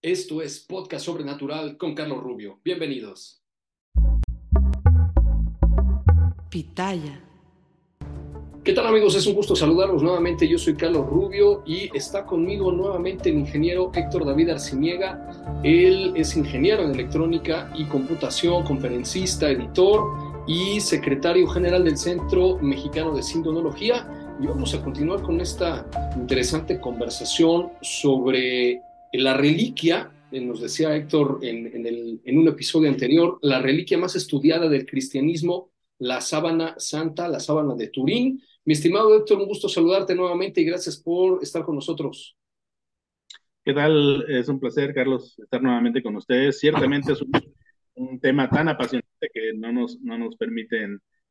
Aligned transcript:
Esto 0.00 0.42
es 0.42 0.60
Podcast 0.60 1.06
Sobrenatural 1.06 1.76
con 1.76 1.92
Carlos 1.92 2.22
Rubio. 2.22 2.60
Bienvenidos. 2.64 3.42
Pitaya. 6.48 7.24
¿Qué 8.62 8.72
tal 8.74 8.86
amigos? 8.86 9.16
Es 9.16 9.26
un 9.26 9.34
gusto 9.34 9.56
saludarlos 9.56 10.00
nuevamente. 10.00 10.46
Yo 10.46 10.56
soy 10.56 10.76
Carlos 10.76 11.04
Rubio 11.04 11.64
y 11.66 11.90
está 11.96 12.24
conmigo 12.24 12.70
nuevamente 12.70 13.30
el 13.30 13.38
ingeniero 13.38 13.90
Héctor 13.92 14.24
David 14.24 14.50
Arciniega. 14.50 15.60
Él 15.64 16.12
es 16.14 16.36
ingeniero 16.36 16.84
en 16.84 16.92
electrónica 16.92 17.72
y 17.74 17.84
computación, 17.86 18.62
conferencista, 18.62 19.50
editor 19.50 20.44
y 20.46 20.80
secretario 20.80 21.48
general 21.48 21.82
del 21.82 21.96
Centro 21.96 22.56
Mexicano 22.58 23.16
de 23.16 23.24
Sindonología. 23.24 24.08
Y 24.40 24.46
vamos 24.46 24.72
a 24.74 24.80
continuar 24.80 25.22
con 25.22 25.40
esta 25.40 25.84
interesante 26.14 26.78
conversación 26.78 27.72
sobre 27.80 28.84
la 29.12 29.34
reliquia, 29.34 30.12
eh, 30.30 30.40
nos 30.40 30.60
decía 30.60 30.94
Héctor 30.94 31.40
en, 31.42 32.38
un 32.38 32.48
episodio 32.48 32.90
anterior, 32.90 33.38
la 33.42 33.60
reliquia 33.60 33.98
más 33.98 34.16
estudiada 34.16 34.68
del 34.68 34.86
cristianismo, 34.86 35.72
la 35.98 36.20
sábana 36.20 36.74
santa, 36.78 37.28
la 37.28 37.40
sábana 37.40 37.74
de 37.74 37.88
Turín. 37.88 38.42
Mi 38.64 38.74
estimado 38.74 39.16
Héctor, 39.16 39.38
un 39.38 39.46
gusto 39.46 39.68
saludarte 39.68 40.14
nuevamente 40.14 40.60
y 40.60 40.64
gracias 40.64 40.96
por 40.96 41.42
estar 41.42 41.64
con 41.64 41.76
nosotros. 41.76 42.36
¿Qué 43.64 43.74
tal? 43.74 44.24
Es 44.28 44.48
un 44.48 44.60
placer, 44.60 44.94
Carlos, 44.94 45.38
estar 45.38 45.62
nuevamente 45.62 46.02
con 46.02 46.16
ustedes. 46.16 46.58
Ciertamente 46.58 47.12
es 47.12 47.22
un, 47.22 48.20
tema 48.20 48.48
tan 48.48 48.68
apasionante 48.68 49.28
que 49.34 49.52
no 49.56 49.72
nos, 49.72 50.00
no 50.00 50.16
nos 50.16 50.36
permite 50.36 50.86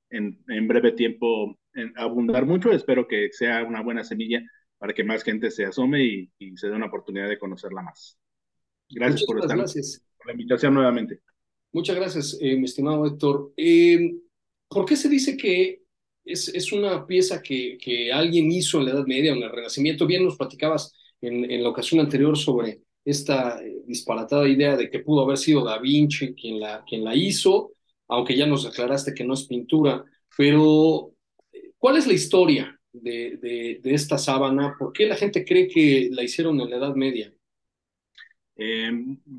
en, 0.09 0.67
breve 0.67 0.92
tiempo 0.92 1.58
abundar 1.95 2.45
mucho. 2.45 2.72
Espero 2.72 3.08
que 3.08 3.30
sea 3.31 3.64
una 3.64 3.81
buena 3.81 4.03
semilla 4.03 4.44
para 4.78 4.94
que 4.94 5.03
más 5.03 5.23
gente 5.23 5.52
se 5.52 5.66
asome 5.66 6.03
y, 6.03 6.58
se 6.58 6.67
dé 6.67 6.75
una 6.75 6.88
oportunidad 6.88 7.28
de 7.28 7.39
conocerla 7.39 7.81
más. 7.81 8.17
Gracias 8.89 9.25
por 9.25 9.39
estar 9.39 9.58
gracias. 9.58 10.03
por 10.17 10.28
la 10.28 10.33
invitación 10.33 10.73
nuevamente. 10.73 11.22
Muchas 11.73 11.95
gracias, 11.95 12.38
eh, 12.39 12.56
mi 12.56 12.66
estimado 12.66 13.05
Héctor. 13.05 13.53
Eh, 13.58 14.16
¿Por 14.67 14.86
qué 14.86 14.95
se 14.95 15.10
dice 15.10 15.36
que 15.36 15.82
es, 16.23 16.49
es 16.49 16.71
una 16.71 17.05
pieza 17.05 17.42
que, 17.42 17.77
que, 17.82 18.11
alguien 18.11 18.52
hizo 18.52 18.80
en 18.80 18.86
la 18.86 18.92
Edad 18.92 19.05
Media 19.05 19.33
o 19.33 19.36
en 19.36 19.43
el 19.43 19.52
Renacimiento? 19.52 20.05
Bien 20.05 20.23
nos 20.23 20.37
platicabas 20.37 20.93
en, 21.21 21.49
en 21.49 21.64
la 21.64 21.70
ocasión 21.70 21.99
anterior 21.99 22.37
sobre 22.37 22.82
esta 23.04 23.61
eh, 23.64 23.82
disparatada 23.86 24.48
idea 24.48 24.76
de 24.76 24.89
que 24.89 24.99
pudo 24.99 25.23
haber 25.23 25.37
sido 25.37 25.64
Da 25.64 25.80
Vinci 25.80 26.33
quien 26.36 26.60
la, 26.60 26.83
quien 26.86 27.04
la 27.04 27.16
hizo, 27.16 27.73
aunque 28.08 28.36
ya 28.36 28.45
nos 28.45 28.66
aclaraste 28.66 29.14
que 29.14 29.23
no 29.23 29.33
es 29.33 29.45
pintura, 29.48 30.04
pero 30.37 31.14
¿cuál 31.77 31.98
es 31.98 32.08
la 32.08 32.14
historia 32.14 32.77
de, 33.02 33.80
esta 33.83 34.17
sábana? 34.17 34.75
¿Por 34.77 34.93
qué 34.93 35.08
la 35.08 35.15
gente 35.15 35.45
cree 35.45 35.67
que 35.67 36.09
la 36.11 36.23
hicieron 36.23 36.59
en 36.59 36.69
la 36.69 36.77
Edad 36.77 36.95
Media? 36.95 37.33
Eh, 38.55 38.91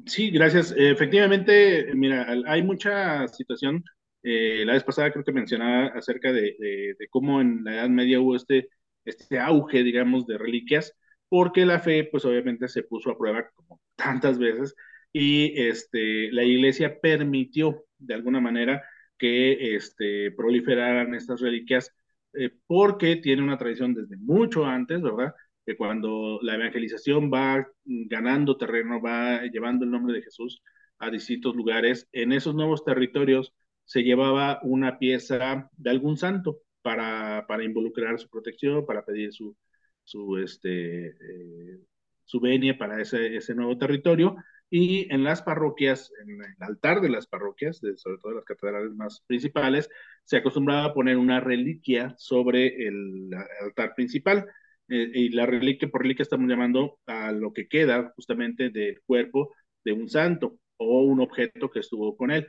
sí, 0.06 0.30
gracias. 0.30 0.74
Efectivamente, 0.76 1.92
mira, 1.94 2.26
hay 2.46 2.62
mucha 2.62 3.26
situación. 3.28 3.84
Eh, 4.22 4.64
la 4.66 4.74
vez 4.74 4.84
pasada 4.84 5.10
creo 5.12 5.24
que 5.24 5.32
mencionaba 5.32 5.86
acerca 5.88 6.32
de, 6.32 6.96
cómo 7.10 7.40
en 7.40 7.64
la 7.64 7.74
Edad 7.74 7.88
Media 7.88 8.20
hubo 8.20 8.36
este, 8.36 8.68
este 9.04 9.38
auge, 9.38 9.82
digamos, 9.82 10.26
de 10.26 10.38
reliquias, 10.38 10.94
porque 11.28 11.66
la 11.66 11.80
fe, 11.80 12.04
pues 12.04 12.24
obviamente 12.24 12.68
se 12.68 12.82
puso 12.82 13.10
a 13.10 13.18
prueba 13.18 13.50
como 13.54 13.80
tantas 13.96 14.38
veces 14.38 14.74
y 15.12 15.60
este, 15.60 16.30
la 16.32 16.44
iglesia 16.44 17.00
permitió 17.00 17.84
de 17.98 18.14
alguna 18.14 18.40
manera 18.40 18.82
que 19.18 19.74
este, 19.76 20.30
proliferaran 20.32 21.14
estas 21.14 21.40
reliquias 21.40 21.92
eh, 22.34 22.50
porque 22.66 23.16
tiene 23.16 23.42
una 23.42 23.58
tradición 23.58 23.94
desde 23.94 24.16
mucho 24.16 24.64
antes, 24.66 25.02
¿verdad? 25.02 25.34
Que 25.66 25.76
cuando 25.76 26.38
la 26.42 26.54
evangelización 26.54 27.30
va 27.32 27.66
ganando 27.84 28.56
terreno, 28.56 29.00
va 29.00 29.42
llevando 29.44 29.84
el 29.84 29.90
nombre 29.90 30.14
de 30.14 30.22
Jesús 30.22 30.62
a 30.98 31.10
distintos 31.10 31.54
lugares, 31.54 32.08
en 32.12 32.32
esos 32.32 32.54
nuevos 32.54 32.84
territorios 32.84 33.54
se 33.84 34.02
llevaba 34.02 34.60
una 34.62 34.98
pieza 34.98 35.70
de 35.76 35.90
algún 35.90 36.16
santo 36.16 36.58
para, 36.82 37.46
para 37.46 37.64
involucrar 37.64 38.18
su 38.18 38.28
protección, 38.28 38.84
para 38.84 39.04
pedir 39.04 39.32
su, 39.32 39.56
su, 40.04 40.36
este, 40.38 41.08
eh, 41.08 41.80
su 42.24 42.40
venia 42.40 42.76
para 42.76 43.00
ese, 43.00 43.36
ese 43.36 43.54
nuevo 43.54 43.78
territorio. 43.78 44.36
Y 44.70 45.12
en 45.12 45.24
las 45.24 45.42
parroquias, 45.42 46.12
en 46.22 46.42
el 46.42 46.54
altar 46.60 47.00
de 47.00 47.08
las 47.08 47.26
parroquias, 47.26 47.80
de, 47.80 47.96
sobre 47.96 48.18
todo 48.18 48.32
las 48.32 48.44
catedrales 48.44 48.92
más 48.94 49.22
principales, 49.26 49.88
se 50.24 50.36
acostumbraba 50.36 50.84
a 50.84 50.94
poner 50.94 51.16
una 51.16 51.40
reliquia 51.40 52.14
sobre 52.18 52.86
el 52.86 53.30
altar 53.62 53.94
principal. 53.94 54.46
Eh, 54.88 55.10
y 55.14 55.28
la 55.30 55.46
reliquia, 55.46 55.88
por 55.88 56.02
reliquia 56.02 56.22
estamos 56.22 56.48
llamando 56.48 56.98
a 57.06 57.32
lo 57.32 57.52
que 57.52 57.68
queda 57.68 58.12
justamente 58.16 58.70
del 58.70 59.00
cuerpo 59.02 59.54
de 59.84 59.92
un 59.92 60.08
santo 60.08 60.58
o 60.76 61.02
un 61.02 61.20
objeto 61.20 61.70
que 61.70 61.80
estuvo 61.80 62.16
con 62.16 62.30
él. 62.30 62.46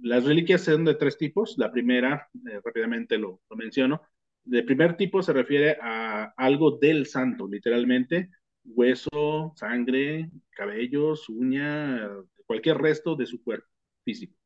Las 0.00 0.24
reliquias 0.24 0.62
son 0.62 0.84
de 0.84 0.94
tres 0.94 1.16
tipos. 1.16 1.56
La 1.58 1.70
primera, 1.70 2.28
eh, 2.50 2.60
rápidamente 2.64 3.18
lo, 3.18 3.40
lo 3.48 3.56
menciono, 3.56 4.02
de 4.44 4.62
primer 4.62 4.96
tipo 4.96 5.22
se 5.22 5.32
refiere 5.32 5.78
a 5.80 6.32
algo 6.36 6.78
del 6.78 7.06
santo, 7.06 7.46
literalmente, 7.48 8.30
hueso, 8.64 9.52
sangre, 9.56 10.30
cabellos, 10.50 11.28
uña, 11.28 12.08
cualquier 12.46 12.78
resto 12.78 13.16
de 13.16 13.26
su 13.26 13.42
cuerpo 13.42 13.68
físico. 14.04 14.36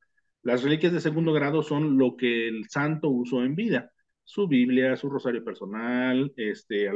Las 0.42 0.62
reliquias 0.62 0.92
de 0.92 1.00
segundo 1.00 1.32
grado 1.32 1.62
son 1.62 1.98
lo 1.98 2.16
que 2.16 2.48
el 2.48 2.68
santo 2.68 3.08
usó 3.08 3.44
en 3.44 3.56
vida, 3.56 3.92
su 4.24 4.46
Biblia, 4.48 4.96
su 4.96 5.10
rosario 5.10 5.44
personal, 5.44 6.32
este, 6.36 6.88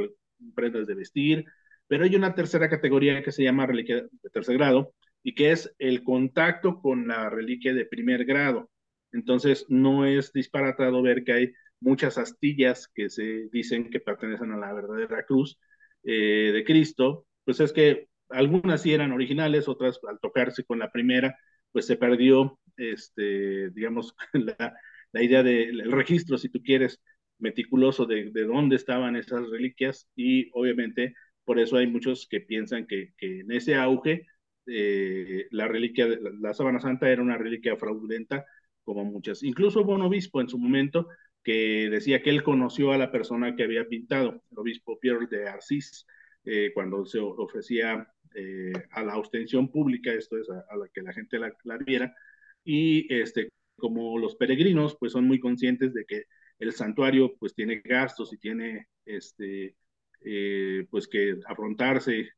prendas 0.55 0.87
de 0.87 0.95
vestir, 0.95 1.45
pero 1.87 2.05
hay 2.05 2.15
una 2.15 2.35
tercera 2.35 2.69
categoría 2.69 3.21
que 3.23 3.31
se 3.31 3.43
llama 3.43 3.65
reliquia 3.65 3.97
de 3.97 4.29
tercer 4.31 4.57
grado 4.57 4.93
y 5.23 5.35
que 5.35 5.51
es 5.51 5.73
el 5.77 6.03
contacto 6.03 6.79
con 6.81 7.07
la 7.07 7.29
reliquia 7.29 7.73
de 7.73 7.85
primer 7.85 8.25
grado. 8.25 8.69
Entonces, 9.11 9.65
no 9.69 10.05
es 10.05 10.31
disparatado 10.31 11.01
ver 11.01 11.23
que 11.23 11.33
hay 11.33 11.53
muchas 11.81 12.17
astillas 12.17 12.87
que 12.87 13.09
se 13.09 13.49
dicen 13.51 13.89
que 13.89 13.99
pertenecen 13.99 14.51
a 14.51 14.57
la 14.57 14.73
verdadera 14.73 15.25
cruz, 15.25 15.59
eh, 16.03 16.51
de 16.53 16.63
Cristo, 16.63 17.27
pues 17.45 17.59
es 17.59 17.73
que 17.73 18.07
algunas 18.29 18.81
sí 18.81 18.93
eran 18.93 19.11
originales, 19.11 19.67
otras 19.67 19.99
al 20.07 20.19
tocarse 20.19 20.63
con 20.63 20.79
la 20.79 20.91
primera, 20.91 21.37
pues 21.71 21.85
se 21.87 21.97
perdió, 21.97 22.59
este, 22.77 23.69
digamos, 23.71 24.15
la, 24.33 25.23
idea 25.23 25.43
del 25.43 25.91
registro, 25.91 26.37
si 26.37 26.49
tú 26.49 26.61
quieres, 26.63 27.01
meticuloso 27.39 28.05
de, 28.05 28.31
de, 28.31 28.45
dónde 28.45 28.75
estaban 28.75 29.15
esas 29.15 29.49
reliquias 29.49 30.07
y 30.15 30.49
obviamente 30.53 31.15
por 31.43 31.59
eso 31.59 31.77
hay 31.77 31.87
muchos 31.87 32.27
que 32.29 32.39
piensan 32.39 32.85
que, 32.87 33.13
en 33.19 33.51
ese 33.51 33.75
auge 33.75 34.27
eh, 34.67 35.47
la 35.51 35.67
reliquia, 35.67 36.07
la, 36.07 36.31
la 36.39 36.53
sábana 36.53 36.79
santa 36.79 37.09
era 37.09 37.21
una 37.21 37.37
reliquia 37.37 37.75
fraudulenta 37.77 38.45
como 38.83 39.05
muchas. 39.05 39.43
Incluso 39.43 39.81
hubo 39.81 40.41
en 40.41 40.49
su 40.49 40.57
momento 40.57 41.07
que 41.43 41.89
decía 41.89 42.21
que 42.21 42.29
él 42.29 42.43
conoció 42.43 42.91
a 42.91 42.97
la 42.97 43.11
persona 43.11 43.55
que 43.55 43.63
había 43.63 43.87
pintado, 43.87 44.43
el 44.51 44.59
obispo 44.59 44.99
Pierre 44.99 45.27
de 45.27 45.47
Arcis, 45.47 46.05
eh, 46.45 46.71
cuando 46.73 47.05
se 47.05 47.19
ofrecía 47.19 48.07
eh, 48.35 48.73
a 48.91 49.03
la 49.03 49.17
ostensión 49.17 49.69
pública, 49.71 50.13
esto 50.13 50.37
es, 50.37 50.49
a, 50.49 50.75
la 50.75 50.87
que 50.93 51.01
la 51.01 51.13
gente 51.13 51.39
la, 51.39 51.77
viera, 51.77 52.15
y 52.63 53.11
este, 53.13 53.49
como 53.77 54.17
los 54.19 54.35
peregrinos, 54.35 54.95
pues 54.99 55.13
son 55.13 55.25
muy 55.27 55.39
conscientes 55.39 55.93
de 55.93 56.05
que 56.05 56.25
el 56.59 56.73
santuario 56.73 57.35
pues 57.39 57.55
tiene 57.55 57.81
gastos 57.83 58.33
y 58.33 58.37
tiene 58.37 58.87
este, 59.05 59.75
eh, 60.23 60.85
pues 60.91 61.07
que 61.07 61.37
afrontarse 61.47 62.29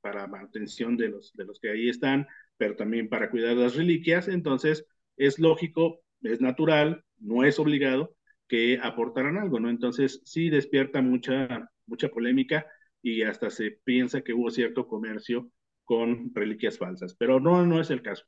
para 0.00 0.28
mantención 0.28 0.96
de 0.96 1.08
los, 1.08 1.32
de 1.34 1.44
los 1.44 1.58
que 1.60 1.70
ahí 1.70 1.88
están, 1.88 2.26
pero 2.56 2.76
también 2.76 3.08
para 3.08 3.30
cuidar 3.30 3.56
las 3.56 3.74
reliquias. 3.76 4.28
Entonces, 4.28 4.86
es 5.16 5.38
lógico, 5.38 6.00
es 6.22 6.40
natural, 6.40 7.04
no 7.18 7.44
es 7.44 7.58
obligado 7.58 8.15
que 8.48 8.78
aportaran 8.82 9.38
algo, 9.38 9.60
¿no? 9.60 9.70
Entonces, 9.70 10.22
sí 10.24 10.50
despierta 10.50 11.02
mucha, 11.02 11.70
mucha 11.86 12.08
polémica 12.08 12.66
y 13.02 13.22
hasta 13.22 13.50
se 13.50 13.72
piensa 13.84 14.22
que 14.22 14.32
hubo 14.32 14.50
cierto 14.50 14.86
comercio 14.88 15.50
con 15.84 16.32
reliquias 16.34 16.78
falsas, 16.78 17.14
pero 17.14 17.40
no, 17.40 17.64
no 17.66 17.80
es 17.80 17.90
el 17.90 18.02
caso. 18.02 18.24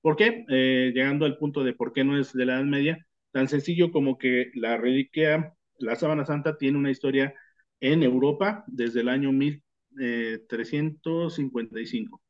¿Por 0.00 0.16
qué? 0.16 0.44
Eh, 0.48 0.92
llegando 0.94 1.26
al 1.26 1.38
punto 1.38 1.64
de 1.64 1.74
por 1.74 1.92
qué 1.92 2.04
no 2.04 2.18
es 2.18 2.32
de 2.32 2.46
la 2.46 2.54
Edad 2.54 2.64
Media, 2.64 3.06
tan 3.32 3.48
sencillo 3.48 3.90
como 3.92 4.18
que 4.18 4.50
la 4.54 4.76
reliquia, 4.76 5.54
la 5.78 5.96
sábana 5.96 6.24
santa, 6.24 6.56
tiene 6.56 6.78
una 6.78 6.90
historia 6.90 7.34
en 7.80 8.02
Europa 8.02 8.64
desde 8.66 9.00
el 9.00 9.08
año 9.08 9.32
1355. 9.32 12.20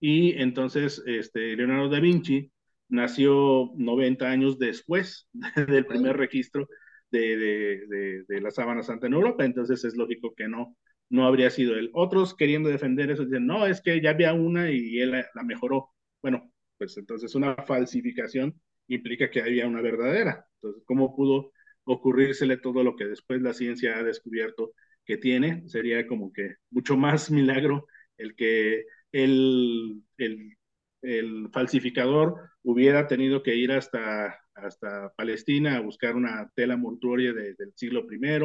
Y 0.00 0.32
entonces, 0.40 1.02
este, 1.06 1.56
Leonardo 1.56 1.88
da 1.88 2.00
Vinci 2.00 2.51
nació 2.92 3.72
90 3.76 4.30
años 4.30 4.58
después 4.58 5.28
del 5.68 5.86
primer 5.86 6.16
registro 6.16 6.68
de, 7.10 7.36
de, 7.36 8.24
de, 8.28 8.40
la 8.40 8.50
sábana 8.50 8.82
santa 8.82 9.06
en 9.06 9.14
Europa, 9.14 9.44
entonces 9.44 9.84
es 9.84 9.96
lógico 9.96 10.34
que 10.34 10.48
no, 10.48 10.76
no 11.10 11.26
habría 11.26 11.50
sido 11.50 11.74
él. 11.74 11.90
Otros 11.94 12.34
queriendo 12.34 12.68
defender 12.68 13.10
eso 13.10 13.24
dicen, 13.24 13.46
no, 13.46 13.66
es 13.66 13.80
que 13.82 14.00
ya 14.00 14.10
había 14.10 14.32
una 14.32 14.70
y 14.70 14.98
él 15.00 15.10
la, 15.10 15.26
la 15.34 15.42
mejoró. 15.42 15.90
Bueno, 16.22 16.50
pues 16.78 16.96
entonces 16.96 17.34
una 17.34 17.54
falsificación 17.66 18.60
implica 18.88 19.30
que 19.30 19.40
había 19.42 19.66
una 19.66 19.80
verdadera. 19.82 20.46
Entonces, 20.56 20.82
¿cómo 20.86 21.14
pudo 21.16 21.52
ocurrírsele 21.84 22.56
todo 22.58 22.84
lo 22.84 22.96
que 22.96 23.06
después 23.06 23.42
la 23.42 23.52
ciencia 23.54 23.98
ha 23.98 24.02
descubierto 24.02 24.72
que 25.04 25.16
tiene? 25.16 25.68
Sería 25.68 26.06
como 26.06 26.32
que 26.32 26.56
mucho 26.70 26.96
más 26.96 27.30
milagro 27.30 27.86
el 28.16 28.34
que 28.36 28.84
el, 29.12 30.02
el, 30.16 30.56
el 31.02 31.48
falsificador 31.52 32.36
hubiera 32.62 33.06
tenido 33.06 33.42
que 33.42 33.56
ir 33.56 33.72
hasta, 33.72 34.38
hasta 34.54 35.12
Palestina 35.16 35.76
a 35.76 35.80
buscar 35.80 36.16
una 36.16 36.50
tela 36.54 36.76
mortuoria 36.76 37.32
del 37.32 37.72
siglo 37.74 38.06
I, 38.10 38.40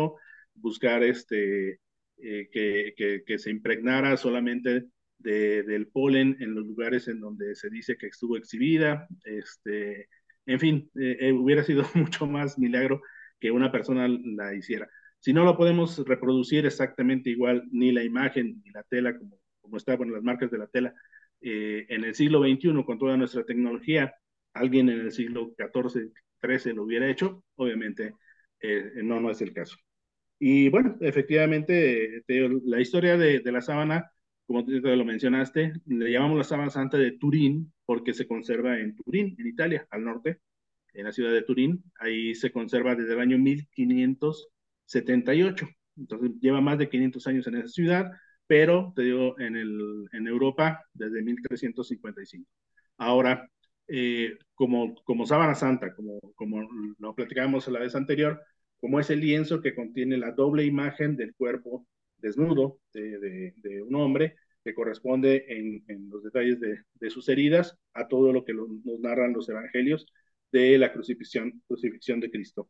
buscar 0.56 1.04
este, 1.04 1.80
eh, 2.18 2.50
que, 2.52 3.24
que, 3.26 3.40
se 3.40 3.52
impregnara 3.52 4.18
solamente 4.18 4.88
del 5.20 5.88
polen 5.88 6.38
en 6.40 6.56
los 6.56 6.66
lugares 6.66 7.08
en 7.08 7.20
donde 7.20 7.56
se 7.56 7.70
dice 7.70 7.98
que 7.98 8.08
estuvo 8.08 8.38
exhibida. 8.38 9.08
Este, 9.24 10.10
en 10.46 10.60
fin, 10.60 10.92
eh, 11.00 11.18
eh, 11.20 11.34
hubiera 11.34 11.64
sido 11.64 11.84
mucho 11.94 12.26
más 12.26 12.58
milagro 12.58 13.02
que 13.40 13.52
una 13.52 13.72
persona 13.72 14.08
la 14.08 14.56
hiciera. 14.56 14.90
Si 15.20 15.34
no 15.34 15.44
lo 15.44 15.58
podemos 15.58 15.98
reproducir 16.08 16.66
exactamente 16.66 17.30
igual, 17.30 17.64
ni 17.72 17.92
la 17.92 18.04
imagen 18.04 18.62
ni 18.64 18.72
la 18.72 18.84
tela, 18.84 19.18
como, 19.18 19.40
como 19.62 19.78
está, 19.78 19.96
bueno, 19.96 20.14
las 20.14 20.24
marcas 20.24 20.50
de 20.50 20.58
la 20.58 20.68
tela, 20.68 20.94
eh, 21.42 21.86
en 21.90 22.04
el 22.04 22.16
siglo 22.16 22.42
XXI, 22.42 22.84
con 22.86 22.98
toda 22.98 23.18
nuestra 23.18 23.46
tecnología, 23.46 24.14
alguien 24.54 24.90
en 24.90 25.02
el 25.02 25.12
siglo 25.12 25.54
XIV, 25.58 26.12
XIII 26.42 26.76
lo 26.76 26.84
hubiera 26.84 27.10
hecho, 27.10 27.44
obviamente 27.56 28.14
no, 29.04 29.20
no 29.20 29.30
es 29.30 29.42
el 29.42 29.54
caso. 29.54 29.78
Y 30.40 30.70
bueno, 30.70 30.98
efectivamente, 31.02 32.24
la 32.28 32.82
historia 32.82 33.18
de, 33.18 33.40
de 33.40 33.52
la 33.52 33.62
sábana 33.62 34.12
como 34.48 34.66
tú 34.66 34.72
lo 34.72 35.06
mencionaste, 35.06 35.74
le 35.86 36.12
llamamos 36.12 36.38
la 36.38 36.44
sábana 36.46 36.70
santa 36.72 36.98
de 36.98 37.12
Turín 37.12 37.74
porque 37.86 38.14
se 38.14 38.28
conserva 38.28 38.80
en 38.80 38.96
Turín, 38.96 39.36
en 39.38 39.48
Italia, 39.48 39.86
al 39.92 40.06
norte, 40.06 40.40
en 40.94 41.06
la 41.06 41.12
ciudad 41.12 41.34
de 41.34 41.42
Turín. 41.42 41.84
Ahí 42.00 42.34
se 42.34 42.52
conserva 42.52 42.96
desde 42.96 43.14
el 43.14 43.20
año 43.20 43.38
1578. 43.38 45.68
Entonces 45.98 46.32
lleva 46.40 46.62
más 46.62 46.78
de 46.78 46.90
500 46.90 47.28
años 47.28 47.48
en 47.48 47.56
esa 47.58 47.68
ciudad, 47.68 48.10
pero 48.48 48.94
te 48.96 49.04
digo, 49.04 49.40
en, 49.40 49.56
el, 49.56 50.08
en 50.14 50.28
Europa 50.28 50.84
desde 50.94 51.22
1355. 51.22 52.50
Ahora, 52.98 53.50
eh, 53.88 54.38
como, 54.56 54.96
como 55.04 55.26
sábana 55.26 55.56
santa, 55.56 55.94
como, 55.96 56.20
como 56.36 56.68
lo 57.00 57.16
platicábamos 57.16 57.68
la 57.68 57.80
vez 57.80 57.96
anterior, 57.96 58.42
como 58.80 59.00
es 59.00 59.10
el 59.10 59.22
lienzo 59.22 59.62
que 59.62 59.76
contiene 59.76 60.18
la 60.18 60.32
doble 60.32 60.66
imagen 60.66 61.16
del 61.16 61.36
cuerpo 61.36 61.88
desnudo 62.18 62.80
de, 62.94 63.54
de, 63.58 63.82
un 63.84 63.96
hombre 63.96 64.36
que 64.64 64.74
corresponde 64.74 65.46
en, 65.48 65.84
en 65.88 66.10
los 66.10 66.24
detalles 66.24 66.60
de, 66.60 66.80
de, 66.96 67.10
sus 67.10 67.30
heridas 67.30 67.78
a 67.94 68.08
todo 68.08 68.34
lo 68.34 68.44
que 68.44 68.54
nos 68.54 69.00
narran 69.00 69.34
los 69.34 69.48
evangelios 69.50 70.06
de 70.52 70.78
la 70.78 70.92
crucifixión, 70.92 71.62
crucifixión 71.68 72.20
de 72.20 72.32
Cristo. 72.32 72.70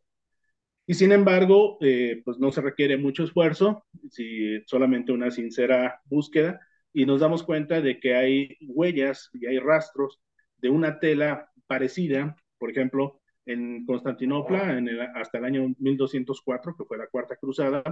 Y 0.90 0.94
sin 0.94 1.12
embargo, 1.12 1.78
eh, 1.82 2.22
pues 2.24 2.40
no 2.40 2.50
se 2.52 2.62
requiere 2.62 2.98
mucho 2.98 3.26
esfuerzo, 3.26 3.86
si 4.10 4.62
solamente 4.66 5.12
una 5.12 5.30
sincera 5.30 6.02
búsqueda, 6.06 6.62
y 6.94 7.06
nos 7.06 7.20
damos 7.20 7.44
cuenta 7.44 7.82
de 7.82 8.00
que 8.00 8.16
hay 8.16 8.56
huellas 8.62 9.30
y 9.34 9.46
hay 9.48 9.60
rastros 9.60 10.22
de 10.58 10.70
una 10.70 11.00
tela 11.00 11.52
parecida, 11.68 12.38
por 12.58 12.72
ejemplo, 12.72 13.20
en 13.46 13.86
Constantinopla, 13.86 14.78
en 14.78 14.88
el, 14.88 15.02
hasta 15.02 15.40
el 15.40 15.46
año 15.46 15.76
1204, 15.78 16.76
que 16.78 16.86
fue 16.86 16.98
la 16.98 17.08
Cuarta 17.08 17.36
Cruzada, 17.36 17.84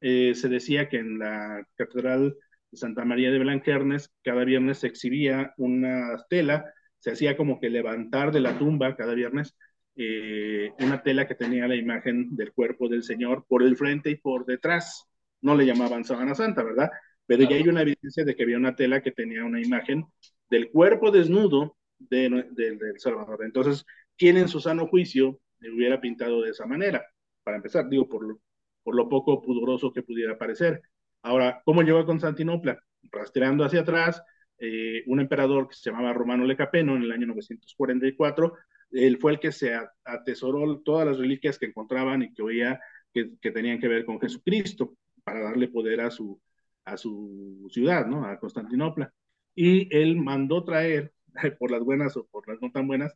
eh, 0.00 0.34
se 0.34 0.48
decía 0.48 0.88
que 0.88 0.98
en 0.98 1.20
la 1.20 1.64
Catedral 1.76 2.36
de 2.72 2.76
Santa 2.76 3.04
María 3.04 3.30
de 3.30 3.38
Blanquernes 3.38 4.12
cada 4.22 4.44
viernes 4.44 4.78
se 4.78 4.88
exhibía 4.88 5.54
una 5.58 6.16
tela, 6.28 6.72
se 6.98 7.12
hacía 7.12 7.36
como 7.36 7.60
que 7.60 7.70
levantar 7.70 8.32
de 8.32 8.40
la 8.40 8.58
tumba 8.58 8.96
cada 8.96 9.14
viernes 9.14 9.56
eh, 9.96 10.72
una 10.80 11.02
tela 11.02 11.26
que 11.26 11.34
tenía 11.34 11.68
la 11.68 11.76
imagen 11.76 12.34
del 12.34 12.52
cuerpo 12.52 12.88
del 12.88 13.02
Señor 13.02 13.44
por 13.46 13.62
el 13.62 13.76
frente 13.76 14.10
y 14.10 14.16
por 14.16 14.46
detrás. 14.46 15.06
No 15.40 15.54
le 15.56 15.66
llamaban 15.66 16.04
Sábana 16.04 16.34
Santa, 16.34 16.62
¿verdad? 16.62 16.90
Pero 17.26 17.44
ya 17.44 17.56
hay 17.56 17.68
una 17.68 17.82
evidencia 17.82 18.24
de 18.24 18.34
que 18.34 18.42
había 18.44 18.56
una 18.56 18.76
tela 18.76 19.02
que 19.02 19.12
tenía 19.12 19.44
una 19.44 19.60
imagen 19.60 20.04
del 20.50 20.70
cuerpo 20.70 21.10
desnudo 21.10 21.76
de, 21.98 22.46
del 22.50 22.98
Salvador. 22.98 23.44
Entonces, 23.44 23.84
¿quién 24.16 24.36
en 24.36 24.48
su 24.48 24.60
sano 24.60 24.86
juicio 24.86 25.40
le 25.60 25.70
hubiera 25.70 26.00
pintado 26.00 26.42
de 26.42 26.50
esa 26.50 26.66
manera? 26.66 27.04
Para 27.42 27.56
empezar, 27.56 27.88
digo, 27.88 28.08
por, 28.08 28.38
por 28.82 28.94
lo 28.94 29.08
poco 29.08 29.40
pudoroso 29.42 29.92
que 29.92 30.02
pudiera 30.02 30.38
parecer. 30.38 30.82
Ahora, 31.22 31.62
¿cómo 31.64 31.82
llegó 31.82 31.98
a 31.98 32.06
Constantinopla? 32.06 32.82
Rastreando 33.10 33.64
hacia 33.64 33.80
atrás, 33.80 34.22
eh, 34.58 35.02
un 35.06 35.20
emperador 35.20 35.68
que 35.68 35.74
se 35.74 35.90
llamaba 35.90 36.12
Romano 36.12 36.44
Lecapeno 36.44 36.96
en 36.96 37.02
el 37.02 37.12
año 37.12 37.26
944, 37.26 38.54
él 38.92 39.18
fue 39.18 39.32
el 39.32 39.40
que 39.40 39.52
se 39.52 39.72
atesoró 40.04 40.80
todas 40.80 41.06
las 41.06 41.18
reliquias 41.18 41.58
que 41.58 41.66
encontraban 41.66 42.22
y 42.22 42.32
que 42.32 42.42
oía 42.42 42.80
que, 43.12 43.50
tenían 43.50 43.80
que 43.80 43.88
ver 43.88 44.04
con 44.04 44.20
Jesucristo 44.20 44.94
para 45.24 45.42
darle 45.42 45.68
poder 45.68 46.00
a 46.00 46.10
su, 46.10 46.40
a 46.84 46.96
su 46.96 47.68
ciudad, 47.70 48.06
¿no? 48.06 48.24
A 48.24 48.38
Constantinopla. 48.38 49.12
Y 49.54 49.94
él 49.94 50.16
mandó 50.16 50.64
traer, 50.64 51.12
por 51.58 51.70
las 51.70 51.82
buenas 51.82 52.16
o 52.16 52.26
por 52.26 52.48
las 52.48 52.60
no 52.60 52.70
tan 52.70 52.86
buenas, 52.86 53.14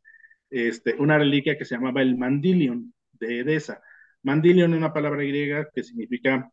este, 0.50 0.94
una 0.94 1.18
reliquia 1.18 1.58
que 1.58 1.64
se 1.64 1.74
llamaba 1.74 2.02
el 2.02 2.16
Mandilion 2.16 2.92
de 3.12 3.40
Edesa. 3.40 3.82
Mandilion 4.22 4.72
es 4.72 4.78
una 4.78 4.92
palabra 4.92 5.22
griega 5.22 5.68
que 5.74 5.82
significa 5.82 6.50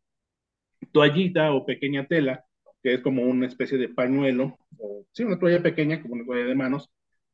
toallita 0.92 1.54
o 1.54 1.66
pequeña 1.66 2.08
tela, 2.08 2.46
que 2.82 2.96
es 2.96 3.02
como 3.02 3.24
una 3.24 3.48
especie 3.48 3.78
de 3.78 3.90
pañuelo, 3.90 4.58
o 4.78 5.06
sí, 5.12 5.24
una 5.24 5.40
toalla 5.40 5.62
pequeña, 5.62 6.02
como 6.02 6.16
una 6.16 6.26
toalla 6.26 6.46
de 6.46 6.56
manos, 6.56 6.90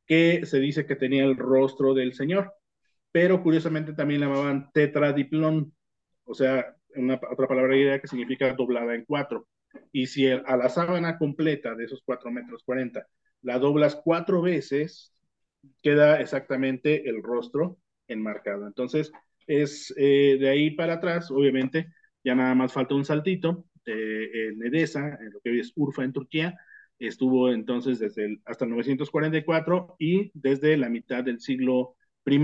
que 0.10 0.46
se 0.48 0.60
dice 0.60 0.88
que 0.88 0.96
tenía 0.96 1.24
el 1.24 1.38
rostro 1.38 1.94
del 1.94 2.14
Señor, 2.14 2.52
pero 3.12 3.44
curiosamente 3.44 3.94
también 3.94 4.22
la 4.22 4.28
llamaban 4.28 4.72
tetradiplón, 4.74 5.72
o 6.26 6.34
sea, 6.34 6.76
otra 7.32 7.48
palabra 7.48 7.76
griega 7.76 8.00
que 8.00 8.08
significa 8.08 8.52
doblada 8.54 8.96
en 8.96 9.06
cuatro. 9.06 9.48
Y 9.92 10.08
si 10.08 10.28
a 10.28 10.58
la 10.58 10.68
sábana 10.70 11.20
completa 11.20 11.76
de 11.76 11.86
esos 11.86 12.02
cuatro 12.04 12.32
metros 12.32 12.64
cuarenta 12.64 13.06
la 13.44 13.60
doblas 13.60 13.96
cuatro 14.04 14.42
veces, 14.42 15.14
queda 15.84 16.20
exactamente 16.20 17.08
el 17.08 17.22
rostro 17.22 17.78
enmarcado. 18.08 18.66
Entonces, 18.66 19.12
es 19.46 19.94
eh, 19.96 20.38
de 20.40 20.50
ahí 20.50 20.72
para 20.72 20.94
atrás, 20.94 21.30
obviamente, 21.30 21.94
ya 22.24 22.34
nada 22.34 22.56
más 22.56 22.74
falta 22.74 22.96
un 22.96 23.06
saltito 23.06 23.66
eh, 23.86 24.50
en 24.50 24.66
Edesa, 24.66 25.20
en 25.22 25.32
lo 25.32 25.40
que 25.40 25.52
hoy 25.52 25.60
es 25.60 25.72
Urfa 25.76 26.04
en 26.04 26.14
Turquía, 26.14 26.58
estuvo 27.08 27.52
entonces 27.52 28.00
desde 28.00 28.26
el, 28.26 28.42
hasta 28.46 28.66
944 28.66 29.96
y 30.00 30.32
desde 30.34 30.78
la 30.78 30.90
mitad 30.90 31.24
del 31.24 31.40
siglo 31.40 31.96
I, 32.26 32.40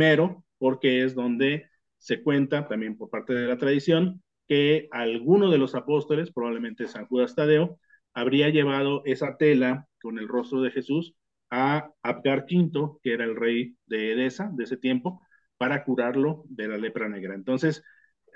porque 0.58 1.04
es 1.04 1.16
donde 1.16 1.70
se 1.98 2.24
cuenta 2.24 2.68
también 2.68 2.98
por 2.98 3.10
parte 3.10 3.34
de 3.34 3.48
la 3.48 3.58
tradición 3.58 4.24
que 4.48 4.88
alguno 4.92 5.50
de 5.50 5.58
los 5.58 5.76
apóstoles, 5.76 6.32
probablemente 6.32 6.88
San 6.88 7.08
Judas 7.08 7.36
Tadeo, 7.36 7.80
habría 8.14 8.50
llevado 8.50 9.02
esa 9.06 9.38
tela 9.38 9.88
con 10.02 10.20
el 10.20 10.28
rostro 10.28 10.62
de 10.62 10.72
Jesús 10.72 11.16
a 11.50 11.92
Abgar 12.04 12.46
V, 12.50 12.98
que 13.02 13.14
era 13.14 13.26
el 13.26 13.36
rey 13.36 13.76
de 13.86 14.14
Edesa 14.14 14.50
de 14.54 14.64
ese 14.64 14.78
tiempo, 14.78 15.22
para 15.58 15.84
curarlo 15.84 16.44
de 16.50 16.68
la 16.68 16.78
lepra 16.78 17.10
negra. 17.10 17.34
Entonces, 17.34 17.84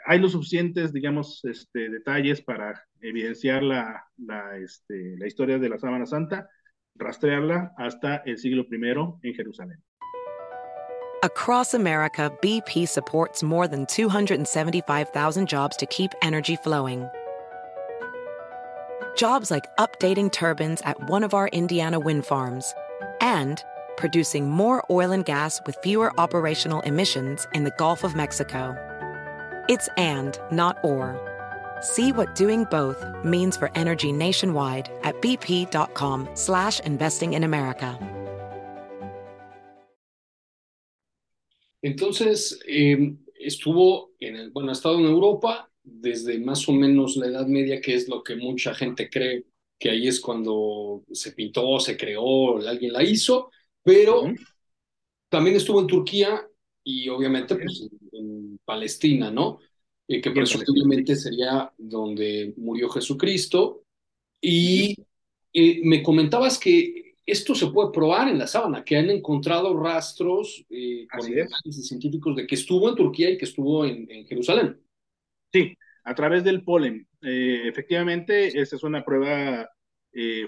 hay 0.06 0.20
los 0.20 0.32
suficientes, 0.32 0.94
digamos, 0.94 1.44
este, 1.46 1.90
detalles 1.90 2.42
para 2.42 2.84
evidenciar 3.02 3.64
la, 3.64 4.04
la, 4.18 4.58
este, 4.58 5.18
la 5.18 5.28
historia 5.28 5.58
de 5.58 5.70
la 5.70 5.78
Sábana 5.78 6.06
Santa, 6.06 6.50
rastrearla 6.96 7.74
hasta 7.78 8.18
el 8.26 8.38
siglo 8.38 8.66
I 8.72 9.28
en 9.28 9.34
Jerusalén. 9.34 9.84
Across 11.22 11.74
America, 11.74 12.32
BP 12.42 12.88
supports 12.88 13.44
more 13.44 13.68
than 13.68 13.86
275,000 13.88 15.50
jobs 15.50 15.76
to 15.76 15.86
keep 15.88 16.12
energy 16.22 16.56
flowing. 16.56 17.10
Jobs 19.18 19.52
like 19.52 19.66
updating 19.78 20.32
turbines 20.32 20.82
at 20.86 21.10
one 21.10 21.26
of 21.26 21.34
our 21.34 21.50
Indiana 21.50 22.00
wind 22.00 22.26
farms 22.26 22.74
and 23.20 23.62
producing 23.98 24.50
more 24.50 24.82
oil 24.90 25.12
and 25.12 25.26
gas 25.26 25.60
with 25.66 25.76
fewer 25.84 26.18
operational 26.18 26.80
emissions 26.82 27.46
in 27.54 27.66
the 27.66 27.74
Gulf 27.78 28.06
of 28.06 28.16
Mexico. 28.16 28.89
It's 29.70 29.88
and, 29.98 30.40
not 30.52 30.84
or. 30.84 31.16
See 31.80 32.12
what 32.12 32.34
doing 32.34 32.66
both 32.72 33.06
means 33.24 33.56
for 33.56 33.70
energy 33.76 34.12
nationwide 34.12 34.90
at 35.04 35.22
bp.com 35.22 36.28
slash 36.34 36.80
investing 36.80 37.34
in 37.34 37.44
America. 37.44 38.00
Entonces, 41.84 42.60
eh, 42.68 43.14
estuvo 43.40 44.10
en 44.20 44.38
el, 44.38 44.50
bueno, 44.50 44.70
ha 44.70 44.74
estado 44.74 44.98
en 44.98 45.06
Europa 45.06 45.70
desde 45.84 46.40
más 46.40 46.68
o 46.68 46.72
menos 46.72 47.16
la 47.16 47.28
Edad 47.28 47.46
Media, 47.46 47.80
que 47.80 47.94
es 47.94 48.10
lo 48.10 48.24
que 48.24 48.36
mucha 48.38 48.74
gente 48.74 49.08
cree 49.08 49.46
que 49.78 49.92
ahí 49.92 50.08
es 50.08 50.20
cuando 50.20 51.04
se 51.12 51.34
pintó, 51.34 51.80
se 51.80 51.96
creó, 51.96 52.58
alguien 52.68 52.92
la 52.92 53.04
hizo, 53.04 53.52
pero 53.84 54.24
uh 54.24 54.28
-huh. 54.30 54.48
también 55.30 55.56
estuvo 55.56 55.80
en 55.80 55.88
Turquía 55.88 56.42
y 56.84 57.08
obviamente 57.08 57.56
pues, 57.56 57.88
Palestina, 58.66 59.32
¿no? 59.32 59.60
Eh, 60.08 60.22
que 60.22 60.32
presumiblemente 60.32 61.16
sería 61.16 61.72
donde 61.78 62.54
murió 62.58 62.90
Jesucristo. 62.90 63.84
Y 64.42 64.96
eh, 65.54 65.82
me 65.84 66.02
comentabas 66.02 66.58
que 66.58 67.16
esto 67.26 67.54
se 67.54 67.68
puede 67.68 67.92
probar 67.92 68.28
en 68.28 68.40
la 68.40 68.48
sábana, 68.48 68.84
que 68.84 68.98
han 68.98 69.10
encontrado 69.12 69.80
rastros 69.80 70.66
eh, 70.70 71.06
con 71.16 71.26
análisis 71.26 71.88
científicos 71.88 72.36
de 72.36 72.48
que 72.48 72.56
estuvo 72.56 72.90
en 72.90 72.96
Turquía 72.96 73.30
y 73.30 73.38
que 73.38 73.46
estuvo 73.46 73.86
en, 73.86 74.10
en 74.10 74.26
Jerusalén. 74.26 74.82
Sí, 75.54 75.76
a 76.04 76.16
través 76.16 76.44
del 76.44 76.64
polen. 76.64 77.08
Eh, 77.22 77.62
efectivamente, 77.66 78.60
esa 78.60 78.76
es 78.76 78.84
una 78.84 79.04
prueba 79.04 79.70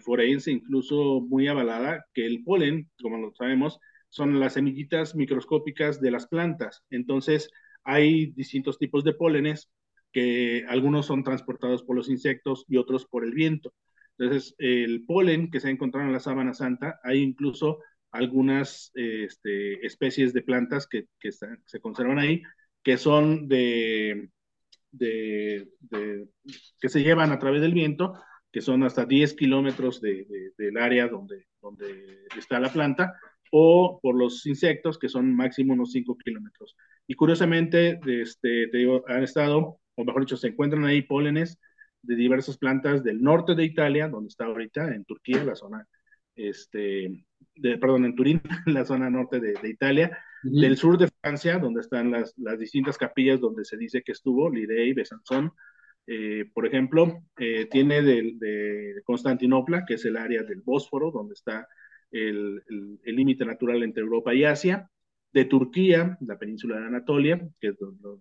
forense, 0.01 0.51
incluso 0.51 1.21
muy 1.21 1.47
avalada, 1.47 2.03
que 2.15 2.25
el 2.25 2.43
polen, 2.43 2.89
como 2.99 3.19
lo 3.19 3.31
sabemos, 3.35 3.79
son 4.09 4.39
las 4.39 4.53
semillitas 4.53 5.15
microscópicas 5.15 6.01
de 6.01 6.11
las 6.11 6.27
plantas. 6.27 6.83
Entonces, 6.89 7.49
hay 7.83 8.27
distintos 8.33 8.77
tipos 8.77 9.03
de 9.03 9.13
pólenes 9.13 9.71
que 10.11 10.65
algunos 10.67 11.05
son 11.05 11.23
transportados 11.23 11.83
por 11.83 11.95
los 11.95 12.09
insectos 12.09 12.65
y 12.67 12.77
otros 12.77 13.05
por 13.05 13.23
el 13.23 13.33
viento. 13.33 13.73
Entonces, 14.17 14.55
el 14.57 15.05
polen 15.05 15.49
que 15.49 15.59
se 15.59 15.67
ha 15.67 15.71
encontrado 15.71 16.05
en 16.05 16.13
la 16.13 16.19
sábana 16.19 16.53
santa, 16.53 16.99
hay 17.03 17.19
incluso 17.19 17.79
algunas 18.11 18.91
este, 18.93 19.85
especies 19.85 20.33
de 20.33 20.41
plantas 20.41 20.87
que, 20.87 21.07
se 21.31 21.79
conservan 21.79 22.19
ahí, 22.19 22.43
que 22.83 22.97
son 22.97 23.47
de, 23.47 24.29
que 24.99 25.69
se 26.89 27.01
llevan 27.01 27.31
a 27.31 27.39
través 27.39 27.61
del 27.61 27.73
viento, 27.73 28.13
que 28.51 28.61
son 28.61 28.83
hasta 28.83 29.05
10 29.05 29.33
kilómetros 29.35 30.01
de, 30.01 30.51
del 30.57 30.77
área 30.77 31.07
donde 31.07 31.47
está 32.37 32.59
la 32.59 32.71
planta, 32.71 33.13
o 33.51 33.99
por 34.01 34.15
los 34.17 34.45
insectos, 34.45 34.97
que 34.97 35.09
son 35.09 35.35
máximo 35.35 35.73
unos 35.73 35.91
5 35.91 36.17
kilómetros. 36.17 36.75
Y 37.07 37.15
curiosamente, 37.15 37.99
este, 38.07 38.67
te 38.67 38.77
digo, 38.77 39.03
han 39.07 39.23
estado, 39.23 39.79
o 39.95 40.05
mejor 40.05 40.21
dicho, 40.21 40.37
se 40.37 40.47
encuentran 40.47 40.85
ahí 40.85 41.01
pólenes 41.01 41.59
de 42.01 42.15
diversas 42.15 42.57
plantas 42.57 43.03
del 43.03 43.21
norte 43.21 43.53
de 43.53 43.65
Italia, 43.65 44.07
donde 44.07 44.29
está 44.29 44.45
ahorita, 44.45 44.95
en 44.95 45.05
Turquía, 45.05 45.43
la 45.43 45.55
zona, 45.55 45.85
este, 46.35 47.25
de, 47.55 47.77
perdón, 47.77 48.05
en 48.05 48.15
Turín, 48.15 48.41
la 48.65 48.85
zona 48.85 49.09
norte 49.09 49.39
de, 49.39 49.53
de 49.61 49.69
Italia, 49.69 50.17
uh 50.43 50.47
-huh. 50.47 50.61
del 50.61 50.77
sur 50.77 50.97
de 50.97 51.09
Francia, 51.21 51.59
donde 51.59 51.81
están 51.81 52.09
las, 52.11 52.33
las, 52.37 52.57
distintas 52.57 52.97
capillas 52.97 53.39
donde 53.39 53.65
se 53.65 53.77
dice 53.77 54.01
que 54.01 54.13
estuvo, 54.13 54.49
Lidey, 54.49 54.93
Besanzón, 54.93 55.51
eh, 56.07 56.45
por 56.53 56.65
ejemplo, 56.65 57.23
eh, 57.37 57.67
tiene 57.69 58.01
de, 58.01 58.33
de, 58.35 59.01
Constantinopla, 59.03 59.85
que 59.85 59.95
es 59.95 60.05
el 60.05 60.17
área 60.17 60.43
del 60.43 60.61
Bósforo, 60.61 61.11
donde 61.11 61.33
está 61.33 61.67
el 62.11 62.61
límite 63.05 63.45
natural 63.45 63.83
entre 63.83 64.03
Europa 64.03 64.33
y 64.33 64.43
Asia, 64.43 64.89
de 65.33 65.45
Turquía, 65.45 66.17
la 66.21 66.37
península 66.37 66.79
de 66.79 66.87
Anatolia, 66.87 67.39
que 67.59 67.73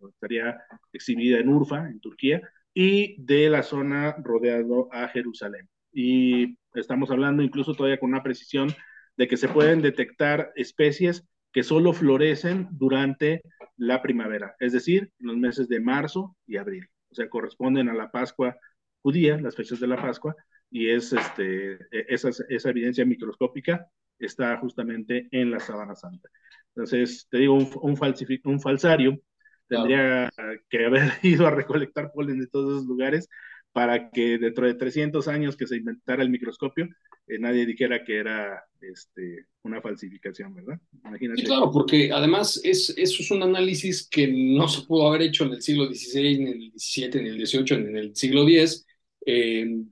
estaría 0.09 0.61
exhibida 0.93 1.39
en 1.39 1.49
Urfa, 1.49 1.89
en 1.89 2.01
Turquía, 2.01 2.41
y 2.73 3.21
de 3.23 3.51
la 3.51 3.63
zona 3.63 4.17
rodeado 4.23 4.89
a 4.93 5.09
Jerusalén. 5.09 5.69
Y 5.93 6.57
estamos 6.75 7.11
hablando 7.11 7.43
incluso 7.43 7.75
todavía 7.75 7.99
con 7.99 8.11
una 8.11 8.23
precisión 8.23 8.73
de 9.17 9.27
que 9.27 9.37
se 9.37 9.49
pueden 9.49 9.83
detectar 9.83 10.53
especies 10.55 11.27
que 11.53 11.65
solo 11.65 11.93
florecen 11.93 12.69
durante 12.71 13.43
la 13.77 14.03
primavera, 14.03 14.55
es 14.61 14.73
decir, 14.73 15.11
los 15.19 15.37
meses 15.37 15.69
de 15.69 15.81
marzo 15.81 16.37
y 16.47 16.59
abril. 16.59 16.87
O 17.11 17.15
sea, 17.15 17.29
corresponden 17.29 17.89
a 17.89 17.95
la 17.95 18.13
Pascua 18.13 18.57
judía, 19.03 19.37
las 19.39 19.57
fechas 19.57 19.81
de 19.81 19.89
la 19.89 19.97
Pascua, 19.97 20.37
y 20.71 20.91
es 20.91 21.13
este, 21.13 21.79
esa, 21.91 22.31
esa 22.49 22.71
evidencia 22.71 23.05
microscópica 23.05 23.87
está 24.19 24.57
justamente 24.59 25.29
en 25.31 25.51
la 25.51 25.61
Sabana 25.61 25.95
Santa. 25.95 26.29
Entonces, 26.75 27.27
te 27.31 27.39
digo, 27.39 27.55
un, 27.55 27.69
un, 27.83 27.99
un 28.45 28.61
falsario 28.61 29.21
tendría 29.67 30.31
claro. 30.35 30.61
que 30.69 30.85
haber 30.85 31.13
ido 31.23 31.47
a 31.47 31.51
recolectar 31.51 32.13
polen 32.13 32.41
de 32.41 32.47
todos 32.47 32.75
esos 32.75 32.87
lugares 32.87 33.29
para 33.73 34.11
que 34.11 34.39
dentro 34.39 34.67
de 34.67 34.75
300 34.75 35.29
años 35.29 35.57
que 35.57 35.67
se 35.67 35.77
inventara 35.77 36.23
el 36.23 36.31
microscopio, 36.31 36.89
eh, 37.29 37.39
nadie 37.39 37.65
dijera 37.65 38.05
que 38.05 38.19
era 38.19 38.65
este, 38.81 39.47
una 39.63 39.81
falsificación, 39.81 40.55
¿verdad? 40.55 40.81
Imagínate. 41.05 41.43
Sí, 41.43 41.47
claro, 41.47 41.71
porque 41.71 42.11
además 42.13 42.61
es, 42.65 42.93
eso 42.97 43.23
es 43.23 43.31
un 43.31 43.45
análisis 43.45 44.09
que 44.09 44.27
no 44.27 44.67
se 44.67 44.85
pudo 44.87 45.09
haber 45.09 45.23
hecho 45.23 45.45
en 45.45 45.53
el 45.53 45.63
siglo 45.63 45.87
XVI, 45.87 46.35
en 46.35 46.47
el 46.49 46.73
XVII, 46.77 47.11
en 47.15 47.27
el 47.27 47.47
XVIII, 47.47 47.77
en 47.77 47.97
el 47.97 48.17
siglo 48.17 48.49
X, 48.49 48.87
eh, 49.25 49.85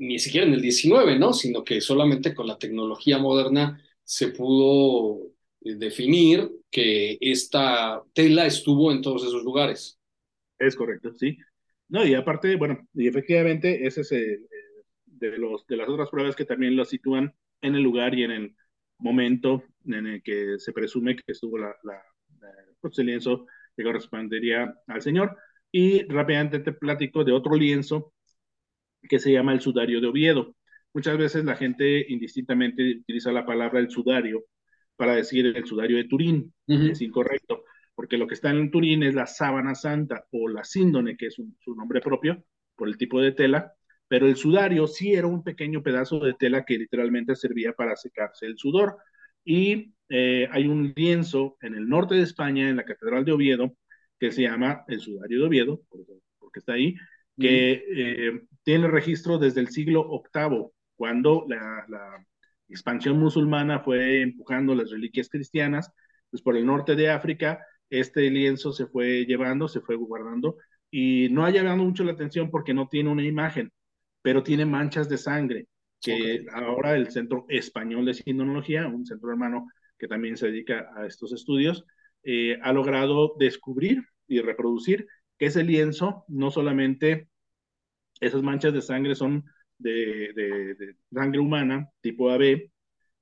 ni 0.00 0.18
siquiera 0.18 0.46
en 0.46 0.54
el 0.54 0.62
XIX, 0.62 1.18
¿no? 1.18 1.32
Sino 1.34 1.64
que 1.64 1.80
solamente 1.80 2.34
con 2.34 2.46
la 2.48 2.58
tecnología 2.58 3.18
moderna 3.18 3.82
se 4.04 4.28
pudo 4.28 5.28
eh, 5.62 5.76
definir 5.76 6.50
que 6.70 7.18
esta 7.20 8.02
tela 8.14 8.46
estuvo 8.46 8.92
en 8.92 9.02
todos 9.02 9.24
esos 9.24 9.44
lugares. 9.44 10.00
Es 10.58 10.76
correcto, 10.76 11.12
sí. 11.14 11.38
No, 11.88 12.06
y 12.06 12.14
aparte, 12.14 12.56
bueno, 12.56 12.88
y 12.94 13.08
efectivamente, 13.08 13.86
ese 13.86 14.02
es 14.02 14.10
de, 15.06 15.38
los, 15.38 15.66
de 15.66 15.76
las 15.76 15.88
otras 15.88 16.10
pruebas 16.10 16.36
que 16.36 16.44
también 16.44 16.76
lo 16.76 16.84
sitúan 16.84 17.34
en 17.60 17.74
el 17.74 17.82
lugar 17.82 18.14
y 18.14 18.24
en 18.24 18.30
el 18.30 18.56
momento 18.98 19.64
en 19.86 20.06
el 20.06 20.22
que 20.22 20.58
se 20.58 20.72
presume 20.72 21.16
que 21.16 21.22
estuvo 21.32 21.58
la, 21.58 21.74
la, 21.84 22.02
la 22.40 22.48
pues 22.80 22.98
el 22.98 23.06
lienzo 23.06 23.46
que 23.76 23.84
correspondería 23.84 24.74
al 24.86 25.02
Señor. 25.02 25.36
Y 25.72 26.04
rápidamente 26.08 26.60
te 26.60 26.72
platico 26.72 27.24
de 27.24 27.32
otro 27.32 27.54
lienzo 27.56 28.12
que 29.08 29.18
se 29.18 29.32
llama 29.32 29.52
el 29.52 29.60
sudario 29.60 30.00
de 30.00 30.06
Oviedo. 30.06 30.54
Muchas 30.92 31.16
veces 31.18 31.44
la 31.44 31.56
gente 31.56 32.04
indistintamente 32.08 32.98
utiliza 33.00 33.32
la 33.32 33.46
palabra 33.46 33.80
el 33.80 33.90
sudario 33.90 34.44
para 34.96 35.14
decir 35.14 35.46
el 35.46 35.64
sudario 35.64 35.96
de 35.96 36.04
Turín. 36.04 36.52
Uh 36.66 36.74
-huh. 36.74 36.90
Es 36.92 37.00
incorrecto, 37.00 37.64
porque 37.94 38.18
lo 38.18 38.26
que 38.26 38.34
está 38.34 38.50
en 38.50 38.70
Turín 38.70 39.02
es 39.02 39.14
la 39.14 39.26
sábana 39.26 39.74
santa 39.74 40.26
o 40.30 40.48
la 40.48 40.64
síndone, 40.64 41.16
que 41.16 41.26
es 41.26 41.38
un, 41.38 41.56
su 41.60 41.74
nombre 41.74 42.00
propio 42.00 42.44
por 42.76 42.88
el 42.88 42.96
tipo 42.96 43.20
de 43.20 43.32
tela, 43.32 43.72
pero 44.08 44.26
el 44.26 44.36
sudario 44.36 44.86
sí 44.86 45.14
era 45.14 45.26
un 45.26 45.44
pequeño 45.44 45.82
pedazo 45.82 46.18
de 46.18 46.34
tela 46.34 46.64
que 46.64 46.78
literalmente 46.78 47.36
servía 47.36 47.72
para 47.72 47.94
secarse 47.94 48.46
el 48.46 48.58
sudor. 48.58 48.96
Y 49.44 49.94
eh, 50.08 50.48
hay 50.50 50.66
un 50.66 50.92
lienzo 50.96 51.56
en 51.60 51.74
el 51.74 51.88
norte 51.88 52.16
de 52.16 52.22
España, 52.22 52.68
en 52.68 52.76
la 52.76 52.84
Catedral 52.84 53.24
de 53.24 53.32
Oviedo, 53.32 53.76
que 54.18 54.32
se 54.32 54.42
llama 54.42 54.84
el 54.88 55.00
sudario 55.00 55.40
de 55.40 55.46
Oviedo, 55.46 55.82
porque 56.38 56.58
está 56.58 56.72
ahí, 56.72 56.94
que 57.40 57.84
eh, 57.96 58.42
tiene 58.62 58.88
registro 58.88 59.38
desde 59.38 59.60
el 59.60 59.68
siglo 59.68 60.22
VIII, 60.32 60.68
cuando 60.94 61.46
la, 61.48 61.84
la, 61.88 62.26
expansión 62.68 63.18
musulmana 63.18 63.80
fue 63.80 64.22
empujando 64.22 64.76
las 64.76 64.90
reliquias 64.90 65.28
cristianas, 65.28 65.90
pues 66.30 66.40
por 66.40 66.56
el 66.56 66.64
norte 66.64 66.94
de 66.94 67.10
África, 67.10 67.58
este 67.88 68.30
lienzo 68.30 68.72
se 68.72 68.86
fue 68.86 69.26
llevando, 69.26 69.66
se 69.66 69.80
fue 69.80 69.96
guardando, 69.96 70.56
y 70.90 71.28
no 71.30 71.44
ha 71.44 71.50
llamado 71.50 71.78
mucho 71.78 72.04
la 72.04 72.12
atención 72.12 72.48
porque 72.48 72.72
no 72.72 72.88
tiene 72.88 73.10
una 73.10 73.24
imagen, 73.24 73.72
pero 74.22 74.44
tiene 74.44 74.66
manchas 74.66 75.08
de 75.08 75.18
sangre, 75.18 75.66
que 76.00 76.12
okay. 76.14 76.46
ahora 76.52 76.94
el 76.94 77.10
Centro 77.10 77.44
Español 77.48 78.04
de 78.04 78.14
Sindonología, 78.14 78.86
un 78.86 79.04
centro 79.04 79.30
hermano 79.30 79.66
que 79.98 80.08
también 80.08 80.36
se 80.36 80.46
dedica 80.46 80.90
a 80.96 81.06
estos 81.06 81.32
estudios, 81.32 81.84
eh, 82.22 82.58
ha 82.62 82.72
logrado 82.72 83.34
descubrir 83.38 84.04
y 84.26 84.40
reproducir 84.40 85.06
que 85.38 85.46
ese 85.46 85.64
lienzo 85.64 86.24
no 86.28 86.50
solamente 86.50 87.29
esas 88.20 88.42
manchas 88.42 88.72
de 88.72 88.82
sangre 88.82 89.14
son 89.14 89.44
de, 89.78 90.32
de, 90.34 90.74
de, 90.74 90.96
sangre 91.12 91.40
humana 91.40 91.90
tipo 92.00 92.30
AB, 92.30 92.70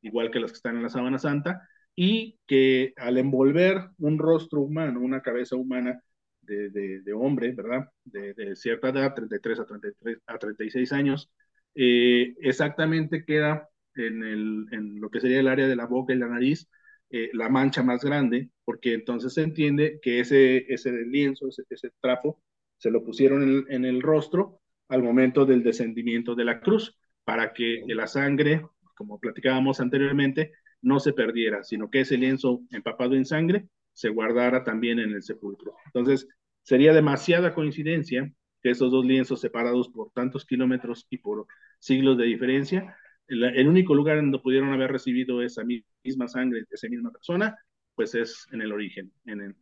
igual 0.02 0.31
que 0.31 0.40
las 0.40 0.52
que 0.52 0.57
están 0.57 0.76
en 0.76 0.83
la 0.83 0.88
sábana 0.90 1.19
santa, 1.19 1.69
y 1.95 2.38
que 2.47 2.93
al 2.97 3.19
envolver 3.19 3.90
un 3.99 4.19
rostro 4.19 4.61
humano, 4.61 5.00
una 5.00 5.23
cabeza 5.23 5.57
humana 5.57 6.02
de, 6.43 6.71
de 7.02 7.12
hombre, 7.12 7.52
¿verdad? 7.52 7.88
De, 8.05 8.57
cierta 8.57 8.88
edad, 8.90 9.14
33 9.14 9.61
a, 9.61 9.67
33 9.67 10.19
a 10.26 10.38
36 10.38 10.93
años, 10.93 11.31
eh, 11.75 12.35
exactamente 12.40 13.25
queda 13.25 13.69
en, 13.95 14.23
el, 14.23 14.67
en, 14.73 15.00
lo 15.00 15.11
que 15.11 15.21
sería 15.21 15.40
el 15.40 15.49
área 15.49 15.69
de 15.69 15.76
la 15.76 15.87
boca 15.87 16.14
y 16.14 16.17
la 16.17 16.28
nariz, 16.28 16.69
eh, 17.11 17.31
la 17.35 17.49
mancha 17.49 17.83
más 17.83 18.05
grande, 18.05 18.50
porque 18.64 18.95
entonces 18.95 19.35
se 19.35 19.43
entiende 19.43 19.99
que 20.02 20.21
ese, 20.21 20.73
ese 20.73 20.93
lienzo, 20.93 21.49
ese, 21.49 21.64
ese 21.69 21.90
trapo, 22.00 22.43
se 22.78 22.90
lo 22.90 23.05
pusieron 23.05 23.43
en 23.43 23.64
en 23.73 23.85
el 23.85 24.02
rostro 24.02 24.61
al 24.88 25.02
momento 25.02 25.45
del 25.45 25.62
descendimiento 25.62 26.35
de 26.35 26.45
la 26.45 26.61
cruz, 26.61 26.99
para 27.25 27.52
que 27.52 27.83
la 27.88 28.07
sangre, 28.07 28.62
como 28.95 29.21
platicábamos 29.21 29.80
anteriormente, 29.80 30.52
no 30.80 31.00
se 31.00 31.12
perdiera, 31.12 31.62
sino 31.62 31.90
que 31.90 32.00
ese 32.00 32.16
lienzo 32.16 32.62
empapado 32.71 33.14
en 33.14 33.25
sangre 33.25 33.68
se 33.92 34.09
guardara 34.09 34.64
también 34.64 34.99
en 34.99 35.11
el 35.11 35.23
sepulcro. 35.23 35.75
Entonces, 35.87 36.28
sería 36.62 36.92
demasiada 36.92 37.54
coincidencia 37.54 38.33
que 38.62 38.71
esos 38.71 38.90
dos 38.90 39.04
lienzos 39.04 39.40
separados 39.40 39.88
por 39.88 40.11
tantos 40.12 40.45
kilómetros 40.45 41.07
y 41.11 41.18
por 41.18 41.47
siglos 41.78 42.16
de 42.16 42.25
diferencia, 42.25 42.97
el, 43.28 43.68
único 43.68 43.95
lugar 43.95 44.16
donde 44.16 44.38
pudieron 44.38 44.73
haber 44.73 44.90
recibido 44.90 45.42
esa 45.42 45.62
misma 46.02 46.28
sangre 46.28 46.61
de 46.61 46.66
esa 46.71 46.88
misma 46.88 47.11
persona, 47.11 47.57
pues 47.95 48.14
es 48.14 48.47
en 48.52 48.62
el 48.62 48.73
origen, 48.73 49.12
en, 49.26 49.54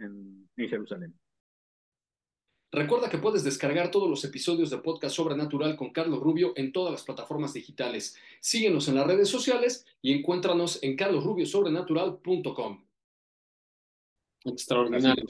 en 0.57 0.69
Jerusalén. 0.69 1.15
Recuerda 2.77 3.09
que 3.09 3.17
puedes 3.17 3.43
descargar 3.43 3.91
todos 3.91 4.07
los 4.07 4.23
episodios 4.27 4.69
de 4.69 4.77
Podcast 4.77 5.17
Sobrenatural 5.17 5.77
con 5.77 5.95
Carlos 5.95 6.21
Rubio 6.21 6.53
en 6.57 6.73
todas 6.73 6.93
las 6.93 7.05
plataformas 7.05 7.55
digitales. 7.55 8.19
Síguenos 8.39 8.87
en 8.89 8.97
las 8.97 9.07
redes 9.07 9.31
sociales 9.31 9.87
y 10.03 10.13
encuéntranos 10.13 10.83
en 10.83 10.95
carlosrubiosobrenatural.com. 10.95 12.85
Extraordinario. 14.45 15.25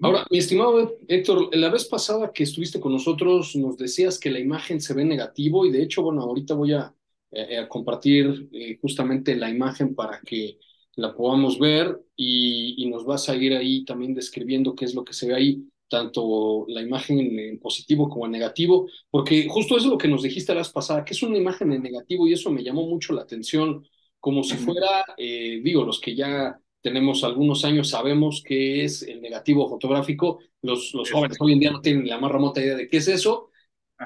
Ahora, 0.00 0.26
mi 0.30 0.38
estimado 0.38 0.96
Héctor, 1.06 1.54
la 1.54 1.68
vez 1.68 1.84
pasada 1.84 2.32
que 2.32 2.44
estuviste 2.44 2.80
con 2.80 2.92
nosotros 2.92 3.54
nos 3.54 3.76
decías 3.76 4.18
que 4.18 4.30
la 4.30 4.38
imagen 4.38 4.80
se 4.80 4.94
ve 4.94 5.04
negativo 5.04 5.66
y 5.66 5.70
de 5.70 5.82
hecho, 5.82 6.04
bueno, 6.04 6.22
ahorita 6.22 6.54
voy 6.54 6.72
a, 6.72 6.94
eh, 7.32 7.66
compartir 7.68 8.48
eh, 8.50 8.78
justamente 8.80 9.36
la 9.36 9.50
imagen 9.50 9.94
para 9.94 10.22
que 10.22 10.58
la 10.94 11.14
podamos 11.14 11.58
ver 11.58 12.02
y, 12.16 12.82
y 12.82 12.88
nos 12.88 13.04
vas 13.04 13.28
a 13.28 13.36
ir 13.36 13.52
ahí 13.52 13.84
también 13.84 14.14
describiendo 14.14 14.74
qué 14.74 14.86
es 14.86 14.94
lo 14.94 15.04
que 15.04 15.12
se 15.12 15.28
ve 15.28 15.34
ahí 15.34 15.68
tanto 15.88 16.64
la 16.68 16.82
imagen 16.82 17.38
en 17.38 17.58
positivo 17.60 18.08
como 18.08 18.26
en 18.26 18.32
negativo, 18.32 18.88
porque 19.10 19.46
justo 19.48 19.76
eso 19.76 19.86
es 19.86 19.90
lo 19.92 19.98
que 19.98 20.08
nos 20.08 20.22
dijiste 20.22 20.52
la 20.54 20.60
vez 20.60 20.70
pasada, 20.70 21.04
que 21.04 21.14
es 21.14 21.22
una 21.22 21.38
imagen 21.38 21.72
en 21.72 21.82
negativo 21.82 22.26
y 22.26 22.32
eso 22.32 22.50
me 22.50 22.62
llamó 22.64 22.86
mucho 22.86 23.12
la 23.12 23.22
atención, 23.22 23.86
como 24.20 24.42
si 24.42 24.56
fuera, 24.56 25.04
eh, 25.16 25.60
digo, 25.62 25.84
los 25.84 26.00
que 26.00 26.14
ya 26.16 26.58
tenemos 26.80 27.24
algunos 27.24 27.64
años 27.64 27.90
sabemos 27.90 28.42
qué 28.44 28.84
es 28.84 29.02
el 29.02 29.20
negativo 29.20 29.68
fotográfico, 29.68 30.40
los, 30.62 30.94
los 30.94 31.10
jóvenes 31.10 31.36
hoy 31.40 31.52
en 31.52 31.60
día 31.60 31.70
no 31.70 31.80
tienen 31.80 32.08
la 32.08 32.18
más 32.18 32.32
remota 32.32 32.60
idea 32.60 32.76
de 32.76 32.88
qué 32.88 32.98
es 32.98 33.08
eso, 33.08 33.50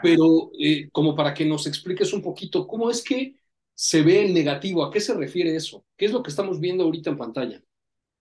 pero 0.01 0.51
eh, 0.59 0.89
como 0.93 1.15
para 1.15 1.35
que 1.35 1.45
nos 1.45 1.67
expliques 1.67 2.13
un 2.13 2.23
poquito, 2.23 2.67
¿cómo 2.67 2.91
es 2.91 3.03
que 3.03 3.37
se 3.75 4.03
ve 4.03 4.25
el 4.25 4.35
negativo? 4.35 4.85
¿A 4.85 4.91
qué 4.91 5.01
se 5.01 5.15
refiere 5.15 5.55
eso? 5.57 5.85
¿Qué 5.97 6.07
es 6.07 6.13
lo 6.13 6.23
que 6.23 6.31
estamos 6.31 6.61
viendo 6.61 6.85
ahorita 6.85 7.11
en 7.11 7.19
pantalla? 7.19 7.63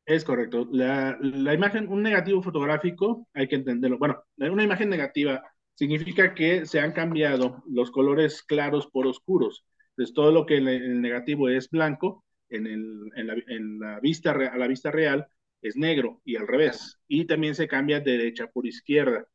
Es 0.09 0.23
correcto. 0.23 0.67
La, 0.71 1.19
imagen, 1.53 1.87
un 1.87 2.01
negativo 2.01 2.41
fotográfico, 2.41 3.27
hay 3.31 3.47
que 3.47 3.57
entenderlo. 3.57 3.99
Bueno, 3.99 4.23
una 4.37 4.63
imagen 4.63 4.89
negativa 4.89 5.43
significa 5.75 6.33
que 6.33 6.65
se 6.65 6.79
han 6.79 6.93
cambiado 6.93 7.63
los 7.69 7.91
colores 7.91 8.41
claros 8.41 8.87
por 8.87 9.05
oscuros. 9.05 9.63
Entonces, 9.91 10.15
todo 10.15 10.31
lo 10.31 10.47
que 10.47 10.57
en 10.57 10.67
el 10.67 10.99
negativo 10.99 11.47
es 11.47 11.69
blanco, 11.69 12.25
en, 12.49 12.65
en 12.65 13.79
la, 13.79 13.99
vista, 13.99 14.31
a 14.31 14.57
la 14.57 14.67
vista 14.67 14.89
real 14.89 15.27
es 15.61 15.75
negro 15.77 16.21
y 16.25 16.37
al 16.37 16.47
revés. 16.47 16.97
Y 17.07 17.25
también 17.25 17.53
se 17.53 17.67
cambia 17.67 17.99
derecha 17.99 18.47
por 18.47 18.65
izquierda. 18.65 19.27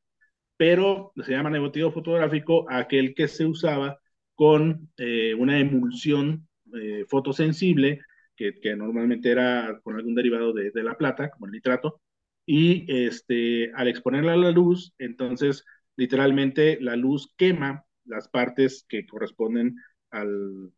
Pero 0.57 1.13
se 1.25 1.31
llama 1.31 1.51
negativo 1.51 1.93
fotográfico 1.93 2.67
aquel 2.69 3.15
que 3.15 3.29
se 3.29 3.47
usaba 3.47 4.01
con 4.35 4.91
eh, 4.97 5.35
una 5.35 5.61
emulsión 5.61 6.49
eh, 6.75 7.05
fotosensible 7.09 8.01
que, 8.37 8.77
normalmente 8.77 9.31
era 9.31 9.81
con 9.83 9.97
algún 9.97 10.15
derivado 10.15 10.53
de, 10.53 10.71
la 10.83 10.97
plata, 10.97 11.31
como 11.31 11.47
el 11.47 11.53
nitrato, 11.53 12.01
y 12.47 12.85
este, 12.89 13.73
al 13.75 13.89
exponerla 13.89 14.35
a 14.35 14.37
la 14.37 14.51
luz, 14.51 14.95
entonces 14.99 15.65
literalmente 15.97 16.79
la 16.81 16.97
luz 16.97 17.33
quema 17.37 17.85
las 18.05 18.29
partes 18.29 18.85
que 18.89 19.07
corresponden 19.07 19.77
al, 20.11 20.73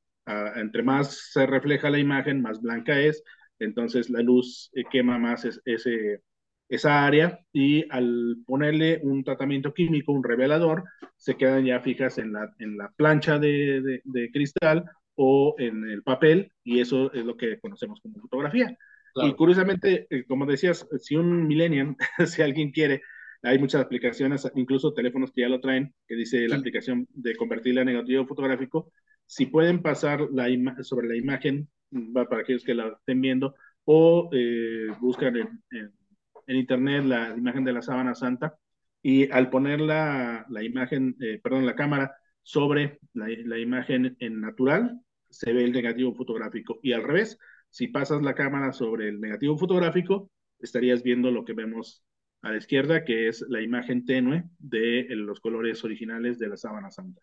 entre 0.56 0.82
más 0.82 1.32
se 1.32 1.46
refleja 1.46 1.90
la 1.90 1.98
imagen, 1.98 2.42
más 2.42 2.60
blanca 2.60 3.00
es, 3.00 3.22
entonces 3.58 4.11
la 4.11 4.20
luz 4.20 4.70
eh, 4.74 4.85
quema 4.90 5.18
más 5.18 5.44
ese, 5.64 6.22
esa 6.68 7.04
área 7.07 7.40
y 7.52 7.85
al 7.90 8.37
ponerle 8.46 9.00
un 9.02 9.24
tratamiento 9.24 9.74
químico, 9.74 10.12
un 10.12 10.24
revelador, 10.24 10.85
se 11.16 11.37
quedan 11.37 11.64
ya 11.64 11.81
fijas 11.81 12.18
en 12.18 12.33
la, 12.33 12.54
en 12.59 12.76
la 12.76 12.92
plancha 12.96 13.38
de, 13.38 14.00
de 14.04 14.31
cristal 14.31 14.85
o 15.16 15.55
en 15.59 15.88
el 15.88 16.02
papel, 16.02 16.52
y 16.62 16.81
eso 16.81 17.12
es 17.12 17.24
lo 17.24 17.37
que 17.37 17.59
conocemos 17.59 18.00
como 18.00 18.20
fotografía. 18.20 18.76
Y 19.14 19.33
curiosamente, 19.33 20.07
eh, 20.11 20.24
como 20.26 20.46
decías, 20.46 20.87
si 21.00 21.16
un 21.16 21.46
millennial, 21.46 21.96
si 22.26 22.42
alguien 22.42 22.70
quiere, 22.70 23.02
hay 23.42 23.59
muchas 23.59 23.83
aplicaciones, 23.83 24.50
incluso 24.55 24.92
teléfonos 24.92 25.33
que 25.33 25.42
ya 25.42 25.48
lo 25.48 25.61
traen, 25.61 25.94
que 26.07 26.16
dice 26.16 26.46
la 26.48 26.57
aplicación 26.57 27.07
de 27.12 27.37
convertirla 27.37 27.83
a 27.83 27.85
negativo 27.85 28.26
fotográfico. 28.26 28.92
Si 29.24 29.46
pueden 29.46 29.83
pasar 29.83 30.29
la 30.33 30.48
sobre 30.83 31.09
la 31.09 31.16
imagen, 31.16 31.68
para 32.12 32.40
aquellos 32.40 32.64
que 32.64 32.74
la 32.74 32.88
estén 32.88 33.20
viendo, 33.20 33.55
o 33.85 34.29
eh, 34.33 34.88
buscan 35.00 35.37
en, 35.37 35.62
en, 35.70 36.57
internet 36.57 37.05
la 37.05 37.35
imagen 37.37 37.64
de 37.64 37.72
la 37.72 37.83
sábana 37.83 38.14
santa, 38.14 38.57
y 39.02 39.31
al 39.31 39.50
poner 39.50 39.81
la, 39.81 40.46
la 40.48 40.62
imagen, 40.62 41.16
eh, 41.20 41.40
perdón, 41.42 41.66
la 41.66 41.76
cámara 41.76 42.16
sobre 42.42 42.98
la, 43.14 43.29
la, 43.44 43.59
imagen 43.59 44.16
en 44.20 44.40
natural, 44.40 45.00
se 45.37 45.53
ve 45.53 45.64
el 45.64 45.72
negativo 45.72 46.14
fotográfico. 46.14 46.79
Y 46.83 46.92
al 46.92 47.03
revés, 47.03 47.38
si 47.68 47.88
pasas 47.88 48.22
la 48.22 48.35
cámara 48.35 48.72
sobre 48.72 49.09
el 49.09 49.20
negativo 49.20 49.59
fotográfico, 49.59 50.31
estarías 50.59 51.03
viendo 51.03 51.31
lo 51.31 51.44
que 51.44 51.53
vemos 51.53 52.03
a 52.40 52.53
la 52.53 52.57
izquierda, 52.57 53.05
que 53.05 53.29
es 53.29 53.44
la 53.49 53.61
imagen 53.61 54.07
tenue 54.07 54.44
de 54.59 55.07
los 55.11 55.40
colores 55.40 55.85
originales 55.85 56.38
de 56.38 56.49
la 56.49 56.57
sábana 56.57 56.90
santa. 56.90 57.20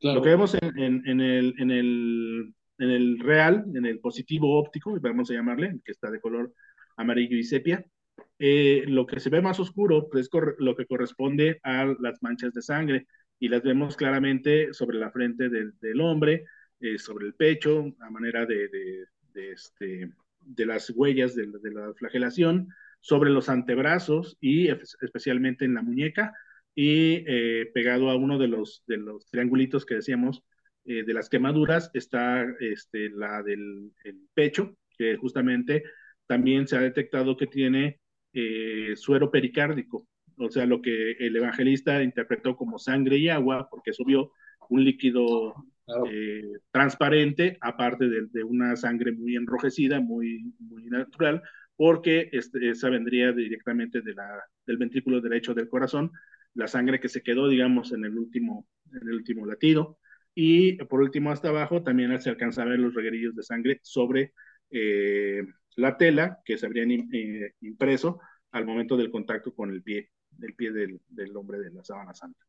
Lo 0.00 0.20
que 0.20 0.28
vemos 0.28 0.54
en, 0.54 1.02
en, 1.06 1.20
el, 1.20 1.54
en, 1.58 1.70
el, 1.70 2.54
en 2.78 2.90
el 2.90 3.18
real, 3.20 3.64
en 3.74 3.86
el 3.86 4.00
positivo 4.00 4.58
óptico, 4.58 4.98
vamos 5.00 5.30
a 5.30 5.34
llamarle, 5.34 5.80
que 5.84 5.92
está 5.92 6.10
de 6.10 6.20
color 6.20 6.52
amarillo 6.96 7.38
y 7.38 7.44
sepia, 7.44 7.82
eh, 8.38 8.84
lo 8.86 9.06
que 9.06 9.20
se 9.20 9.30
ve 9.30 9.40
más 9.40 9.58
oscuro 9.58 10.08
es 10.14 10.28
lo 10.58 10.76
que 10.76 10.86
corresponde 10.86 11.60
a 11.62 11.86
las 11.98 12.22
manchas 12.22 12.52
de 12.52 12.60
sangre 12.60 13.06
y 13.38 13.48
las 13.48 13.62
vemos 13.62 13.96
claramente 13.96 14.74
sobre 14.74 14.98
la 14.98 15.10
frente 15.10 15.48
del, 15.48 15.72
del 15.80 16.00
hombre, 16.02 16.44
eh, 16.80 16.98
sobre 16.98 17.26
el 17.26 17.34
pecho, 17.34 17.92
a 18.00 18.10
manera 18.10 18.46
de, 18.46 18.68
este, 19.34 20.10
de 20.40 20.66
las 20.66 20.90
huellas 20.90 21.34
de, 21.34 21.46
la 21.46 21.92
flagelación, 21.94 22.68
sobre 23.00 23.30
los 23.30 23.48
antebrazos 23.48 24.36
y 24.40 24.68
especialmente 24.68 25.64
en 25.64 25.74
la 25.74 25.82
muñeca, 25.82 26.32
y 26.74 27.24
eh, 27.26 27.70
pegado 27.72 28.10
a 28.10 28.16
uno 28.16 28.38
de 28.38 28.48
los, 28.48 28.82
de 28.86 28.96
los 28.96 29.26
triangulitos 29.26 29.86
que 29.86 29.96
decíamos 29.96 30.42
eh, 30.84 31.04
de 31.04 31.14
las 31.14 31.28
quemaduras 31.28 31.90
está 31.94 32.44
este, 32.60 33.10
la 33.10 33.42
del 33.42 33.92
pecho, 34.34 34.76
que 34.98 35.16
justamente 35.16 35.84
también 36.26 36.66
se 36.66 36.76
ha 36.76 36.80
detectado 36.80 37.36
que 37.36 37.46
tiene 37.46 38.00
suero 38.96 39.30
pericárdico, 39.30 40.08
o 40.36 40.50
sea, 40.50 40.66
lo 40.66 40.82
que 40.82 41.12
el 41.12 41.36
evangelista 41.36 42.02
interpretó 42.02 42.56
como 42.56 42.78
sangre 42.78 43.16
y 43.18 43.28
agua, 43.28 43.68
porque 43.70 43.92
subió 43.92 44.32
un 44.68 44.84
líquido 44.84 45.54
eh, 46.10 46.52
transparente, 46.70 47.58
aparte 47.60 48.08
de, 48.08 48.44
una 48.44 48.74
sangre 48.76 49.12
muy 49.12 49.36
enrojecida, 49.36 50.00
muy, 50.00 50.54
muy 50.58 50.86
natural, 50.86 51.42
porque 51.76 52.30
este, 52.32 52.70
esa 52.70 52.88
vendría 52.88 53.32
directamente 53.32 54.00
de 54.00 54.14
la, 54.14 54.42
del 54.66 54.78
ventrículo 54.78 55.20
derecho 55.20 55.54
del 55.54 55.68
corazón, 55.68 56.10
la 56.54 56.68
sangre 56.68 57.00
que 57.00 57.08
se 57.08 57.22
quedó, 57.22 57.48
digamos, 57.48 57.92
en 57.92 58.04
el 58.04 58.16
último, 58.16 58.66
en 58.92 59.08
el 59.08 59.14
último 59.16 59.44
latido. 59.44 59.98
Y 60.34 60.76
por 60.84 61.00
último, 61.00 61.30
hasta 61.30 61.48
abajo, 61.48 61.82
también 61.82 62.18
se 62.20 62.30
alcanza 62.30 62.62
a 62.62 62.66
ver 62.66 62.78
los 62.78 62.94
reguerillos 62.94 63.36
de 63.36 63.42
sangre 63.42 63.80
sobre 63.82 64.32
eh, 64.70 65.44
la 65.76 65.96
tela 65.96 66.40
que 66.44 66.56
se 66.56 66.66
habrían 66.66 66.90
eh, 66.90 67.52
impreso 67.60 68.20
al 68.52 68.64
momento 68.64 68.96
del 68.96 69.10
contacto 69.10 69.54
con 69.54 69.70
el 69.70 69.82
pie, 69.82 70.10
del 70.30 70.54
pie 70.54 70.72
del, 70.72 71.00
del 71.08 71.36
hombre 71.36 71.58
de 71.58 71.70
la 71.72 71.84
sábana 71.84 72.14
santa. 72.14 72.44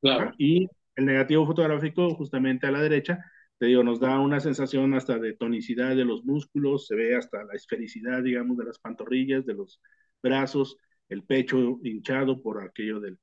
Claro. 0.00 0.32
Y 0.38 0.68
el 0.98 1.06
negativo 1.06 1.46
fotográfico, 1.46 2.12
justamente 2.16 2.66
a 2.66 2.72
la 2.72 2.82
derecha, 2.82 3.24
te 3.56 3.66
digo, 3.66 3.84
nos 3.84 4.00
da 4.00 4.18
una 4.18 4.40
sensación 4.40 4.94
hasta 4.94 5.16
de 5.18 5.34
tonicidad 5.34 5.94
de 5.94 6.04
los 6.04 6.24
músculos, 6.24 6.88
se 6.88 6.96
ve 6.96 7.14
hasta 7.14 7.44
la 7.44 7.54
esfericidad, 7.54 8.22
digamos, 8.22 8.58
de 8.58 8.64
las 8.64 8.80
pantorrillas, 8.80 9.46
de 9.46 9.54
los 9.54 9.80
brazos, 10.20 10.76
el 11.08 11.22
pecho 11.22 11.78
hinchado 11.84 12.42
por 12.42 12.62
aquello 12.62 13.00
de 13.00 13.16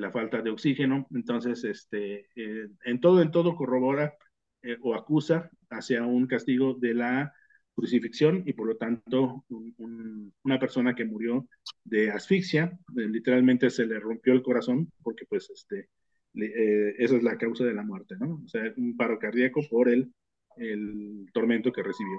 la 0.00 0.10
falta 0.10 0.42
de 0.42 0.50
oxígeno. 0.50 1.06
Entonces, 1.14 1.62
este, 1.62 2.26
eh, 2.34 2.68
en 2.84 3.00
todo, 3.00 3.22
en 3.22 3.30
todo 3.30 3.54
corrobora 3.54 4.14
eh, 4.62 4.76
o 4.80 4.94
acusa 4.96 5.48
hacia 5.70 6.04
un 6.04 6.26
castigo 6.26 6.74
de 6.74 6.94
la 6.94 7.32
crucifixión 7.74 8.42
y 8.46 8.52
por 8.52 8.66
lo 8.66 8.76
tanto 8.76 9.44
una 9.48 10.58
persona 10.58 10.94
que 10.94 11.04
murió 11.04 11.46
de 11.84 12.10
asfixia, 12.10 12.78
eh, 12.96 13.08
literalmente 13.08 13.70
se 13.70 13.86
le 13.86 14.00
rompió 14.00 14.32
el 14.32 14.42
corazón 14.42 14.90
porque 15.02 15.24
pues 15.26 15.48
este, 15.50 15.88
eh, 16.34 16.94
esa 16.98 17.16
es 17.16 17.22
la 17.22 17.36
causa 17.38 17.64
de 17.64 17.74
la 17.74 17.82
muerte, 17.82 18.16
¿no? 18.18 18.42
O 18.44 18.48
sea, 18.48 18.62
un 18.76 18.96
paro 18.96 19.18
cardíaco 19.18 19.60
por 19.70 19.88
el, 19.88 20.12
el 20.56 21.26
tormento 21.32 21.72
que 21.72 21.82
recibió. 21.82 22.18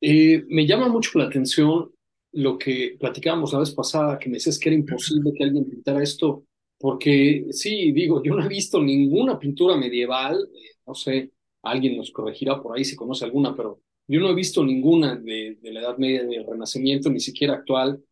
Eh, 0.00 0.44
me 0.48 0.66
llama 0.66 0.88
mucho 0.88 1.18
la 1.18 1.26
atención 1.26 1.90
lo 2.32 2.58
que 2.58 2.96
platicábamos 2.98 3.52
la 3.52 3.60
vez 3.60 3.72
pasada, 3.72 4.18
que 4.18 4.28
me 4.28 4.34
decías 4.34 4.58
que 4.58 4.68
era 4.68 4.76
imposible 4.76 5.32
que 5.36 5.44
alguien 5.44 5.68
pintara 5.68 6.02
esto 6.02 6.44
porque 6.80 7.46
sí, 7.50 7.92
digo, 7.92 8.22
yo 8.22 8.34
no 8.34 8.42
he 8.42 8.48
visto 8.48 8.82
ninguna 8.82 9.38
pintura 9.38 9.76
medieval, 9.76 10.48
eh, 10.54 10.76
no 10.86 10.94
sé, 10.94 11.30
alguien 11.62 11.98
nos 11.98 12.10
corregirá 12.10 12.60
por 12.62 12.74
ahí 12.74 12.86
si 12.86 12.96
conoce 12.96 13.26
alguna, 13.26 13.54
pero 13.54 13.82
yo 14.08 14.18
no 14.18 14.30
he 14.30 14.34
visto 14.34 14.64
ninguna 14.64 15.14
de, 15.14 15.58
de 15.60 15.72
la 15.72 15.80
Edad 15.80 15.98
Media, 15.98 16.24
del 16.24 16.46
Renacimiento, 16.46 17.10
ni 17.10 17.20
siquiera 17.20 17.52
actual, 17.52 18.02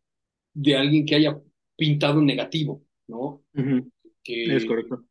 de 0.53 0.75
alguien 0.75 1.03
que 1.03 1.15
haya 1.15 1.41
pintado 1.75 2.19
en 2.19 2.27
negativo, 2.27 2.83
¿no? 3.07 3.41
Que, 4.23 4.55
es 4.55 4.65
correcto. 4.65 5.03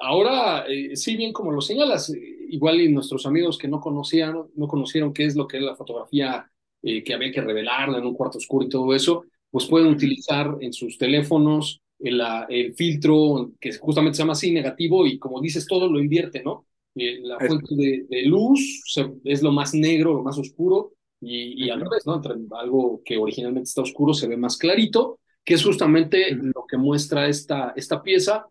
Ahora, 0.00 0.66
eh, 0.68 0.96
sí, 0.96 1.16
bien 1.16 1.32
como 1.32 1.52
lo 1.52 1.60
señalas, 1.60 2.10
eh, 2.10 2.20
igual 2.48 2.80
y 2.80 2.88
nuestros 2.88 3.26
amigos 3.26 3.58
que 3.58 3.68
no 3.68 3.80
conocían, 3.80 4.36
no 4.54 4.68
conocieron 4.68 5.12
qué 5.12 5.24
es 5.24 5.36
lo 5.36 5.46
que 5.46 5.58
es 5.58 5.62
la 5.62 5.76
fotografía, 5.76 6.50
que 6.82 7.14
había 7.14 7.32
que 7.32 7.40
revelarla 7.40 7.96
en 7.96 8.04
un 8.04 8.12
cuarto 8.12 8.36
oscuro 8.36 8.66
y 8.66 8.68
todo 8.68 8.94
eso, 8.94 9.24
pues 9.50 9.66
pueden 9.66 9.86
utilizar 9.86 10.58
en 10.60 10.72
sus 10.72 10.98
teléfonos 10.98 11.80
el, 12.00 12.20
el, 12.48 12.74
filtro 12.74 13.52
que 13.60 13.72
justamente 13.74 14.16
se 14.16 14.22
llama 14.22 14.32
así 14.32 14.52
negativo 14.52 15.06
y 15.06 15.18
como 15.18 15.40
dices 15.40 15.66
todo 15.66 15.88
lo 15.88 16.00
invierte, 16.00 16.42
¿no? 16.42 16.66
Eh, 16.94 17.20
la 17.22 17.38
fuente 17.38 17.74
de, 17.74 18.22
luz 18.26 18.82
es 19.24 19.42
lo 19.42 19.52
más 19.52 19.74
negro, 19.74 20.14
lo 20.14 20.22
más 20.22 20.38
oscuro 20.38 20.92
y, 21.20 21.64
y 21.64 21.70
al 21.70 21.80
revés, 21.80 22.06
¿no? 22.06 22.16
Entre 22.16 22.34
algo 22.58 23.00
que 23.04 23.16
originalmente 23.16 23.68
está 23.68 23.82
oscuro 23.82 24.12
se 24.12 24.28
ve 24.28 24.36
más 24.36 24.56
clarito, 24.56 25.20
que 25.44 25.54
es 25.54 25.64
justamente 25.64 26.34
lo 26.34 26.64
que 26.66 26.76
muestra 26.76 27.28
esta, 27.28 27.72
esta 27.76 28.02
pieza. 28.02 28.46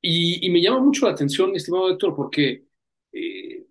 Y, 0.00 0.46
y, 0.46 0.50
me 0.50 0.60
llama 0.60 0.78
mucho 0.78 1.06
la 1.06 1.12
atención, 1.12 1.56
estimado 1.56 1.90
Héctor, 1.90 2.14
porque 2.14 2.64
eh, 3.12 3.66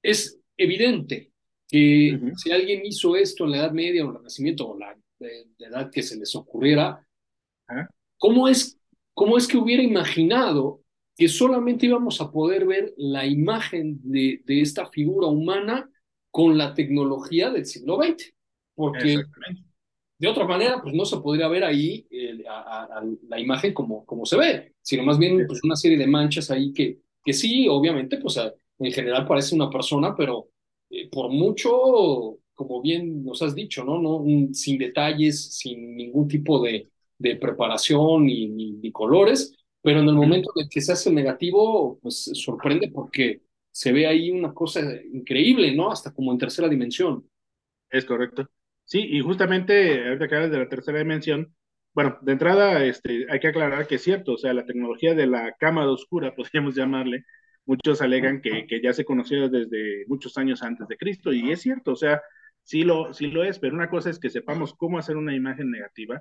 es 0.00 0.38
evidente 0.56 1.32
que 1.68 2.20
si 2.36 2.52
alguien 2.52 2.84
hizo 2.84 3.16
esto 3.16 3.44
en 3.44 3.52
la 3.52 3.56
Edad 3.58 3.72
Media 3.72 4.02
o 4.02 4.04
en 4.04 4.10
el 4.10 4.16
Renacimiento 4.18 4.68
o 4.68 4.78
la, 4.78 4.96
edad 5.58 5.90
que 5.90 6.02
se 6.02 6.16
les 6.16 6.34
ocurriera, 6.34 7.06
¿Cómo 8.18 8.48
es, 8.48 8.78
¿Cómo 9.14 9.36
es 9.36 9.46
que 9.48 9.56
hubiera 9.56 9.82
imaginado 9.82 10.82
que 11.16 11.28
solamente 11.28 11.86
íbamos 11.86 12.20
a 12.20 12.30
poder 12.30 12.66
ver 12.66 12.92
la 12.96 13.26
imagen 13.26 13.98
de, 14.02 14.42
de 14.44 14.60
esta 14.60 14.86
figura 14.86 15.26
humana 15.26 15.90
con 16.30 16.56
la 16.56 16.74
tecnología 16.74 17.50
del 17.50 17.66
siglo 17.66 17.96
XX? 17.96 18.32
Porque 18.74 19.24
de 20.22 20.28
otra 20.28 20.46
manera, 20.46 20.80
pues 20.80 20.94
no 20.94 21.04
se 21.04 21.16
podría 21.16 21.48
ver 21.48 21.64
ahí 21.64 22.06
eh, 22.08 22.44
a, 22.48 23.02
la 23.26 23.40
imagen 23.40 23.74
como, 23.74 24.06
como 24.06 24.24
se 24.24 24.36
ve, 24.36 24.72
sino 24.80 25.02
más 25.02 25.18
bien 25.18 25.44
pues, 25.48 25.64
una 25.64 25.74
serie 25.74 25.98
de 25.98 26.06
manchas 26.06 26.48
ahí 26.52 26.72
que, 26.72 27.00
que 27.24 27.32
sí, 27.32 27.66
obviamente, 27.68 28.18
pues 28.18 28.38
en 28.78 28.92
general 28.92 29.26
parece 29.26 29.56
una 29.56 29.68
persona, 29.68 30.14
pero 30.16 30.50
eh, 30.90 31.08
por 31.10 31.28
mucho, 31.28 32.38
como 32.54 32.80
bien 32.80 33.24
nos 33.24 33.42
has 33.42 33.52
dicho, 33.52 33.82
¿no? 33.82 34.00
no 34.00 34.24
sin 34.54 34.78
detalles, 34.78 35.56
sin 35.56 35.96
ningún 35.96 36.28
tipo 36.28 36.62
de, 36.62 36.88
de 37.18 37.34
preparación 37.34 38.26
ni, 38.26 38.46
ni, 38.46 38.92
colores, 38.92 39.52
pero 39.82 39.98
en 39.98 40.08
el 40.08 40.14
momento 40.14 40.52
en 40.54 40.68
que 40.68 40.80
se 40.80 40.92
hace 40.92 41.10
negativo, 41.10 41.98
pues 42.00 42.30
sorprende 42.34 42.92
porque 42.94 43.42
se 43.72 43.90
ve 43.90 44.06
ahí 44.06 44.30
una 44.30 44.54
cosa 44.54 44.82
increíble, 45.12 45.74
¿no? 45.74 45.90
Hasta 45.90 46.14
como 46.14 46.30
en 46.30 46.38
tercera 46.38 46.68
dimensión. 46.68 47.28
Es 47.90 48.04
correcto. 48.04 48.48
Sí, 48.92 49.06
y 49.10 49.20
justamente 49.22 50.06
ahorita 50.06 50.28
que 50.28 50.34
hablas 50.34 50.50
de 50.50 50.58
la 50.58 50.68
tercera 50.68 50.98
dimensión, 50.98 51.54
bueno, 51.94 52.18
de 52.20 52.32
entrada 52.32 52.84
este, 52.84 53.26
hay 53.30 53.40
que 53.40 53.48
aclarar 53.48 53.86
que 53.86 53.94
es 53.94 54.02
cierto, 54.02 54.34
o 54.34 54.36
sea, 54.36 54.52
la 54.52 54.66
tecnología 54.66 55.14
de 55.14 55.26
la 55.26 55.54
cámara 55.58 55.90
oscura, 55.90 56.34
podríamos 56.36 56.74
llamarle, 56.74 57.24
muchos 57.64 58.02
alegan 58.02 58.42
que, 58.42 58.66
que 58.66 58.82
ya 58.82 58.92
se 58.92 59.06
conoció 59.06 59.48
desde 59.48 60.04
muchos 60.08 60.36
años 60.36 60.62
antes 60.62 60.88
de 60.88 60.98
Cristo, 60.98 61.32
y 61.32 61.50
es 61.50 61.62
cierto, 61.62 61.92
o 61.92 61.96
sea, 61.96 62.20
sí 62.64 62.84
lo, 62.84 63.14
sí 63.14 63.28
lo 63.28 63.44
es, 63.44 63.58
pero 63.58 63.74
una 63.74 63.88
cosa 63.88 64.10
es 64.10 64.18
que 64.18 64.28
sepamos 64.28 64.74
cómo 64.74 64.98
hacer 64.98 65.16
una 65.16 65.34
imagen 65.34 65.70
negativa, 65.70 66.20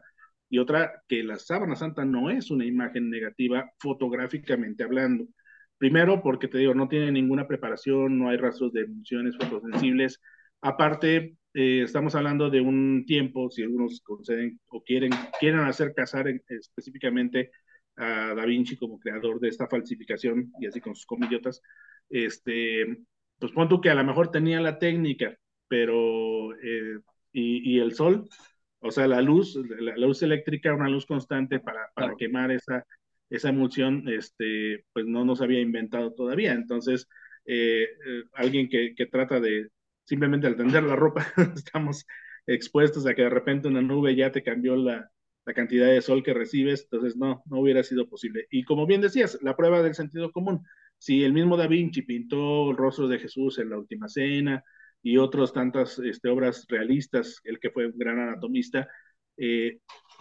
y 0.49 0.59
otra 0.59 1.03
que 1.09 1.23
la 1.23 1.37
sábana 1.37 1.75
santa 1.75 2.05
no 2.05 2.29
es 2.29 2.51
una 2.51 2.65
imagen 2.65 3.09
negativa 3.09 3.69
fotográficamente 3.79 4.83
hablando. 4.83 5.25
Primero, 5.77 6.21
porque 6.21 6.47
te 6.47 6.57
digo, 6.57 6.73
no 6.73 6.87
tiene 6.87 7.11
ninguna 7.11 7.47
preparación, 7.47 8.17
no 8.17 8.29
hay 8.29 8.37
rastros 8.37 8.71
de 8.73 8.81
emulsiones 8.83 9.35
fotosensibles. 9.37 10.21
Aparte, 10.61 11.37
eh, 11.53 11.81
estamos 11.83 12.15
hablando 12.15 12.49
de 12.49 12.61
un 12.61 13.05
tiempo, 13.05 13.49
si 13.49 13.63
algunos 13.63 14.01
conceden 14.01 14.59
o 14.67 14.83
quieren, 14.83 15.11
quieren 15.39 15.61
hacer 15.61 15.93
casar 15.93 16.27
específicamente 16.47 17.51
a 17.97 18.33
Da 18.35 18.45
Vinci 18.45 18.77
como 18.77 18.99
creador 18.99 19.39
de 19.39 19.49
esta 19.49 19.67
falsificación 19.67 20.51
y 20.59 20.67
así 20.67 20.79
con 20.81 20.95
sus 20.95 21.05
comillotas, 21.05 21.61
este, 22.09 22.85
pues 23.39 23.51
pon 23.51 23.69
tú 23.69 23.81
que 23.81 23.89
a 23.89 23.95
lo 23.95 24.03
mejor 24.03 24.31
tenía 24.31 24.61
la 24.61 24.79
técnica, 24.79 25.35
pero, 25.67 26.53
eh, 26.55 26.99
y, 27.33 27.75
y, 27.75 27.79
el 27.79 27.93
sol 27.93 28.27
o 28.81 28.91
sea, 28.91 29.07
la 29.07 29.21
luz, 29.21 29.55
la, 29.79 29.95
luz 29.97 30.23
eléctrica, 30.23 30.73
una 30.73 30.89
luz 30.89 31.05
constante 31.05 31.59
para, 31.59 31.89
para 31.93 32.15
quemar 32.17 32.51
esa, 32.51 32.85
esa 33.29 33.49
emulsión, 33.49 34.09
este, 34.09 34.85
pues 34.93 35.05
no 35.05 35.23
nos 35.23 35.41
había 35.41 35.61
inventado 35.61 36.13
todavía. 36.13 36.53
Entonces, 36.53 37.07
eh, 37.45 37.83
eh, 37.83 38.23
alguien 38.33 38.69
que, 38.69 38.95
que, 38.95 39.05
trata 39.05 39.39
de 39.39 39.69
simplemente 40.03 40.47
al 40.47 40.55
tender 40.55 40.83
la 40.83 40.95
ropa, 40.95 41.25
estamos 41.55 42.05
expuestos 42.47 43.05
a 43.05 43.13
que 43.13 43.23
de 43.23 43.29
repente 43.29 43.67
una 43.67 43.81
nube 43.81 44.15
ya 44.15 44.31
te 44.31 44.43
cambió 44.43 44.75
la, 44.75 45.09
la, 45.45 45.53
cantidad 45.53 45.87
de 45.87 46.01
sol 46.01 46.23
que 46.23 46.33
recibes, 46.33 46.83
entonces 46.83 47.15
no, 47.17 47.43
no 47.45 47.59
hubiera 47.59 47.83
sido 47.83 48.07
posible. 48.09 48.47
Y 48.49 48.63
como 48.63 48.85
bien 48.85 49.01
decías, 49.01 49.37
la 49.41 49.55
prueba 49.55 49.81
del 49.81 49.95
sentido 49.95 50.31
común, 50.31 50.63
si 50.97 51.23
el 51.23 51.33
mismo 51.33 51.57
Da 51.57 51.67
Vinci 51.67 52.01
pintó 52.03 52.71
el 52.71 52.77
rostro 52.77 53.07
de 53.07 53.19
Jesús 53.19 53.59
en 53.59 53.69
la 53.69 53.77
última 53.77 54.07
cena, 54.07 54.63
y 55.03 55.17
otras 55.17 55.53
tantas 55.53 55.99
este, 55.99 56.29
obras 56.29 56.65
realistas, 56.69 57.41
el 57.43 57.59
que 57.59 57.71
fue 57.71 57.87
un 57.87 57.97
gran 57.97 58.19
anatomista, 58.19 58.87
eh, 59.37 59.79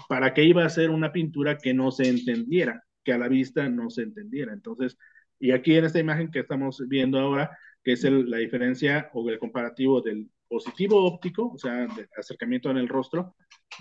para 0.08 0.32
que 0.34 0.44
iba 0.44 0.64
a 0.64 0.70
ser 0.70 0.90
una 0.90 1.12
pintura 1.12 1.58
que 1.58 1.74
no 1.74 1.90
se 1.90 2.08
entendiera, 2.08 2.84
que 3.04 3.12
a 3.12 3.18
la 3.18 3.28
vista 3.28 3.68
no 3.68 3.90
se 3.90 4.02
entendiera. 4.02 4.52
Entonces, 4.52 4.96
y 5.38 5.52
aquí 5.52 5.76
en 5.76 5.84
esta 5.84 5.98
imagen 5.98 6.30
que 6.30 6.40
estamos 6.40 6.82
viendo 6.88 7.18
ahora, 7.18 7.56
que 7.82 7.92
es 7.92 8.04
el, 8.04 8.30
la 8.30 8.38
diferencia 8.38 9.10
o 9.14 9.28
el 9.28 9.38
comparativo 9.38 10.00
del 10.00 10.30
positivo 10.48 11.04
óptico, 11.04 11.52
o 11.52 11.58
sea, 11.58 11.86
acercamiento 12.16 12.70
en 12.70 12.76
el 12.76 12.88
rostro, 12.88 13.34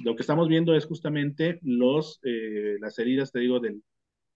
lo 0.04 0.16
que 0.16 0.22
estamos 0.22 0.48
viendo 0.48 0.76
es 0.76 0.86
justamente 0.86 1.60
los, 1.64 2.20
eh, 2.24 2.78
las 2.80 2.98
heridas, 3.00 3.32
te 3.32 3.40
digo, 3.40 3.60
del, 3.60 3.84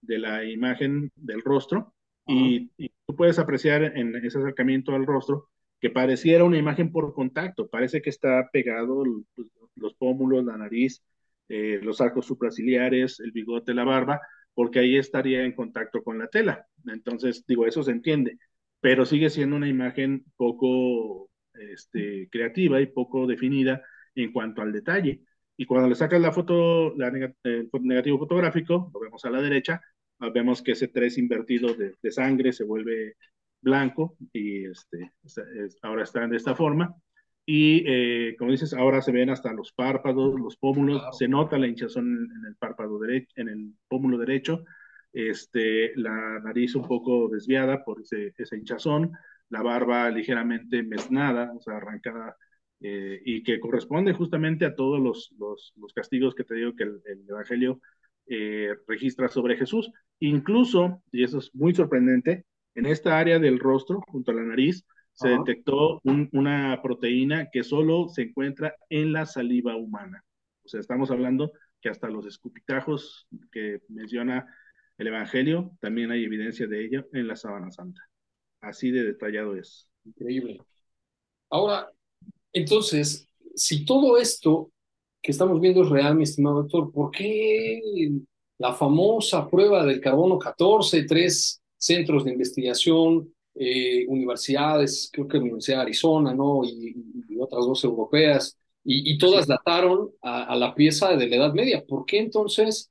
de 0.00 0.18
la 0.18 0.44
imagen 0.44 1.12
del 1.14 1.42
rostro, 1.42 1.94
y, 2.26 2.70
y, 2.78 2.88
tú 3.06 3.14
puedes 3.16 3.38
apreciar 3.38 3.82
en 3.84 4.16
ese 4.16 4.38
acercamiento 4.38 4.94
al 4.94 5.04
rostro 5.04 5.50
que 5.78 5.90
pareciera 5.90 6.44
una 6.44 6.56
imagen 6.56 6.90
por 6.90 7.12
contacto, 7.12 7.68
parece 7.68 8.00
que 8.00 8.08
está 8.08 8.48
pegado 8.50 9.04
pues, 9.34 9.48
los 9.74 9.94
pómulos, 9.94 10.42
la 10.42 10.56
nariz, 10.56 11.04
eh, 11.50 11.78
los 11.82 12.00
arcos 12.00 12.24
supraciliares, 12.24 13.20
el 13.20 13.32
bigote, 13.32 13.74
la 13.74 13.84
barba, 13.84 14.18
porque 14.54 14.78
ahí 14.78 14.96
estaría 14.96 15.44
en 15.44 15.52
contacto 15.52 16.02
con 16.02 16.18
la 16.18 16.28
tela. 16.28 16.66
Entonces, 16.86 17.44
digo, 17.46 17.66
eso 17.66 17.82
se 17.82 17.90
entiende, 17.90 18.38
pero 18.84 19.06
sigue 19.06 19.30
siendo 19.30 19.56
una 19.56 19.66
imagen 19.66 20.26
poco 20.36 21.30
este, 21.54 22.28
creativa 22.30 22.82
y 22.82 22.86
poco 22.86 23.26
definida 23.26 23.80
en 24.14 24.30
cuanto 24.30 24.60
al 24.60 24.72
detalle. 24.74 25.22
Y 25.56 25.64
cuando 25.64 25.88
le 25.88 25.94
sacas 25.94 26.20
la 26.20 26.32
foto, 26.32 26.94
la 26.94 27.08
el 27.08 27.70
negativo 27.80 28.18
fotográfico, 28.18 28.90
lo 28.92 29.00
vemos 29.00 29.24
a 29.24 29.30
la 29.30 29.40
derecha, 29.40 29.80
vemos 30.34 30.60
que 30.60 30.72
ese 30.72 30.88
3 30.88 31.16
invertido 31.16 31.72
de, 31.72 31.94
de 32.02 32.10
sangre 32.10 32.52
se 32.52 32.64
vuelve 32.64 33.14
blanco 33.62 34.18
y 34.34 34.66
este, 34.66 35.14
ahora 35.80 36.02
están 36.02 36.28
de 36.28 36.36
esta 36.36 36.54
forma. 36.54 36.94
Y 37.46 37.84
eh, 37.86 38.36
como 38.38 38.50
dices, 38.50 38.74
ahora 38.74 39.00
se 39.00 39.12
ven 39.12 39.30
hasta 39.30 39.54
los 39.54 39.72
párpados, 39.72 40.38
los 40.38 40.58
pómulos, 40.58 41.16
se 41.16 41.26
nota 41.26 41.56
la 41.56 41.68
hinchazón 41.68 42.06
en, 42.06 42.46
el 42.48 42.56
párpado 42.56 42.98
derecho, 42.98 43.32
en 43.36 43.48
el 43.48 43.72
pómulo 43.88 44.18
derecho, 44.18 44.62
este, 45.14 45.92
la 45.96 46.40
nariz 46.40 46.74
un 46.74 46.86
poco 46.86 47.28
desviada 47.28 47.84
por 47.84 48.00
ese, 48.02 48.34
esa 48.36 48.56
hinchazón, 48.56 49.12
la 49.48 49.62
barba 49.62 50.10
ligeramente 50.10 50.82
mesnada, 50.82 51.52
o 51.56 51.60
sea, 51.60 51.76
arrancada, 51.76 52.36
eh, 52.80 53.22
y 53.24 53.42
que 53.44 53.60
corresponde 53.60 54.12
justamente 54.12 54.66
a 54.66 54.74
todos 54.74 55.00
los, 55.00 55.32
los, 55.38 55.72
los, 55.76 55.92
castigos 55.94 56.34
que 56.34 56.44
te 56.44 56.56
digo 56.56 56.74
que 56.74 56.82
el, 56.84 57.00
el 57.06 57.24
Evangelio 57.28 57.80
eh, 58.26 58.74
registra 58.88 59.28
sobre 59.28 59.56
Jesús. 59.56 59.90
Incluso, 60.18 61.02
y 61.12 61.22
eso 61.22 61.38
es 61.38 61.54
muy 61.54 61.74
sorprendente, 61.74 62.44
en 62.74 62.86
esta 62.86 63.18
área 63.18 63.38
del 63.38 63.60
rostro, 63.60 64.02
junto 64.08 64.32
a 64.32 64.34
la 64.34 64.42
nariz, 64.42 64.84
se 65.12 65.28
detectó 65.28 66.00
una 66.32 66.80
proteína 66.82 67.48
que 67.52 67.62
solo 67.62 68.08
se 68.08 68.22
encuentra 68.22 68.74
en 68.88 69.12
la 69.12 69.26
saliva 69.26 69.76
humana. 69.76 70.24
O 70.64 70.68
sea, 70.68 70.80
estamos 70.80 71.12
hablando 71.12 71.52
que 71.80 71.88
hasta 71.88 72.08
los 72.08 72.26
escupitajos 72.26 73.28
que 73.52 73.80
menciona 73.88 74.44
el 74.98 75.06
Evangelio, 75.08 75.72
también 75.80 76.10
hay 76.10 76.24
evidencia 76.24 76.66
de 76.66 76.84
ello 76.84 77.06
en 77.12 77.28
la 77.28 77.36
sábana 77.36 77.70
santa. 77.70 78.00
Así 78.60 78.90
de 78.90 79.04
detallado 79.04 79.56
es. 79.56 79.88
Increíble. 80.04 80.60
Ahora, 81.50 81.90
entonces, 82.52 83.28
si 83.54 83.84
todo 83.84 84.18
esto 84.18 84.70
que 85.22 85.32
estamos 85.32 85.60
viendo 85.60 85.82
es 85.82 85.88
real, 85.88 86.16
mi 86.16 86.24
estimado 86.24 86.62
doctor, 86.62 86.92
¿por 86.92 87.10
qué 87.10 87.80
la 88.58 88.74
famosa 88.74 89.48
prueba 89.48 89.84
del 89.84 90.00
carbono 90.00 90.38
14, 90.38 91.04
3 91.04 91.62
centros 91.76 92.24
de 92.24 92.32
investigación, 92.32 93.34
eh, 93.54 94.06
universidades, 94.08 95.10
creo 95.12 95.28
que 95.28 95.38
la 95.38 95.44
Universidad 95.44 95.78
de 95.78 95.82
Arizona, 95.82 96.34
¿no? 96.34 96.62
Y, 96.64 96.94
otras 97.40 97.66
dos 97.66 97.84
europeas, 97.84 98.56
y, 98.84 99.18
todas 99.18 99.46
dataron 99.46 100.10
a, 100.22 100.56
la 100.56 100.74
pieza 100.74 101.14
de 101.14 101.28
la 101.28 101.36
Edad 101.36 101.52
Media. 101.52 101.84
¿Por 101.86 102.06
qué 102.06 102.18
entonces 102.18 102.90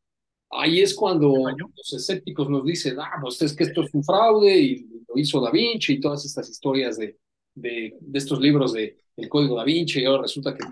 ahí 0.59 0.81
es 0.81 0.93
cuando 0.93 1.33
los 1.75 1.93
escépticos 1.93 2.49
nos 2.49 2.65
dicen, 2.65 2.97
ah, 2.99 3.17
pues 3.21 3.41
es 3.41 3.55
que 3.55 3.65
esto 3.65 3.83
es 3.83 3.93
un 3.93 4.03
fraude 4.03 4.57
y 4.57 4.87
lo 5.07 5.15
hizo 5.15 5.41
Da 5.41 5.51
Vinci 5.51 5.93
y 5.93 5.99
todas 5.99 6.25
estas 6.25 6.49
historias 6.49 6.97
de, 6.97 7.17
de, 7.55 7.97
estos 8.13 8.39
libros 8.39 8.73
de 8.73 8.97
El 9.15 9.29
Código 9.29 9.55
Da 9.55 9.63
Vinci 9.63 10.01
y 10.01 10.05
ahora 10.05 10.23
resulta 10.23 10.55
que, 10.55 10.63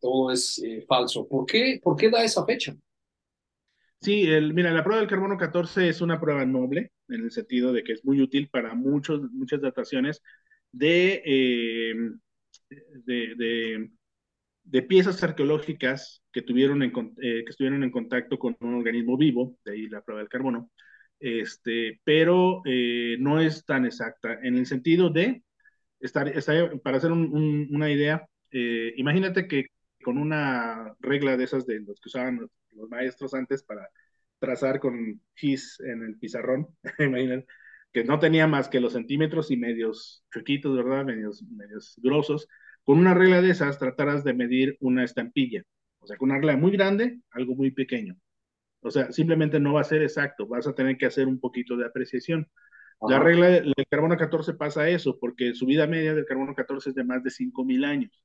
todo 0.00 0.32
es 0.32 0.58
eh, 0.58 0.84
falso. 0.88 1.28
¿Por 1.28 1.46
qué, 1.46 1.80
¿Por 1.82 1.96
qué 1.96 2.10
da 2.10 2.24
esa 2.24 2.44
fecha? 2.44 2.74
Sí, 4.00 4.22
el, 4.24 4.52
mira, 4.52 4.72
la 4.72 4.82
prueba 4.82 5.00
del 5.00 5.08
carbono 5.08 5.36
14 5.36 5.88
es 5.88 6.00
una 6.00 6.20
prueba 6.20 6.44
noble 6.44 6.90
en 7.08 7.22
el 7.22 7.30
sentido 7.30 7.72
de 7.72 7.84
que 7.84 7.92
es 7.92 8.04
muy 8.04 8.20
útil 8.20 8.48
para 8.48 8.74
muchos, 8.74 9.30
muchas 9.30 9.60
dataciones 9.60 10.22
de, 10.72 11.22
eh, 11.24 11.94
de, 13.04 13.90
de, 14.64 14.82
piezas 14.82 15.22
arqueológicas 15.22 16.21
que, 16.32 16.42
tuvieron 16.42 16.82
en, 16.82 16.92
eh, 17.20 17.44
que 17.44 17.50
estuvieron 17.50 17.84
en 17.84 17.90
contacto 17.90 18.38
con 18.38 18.56
un 18.60 18.74
organismo 18.74 19.16
vivo, 19.16 19.56
de 19.64 19.72
ahí 19.72 19.88
la 19.88 20.02
prueba 20.02 20.20
del 20.20 20.28
carbono, 20.28 20.70
este, 21.20 22.00
pero 22.04 22.62
no 23.18 23.40
es 23.40 23.64
tan 23.64 23.86
exacta 23.86 24.40
en 24.42 24.56
el 24.56 24.66
sentido 24.66 25.08
de 25.10 25.42
estar, 26.02 26.32
para 26.82 26.96
hacer 26.96 27.12
una 27.12 27.90
idea, 27.90 28.26
eh, 28.50 28.92
imagínate 28.96 29.46
que 29.48 29.66
con 30.02 30.18
una 30.18 30.94
regla 31.00 31.36
de 31.36 31.44
esas 31.44 31.66
de 31.66 31.80
los 31.80 32.00
que 32.00 32.08
usaban 32.08 32.40
los, 32.40 32.50
maestros 32.88 33.34
antes 33.34 33.62
para 33.62 33.88
trazar 34.38 34.80
con 34.80 35.20
gis 35.34 35.78
en 35.80 36.02
el 36.02 36.18
pizarrón, 36.18 36.68
imagínate, 36.98 37.46
que 37.92 38.04
no 38.04 38.18
tenía 38.18 38.46
más 38.46 38.68
que 38.68 38.80
los 38.80 38.94
centímetros 38.94 39.50
y 39.50 39.56
medios 39.56 40.24
chiquitos, 40.32 40.74
¿verdad? 40.76 41.04
Medios, 41.04 41.42
medios 41.42 41.94
grosos. 42.02 42.48
Con 42.84 42.98
una 42.98 43.14
regla 43.14 43.42
de 43.42 43.50
esas 43.50 43.78
trataras 43.78 44.24
de 44.24 44.34
medir 44.34 44.76
una 44.80 45.04
estampilla. 45.04 45.62
O 46.02 46.06
sea, 46.06 46.16
con 46.16 46.30
una 46.30 46.38
regla 46.38 46.56
muy 46.56 46.72
grande, 46.72 47.20
algo 47.30 47.54
muy 47.54 47.70
pequeño. 47.70 48.16
O 48.80 48.90
sea, 48.90 49.12
simplemente 49.12 49.60
no 49.60 49.74
va 49.74 49.82
a 49.82 49.84
ser 49.84 50.02
exacto, 50.02 50.46
vas 50.46 50.66
a 50.66 50.74
tener 50.74 50.96
que 50.96 51.06
hacer 51.06 51.28
un 51.28 51.38
poquito 51.38 51.76
de 51.76 51.86
apreciación. 51.86 52.48
La 53.08 53.18
regla 53.18 53.48
del 53.48 53.74
carbono 53.90 54.16
14 54.16 54.54
pasa 54.54 54.88
eso, 54.88 55.18
porque 55.18 55.54
su 55.54 55.66
vida 55.66 55.86
media 55.86 56.14
del 56.14 56.24
carbono 56.24 56.54
14 56.54 56.90
es 56.90 56.94
de 56.94 57.04
más 57.04 57.22
de 57.22 57.30
5.000 57.30 57.84
años. 57.84 58.22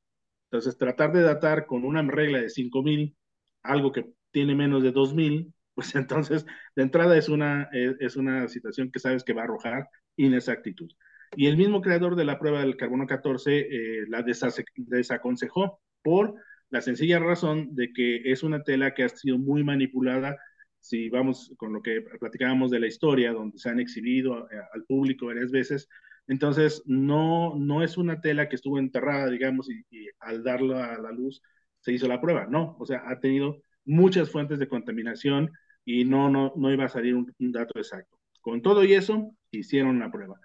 Entonces, 0.50 0.78
tratar 0.78 1.12
de 1.14 1.24
datar 1.24 1.66
con 1.66 1.84
una 1.84 2.02
regla 2.04 2.40
de 2.40 2.50
5.000 2.50 3.16
algo 3.64 3.92
que 3.92 4.06
tiene 4.32 4.56
menos 4.56 4.84
de 4.84 4.94
2.000, 4.94 5.54
pues 5.74 5.96
entonces, 5.96 6.46
de 6.76 6.84
entrada 6.84 7.18
es 7.18 7.30
una, 7.30 7.70
eh, 7.74 7.96
es 8.00 8.16
una 8.16 8.48
situación 8.48 8.92
que 8.92 9.00
sabes 9.00 9.24
que 9.24 9.34
va 9.34 9.42
a 9.42 9.46
arrojar 9.46 9.90
inexactitud. 10.16 10.90
Y 11.36 11.48
el 11.48 11.58
mismo 11.58 11.82
creador 11.82 12.16
de 12.16 12.26
la 12.26 12.40
prueba 12.40 12.62
del 12.62 12.78
carbono 12.78 13.06
14 13.06 13.60
eh, 13.60 14.06
la 14.08 14.24
desaconsejó 14.24 15.82
por 16.02 16.36
la 16.70 16.82
sencilla 16.82 17.20
razón 17.20 17.76
de 17.76 17.92
que 17.94 18.32
es 18.32 18.44
una 18.44 18.64
tela 18.64 18.94
que 18.94 19.04
ha 19.04 19.10
sido 19.10 19.38
muy 19.38 19.64
manipulada 19.64 20.38
si 20.80 21.10
vamos 21.10 21.54
con 21.58 21.74
lo 21.74 21.82
que 21.82 22.02
platicábamos 22.02 22.72
de 22.72 22.80
la 22.80 22.88
historia, 22.88 23.34
donde 23.34 23.58
se 23.58 23.70
han 23.70 23.80
exhibido 23.80 24.48
al 24.74 24.84
público 24.86 25.26
varias 25.26 25.52
veces, 25.52 25.90
entonces 26.28 26.84
no, 26.86 27.56
no 27.58 27.84
es 27.84 27.98
una 27.98 28.22
tela 28.22 28.48
que 28.50 28.56
estuvo 28.56 28.80
enterrada, 28.80 29.30
digamos, 29.30 29.70
y, 29.70 29.84
al 30.20 30.44
darla 30.44 30.96
a 30.96 31.02
la 31.02 31.12
luz 31.12 31.42
se 31.80 31.94
hizo 31.94 32.08
la 32.08 32.22
prueba, 32.22 32.48
no, 32.48 32.76
o 32.80 32.86
sea, 32.86 33.04
ha 33.08 33.20
tenido 33.20 33.62
muchas 33.86 34.30
fuentes 34.30 34.60
de 34.60 34.68
contaminación 34.68 35.52
y 35.86 36.04
no, 36.04 36.30
no, 36.30 36.54
no 36.56 36.72
iba 36.72 36.86
a 36.86 36.90
salir 36.90 37.16
un, 37.16 37.34
un 37.40 37.52
dato 37.52 37.80
exacto. 37.80 38.18
Con 38.42 38.62
todo 38.62 38.84
y 38.84 38.94
eso, 38.94 39.34
hicieron 39.52 40.00
la 40.00 40.12
prueba. 40.12 40.40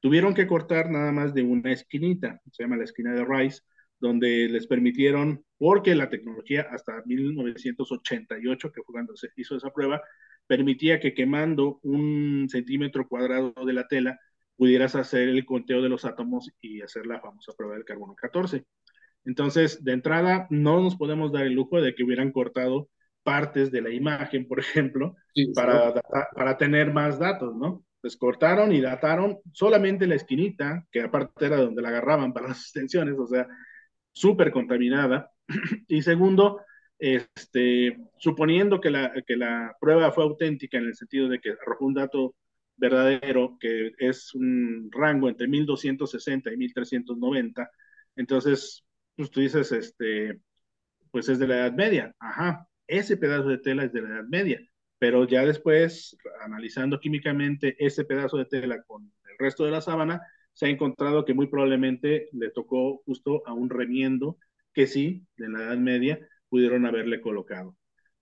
Tuvieron 0.00 0.34
que 0.34 0.46
cortar 0.46 0.90
nada 0.90 1.12
más 1.12 1.34
de 1.34 1.42
una 1.42 1.72
esquinita, 1.72 2.40
se 2.52 2.62
llama 2.62 2.76
la 2.76 2.84
esquina 2.84 3.12
de 3.12 3.24
Rice, 3.24 3.62
donde 4.00 4.48
les 4.48 4.66
permitieron, 4.66 5.44
porque 5.58 5.94
la 5.94 6.08
tecnología 6.08 6.66
hasta 6.70 7.02
1988, 7.04 8.72
que 8.72 8.82
fue 8.82 8.92
cuando 8.92 9.16
se 9.16 9.28
hizo 9.36 9.56
esa 9.56 9.70
prueba, 9.70 10.02
permitía 10.46 11.00
que 11.00 11.14
quemando 11.14 11.78
un 11.82 12.48
centímetro 12.48 13.06
cuadrado 13.08 13.52
de 13.64 13.72
la 13.72 13.86
tela 13.86 14.18
pudieras 14.56 14.96
hacer 14.96 15.28
el 15.28 15.44
conteo 15.44 15.82
de 15.82 15.88
los 15.88 16.04
átomos 16.04 16.50
y 16.60 16.80
hacer 16.80 17.06
la 17.06 17.20
famosa 17.20 17.52
prueba 17.56 17.74
del 17.74 17.84
carbono 17.84 18.14
14. 18.14 18.64
Entonces, 19.24 19.84
de 19.84 19.92
entrada, 19.92 20.46
no 20.50 20.80
nos 20.82 20.96
podemos 20.96 21.32
dar 21.32 21.46
el 21.46 21.52
lujo 21.52 21.80
de 21.80 21.94
que 21.94 22.02
hubieran 22.02 22.32
cortado 22.32 22.88
partes 23.22 23.70
de 23.70 23.82
la 23.82 23.90
imagen, 23.90 24.48
por 24.48 24.58
ejemplo, 24.58 25.14
para, 25.54 25.92
para 26.34 26.56
tener 26.56 26.92
más 26.92 27.18
datos, 27.18 27.54
¿no? 27.54 27.84
Pues 28.00 28.16
cortaron 28.16 28.72
y 28.72 28.80
dataron 28.80 29.38
solamente 29.52 30.06
la 30.06 30.14
esquinita, 30.14 30.86
que 30.90 31.02
aparte 31.02 31.46
era 31.46 31.58
donde 31.58 31.82
la 31.82 31.88
agarraban 31.88 32.32
para 32.32 32.48
las 32.48 32.62
extensiones, 32.62 33.16
o 33.18 33.26
sea, 33.26 33.46
súper 34.18 34.50
contaminada. 34.50 35.30
y 35.88 36.02
segundo, 36.02 36.60
este, 36.98 37.96
suponiendo 38.18 38.80
que 38.80 38.90
la, 38.90 39.12
que 39.26 39.36
la 39.36 39.76
prueba 39.80 40.12
fue 40.12 40.24
auténtica 40.24 40.78
en 40.78 40.86
el 40.86 40.94
sentido 40.94 41.28
de 41.28 41.40
que 41.40 41.50
arrojó 41.50 41.86
un 41.86 41.94
dato 41.94 42.34
verdadero, 42.76 43.56
que 43.60 43.92
es 43.98 44.34
un 44.34 44.90
rango 44.92 45.28
entre 45.28 45.48
1260 45.48 46.52
y 46.52 46.56
1390, 46.56 47.70
entonces, 48.16 48.84
pues 49.16 49.30
tú 49.30 49.40
dices, 49.40 49.72
este, 49.72 50.40
pues 51.10 51.28
es 51.28 51.38
de 51.38 51.46
la 51.46 51.58
Edad 51.58 51.72
Media. 51.72 52.14
Ajá, 52.18 52.66
ese 52.86 53.16
pedazo 53.16 53.48
de 53.48 53.58
tela 53.58 53.84
es 53.84 53.92
de 53.92 54.02
la 54.02 54.08
Edad 54.08 54.24
Media, 54.24 54.60
pero 54.98 55.26
ya 55.26 55.44
después, 55.44 56.16
analizando 56.40 57.00
químicamente 57.00 57.76
ese 57.78 58.04
pedazo 58.04 58.36
de 58.38 58.46
tela 58.46 58.82
con 58.84 59.04
el 59.04 59.38
resto 59.38 59.64
de 59.64 59.70
la 59.72 59.80
sábana, 59.80 60.20
se 60.58 60.66
ha 60.66 60.70
encontrado 60.70 61.24
que 61.24 61.34
muy 61.34 61.46
probablemente 61.46 62.28
le 62.32 62.50
tocó 62.50 63.00
justo 63.06 63.46
a 63.46 63.52
un 63.52 63.70
remiendo 63.70 64.38
que 64.72 64.88
sí, 64.88 65.24
de 65.36 65.48
la 65.48 65.60
Edad 65.62 65.76
Media, 65.78 66.18
pudieron 66.48 66.84
haberle 66.84 67.20
colocado. 67.20 67.76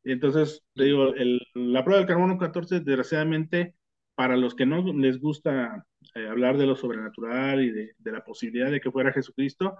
Entonces, 0.04 0.62
te 0.74 0.84
digo, 0.84 1.14
la 1.54 1.82
prueba 1.82 2.00
del 2.00 2.06
carbono 2.06 2.36
14, 2.36 2.80
desgraciadamente, 2.80 3.74
para 4.14 4.36
los 4.36 4.54
que 4.54 4.66
no 4.66 4.82
les 4.92 5.18
gusta 5.18 5.86
eh, 6.14 6.28
hablar 6.28 6.58
de 6.58 6.66
lo 6.66 6.76
sobrenatural 6.76 7.64
y 7.64 7.70
de, 7.70 7.94
la 8.12 8.22
posibilidad 8.22 8.70
de 8.70 8.82
que 8.82 8.90
fuera 8.90 9.14
Jesucristo, 9.14 9.74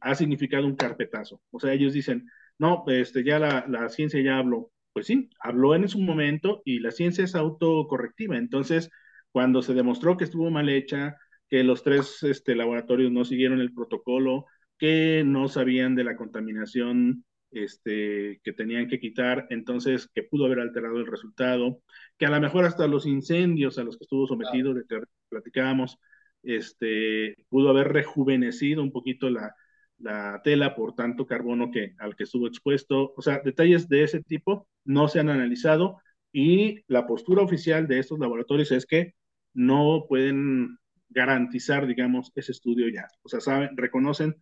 ha 0.00 0.14
significado 0.14 0.66
un 0.66 0.76
carpetazo. 0.76 1.42
O 1.50 1.60
sea, 1.60 1.74
ellos 1.74 1.92
dicen, 1.92 2.26
no, 2.58 2.84
este, 2.86 3.22
ya 3.22 3.38
la, 3.38 3.66
la 3.68 3.90
ciencia 3.90 4.22
ya 4.22 4.38
habló. 4.38 4.70
Pues 4.94 5.06
sí, 5.06 5.28
habló 5.40 5.74
en 5.74 5.86
su 5.90 6.00
momento 6.00 6.62
y 6.64 6.78
la 6.78 6.90
ciencia 6.90 7.24
es 7.24 7.34
autocorrectiva. 7.34 8.38
Entonces, 8.38 8.88
cuando 9.30 9.60
se 9.60 9.74
demostró 9.74 10.16
que 10.16 10.24
estuvo 10.24 10.50
mal 10.50 10.70
hecha, 10.70 11.18
que 11.52 11.62
los 11.64 11.82
tres 11.82 12.22
este, 12.22 12.56
laboratorios 12.56 13.12
no 13.12 13.26
siguieron 13.26 13.60
el 13.60 13.74
protocolo, 13.74 14.46
que 14.78 15.22
no 15.22 15.48
sabían 15.48 15.94
de 15.94 16.02
la 16.02 16.16
contaminación 16.16 17.26
este, 17.50 18.40
que 18.42 18.54
tenían 18.54 18.88
que 18.88 18.98
quitar, 18.98 19.48
entonces 19.50 20.08
que 20.14 20.22
pudo 20.22 20.46
haber 20.46 20.60
alterado 20.60 20.96
el 20.96 21.06
resultado, 21.06 21.82
que 22.16 22.24
a 22.24 22.30
lo 22.30 22.40
mejor 22.40 22.64
hasta 22.64 22.86
los 22.86 23.04
incendios 23.04 23.76
a 23.76 23.84
los 23.84 23.98
que 23.98 24.04
estuvo 24.04 24.26
sometido, 24.26 24.72
de 24.72 24.84
que 24.88 25.00
platicábamos, 25.28 25.98
este, 26.42 27.36
pudo 27.50 27.68
haber 27.68 27.88
rejuvenecido 27.92 28.82
un 28.82 28.90
poquito 28.90 29.28
la, 29.28 29.54
la 29.98 30.40
tela 30.42 30.74
por 30.74 30.94
tanto 30.94 31.26
carbono 31.26 31.70
que, 31.70 31.92
al 31.98 32.16
que 32.16 32.24
estuvo 32.24 32.46
expuesto. 32.46 33.12
O 33.14 33.20
sea, 33.20 33.42
detalles 33.44 33.90
de 33.90 34.04
ese 34.04 34.22
tipo 34.22 34.68
no 34.84 35.06
se 35.06 35.20
han 35.20 35.28
analizado 35.28 35.98
y 36.32 36.80
la 36.88 37.06
postura 37.06 37.42
oficial 37.42 37.86
de 37.88 37.98
estos 37.98 38.18
laboratorios 38.18 38.72
es 38.72 38.86
que 38.86 39.12
no 39.52 40.06
pueden 40.08 40.78
garantizar, 41.12 41.86
digamos, 41.86 42.32
ese 42.34 42.52
estudio 42.52 42.88
ya. 42.88 43.08
O 43.22 43.28
sea, 43.28 43.40
saben, 43.40 43.76
reconocen 43.76 44.36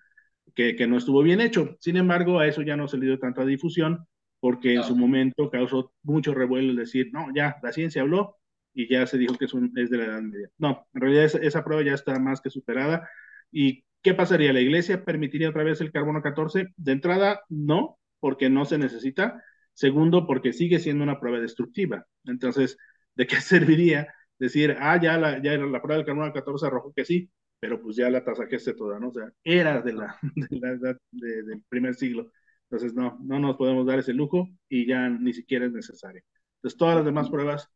que, 0.55 0.77
que, 0.77 0.87
no 0.87 0.99
estuvo 0.99 1.23
bien 1.23 1.41
hecho. 1.41 1.77
Sin 1.81 1.97
embargo, 1.97 2.39
a 2.39 2.47
eso 2.47 2.63
ya 2.63 2.77
no 2.77 2.89
se 2.89 2.99
le 2.99 3.07
dio 3.07 3.19
tanta 3.19 3.45
difusión 3.45 4.07
porque 4.41 4.75
en 4.75 4.83
su 4.85 4.97
momento 4.97 5.51
causó 5.51 5.93
mucho 6.03 6.35
revuelo 6.35 6.71
el 6.71 6.77
decir, 6.77 7.11
no, 7.13 7.29
ya, 7.35 7.59
la 7.63 7.73
ciencia 7.73 8.03
habló 8.03 8.39
y 8.73 8.89
ya 8.89 9.07
se 9.07 9.19
dijo 9.19 9.37
que 9.37 9.45
es, 9.45 9.55
un, 9.55 9.73
es 9.77 9.91
de 9.91 9.99
la 9.99 10.05
Edad 10.07 10.23
Media. 10.23 10.49
No, 10.59 10.87
en 10.95 11.01
realidad 11.01 11.25
esa, 11.25 11.39
esa, 11.39 11.65
prueba 11.65 11.83
ya 11.83 11.93
está 11.93 12.19
más 12.19 12.41
que 12.41 12.51
superada. 12.51 13.09
¿Y 13.53 13.85
qué 14.03 14.15
pasaría? 14.15 14.53
¿La 14.53 14.61
iglesia 14.61 15.05
permitiría 15.05 15.51
otra 15.51 15.63
vez 15.63 15.81
el 15.81 15.93
carbono 15.93 16.23
14? 16.23 16.69
De 16.77 16.93
entrada, 16.93 17.43
no, 17.51 17.99
porque 18.19 18.49
no 18.49 18.65
se 18.65 18.79
necesita. 18.79 19.43
Segundo, 19.75 20.27
porque 20.27 20.53
sigue 20.53 20.79
siendo 20.79 21.05
una 21.05 21.21
prueba 21.21 21.39
destructiva. 21.39 22.07
Entonces, 22.25 22.79
¿de 23.15 23.27
qué 23.27 23.37
serviría 23.41 24.09
decir, 24.41 24.77
ah, 24.81 25.01
ya 25.01 25.17
la, 25.19 25.41
ya 25.41 25.57
la 25.57 25.81
prueba 25.81 25.99
del 25.99 26.07
carbono 26.07 26.33
14 26.33 26.67
arrojó 26.67 26.93
que 26.93 27.05
sí, 27.05 27.31
pero 27.61 27.81
pues 27.81 27.97
ya 27.97 28.11
la 28.11 28.25
tasaqueste 28.25 28.73
toda, 28.73 28.99
¿no? 28.99 29.09
O 29.09 29.13
sea, 29.13 29.31
era 29.45 29.83
de 29.83 29.93
la, 29.93 30.19
de 30.35 30.59
la 30.59 30.71
edad 30.71 30.99
del 31.13 31.63
primer 31.69 31.95
siglo. 31.95 32.33
Entonces, 32.71 32.95
no, 32.95 33.19
no 33.23 33.39
nos 33.39 33.57
podemos 33.57 33.87
dar 33.87 33.99
ese 33.99 34.15
lujo 34.15 34.49
y 34.69 34.87
ya 34.87 35.09
ni 35.09 35.33
siquiera 35.33 35.67
es 35.67 35.73
necesario. 35.73 36.23
Entonces, 36.57 36.79
todas 36.79 36.97
las 36.97 37.05
demás 37.05 37.29
pruebas, 37.29 37.69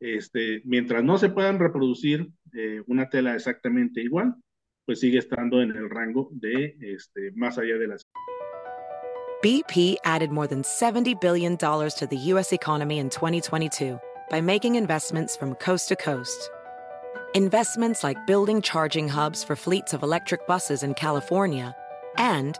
este, 0.00 0.60
mientras 0.64 1.02
no 1.02 1.18
se 1.18 1.30
puedan 1.30 1.58
reproducir 1.58 2.30
eh, 2.52 2.82
una 2.86 3.08
tela 3.08 3.34
exactamente 3.34 4.02
igual, 4.02 4.34
pues 4.84 5.00
sigue 5.00 5.18
estando 5.18 5.62
en 5.62 5.70
el 5.70 5.88
rango 5.88 6.28
de 6.32 6.76
este, 6.80 7.32
más 7.32 7.58
allá 7.58 7.78
de 7.78 7.88
las. 7.88 8.06
BP 9.42 9.96
added 10.04 10.30
more 10.30 10.46
than 10.46 10.62
$70 10.62 11.18
billion 11.18 11.56
to 11.56 12.06
the 12.10 12.16
U.S. 12.32 12.52
economy 12.52 12.98
in 12.98 13.08
2022. 13.08 13.98
By 14.30 14.40
making 14.40 14.76
investments 14.76 15.36
from 15.36 15.56
coast 15.56 15.88
to 15.88 15.96
coast. 15.96 16.50
Investments 17.34 18.04
like 18.04 18.26
building 18.26 18.62
charging 18.62 19.08
hubs 19.08 19.42
for 19.42 19.56
fleets 19.56 19.92
of 19.92 20.04
electric 20.04 20.46
buses 20.46 20.84
in 20.84 20.94
California 20.94 21.74
and 22.16 22.56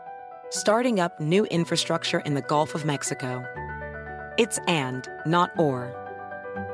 starting 0.49 0.99
up 0.99 1.19
new 1.19 1.45
infrastructure 1.45 2.19
in 2.19 2.33
the 2.33 2.41
Gulf 2.41 2.75
of 2.75 2.83
Mexico. 2.85 3.43
It's 4.37 4.59
and, 4.67 5.07
not 5.25 5.57
or. 5.57 5.95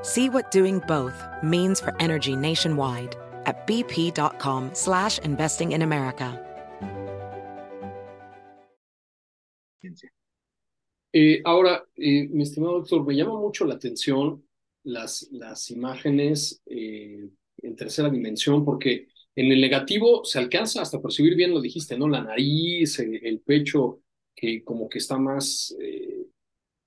See 0.01 0.29
what 0.29 0.49
doing 0.51 0.79
both 0.87 1.23
means 1.43 1.79
for 1.79 1.95
energy 1.99 2.35
nationwide 2.35 3.15
at 3.45 3.67
bp.com 3.67 4.71
slash 4.73 5.19
investing 5.19 5.73
in 5.73 5.83
America. 5.83 6.43
Eh, 11.13 11.41
ahora, 11.45 11.83
eh, 11.97 12.27
mi 12.29 12.43
estimado 12.43 12.79
doctor, 12.79 13.03
me 13.03 13.15
llama 13.15 13.39
mucho 13.39 13.65
la 13.65 13.75
atención 13.75 14.43
las, 14.87 15.27
las 15.31 15.69
imágenes 15.69 16.61
eh, 16.65 17.29
en 17.57 17.75
tercera 17.75 18.09
dimensión, 18.09 18.63
porque 18.63 19.07
en 19.35 19.51
el 19.51 19.61
negativo 19.61 20.23
se 20.23 20.39
alcanza 20.39 20.81
hasta 20.81 21.01
percibir 21.01 21.35
bien, 21.35 21.51
lo 21.51 21.61
dijiste, 21.61 21.97
¿no? 21.97 22.07
La 22.07 22.23
nariz, 22.23 22.99
el, 22.99 23.23
el 23.23 23.39
pecho, 23.41 24.01
que 24.35 24.63
como 24.63 24.87
que 24.87 24.99
está 24.99 25.17
más, 25.17 25.75
eh, 25.81 26.25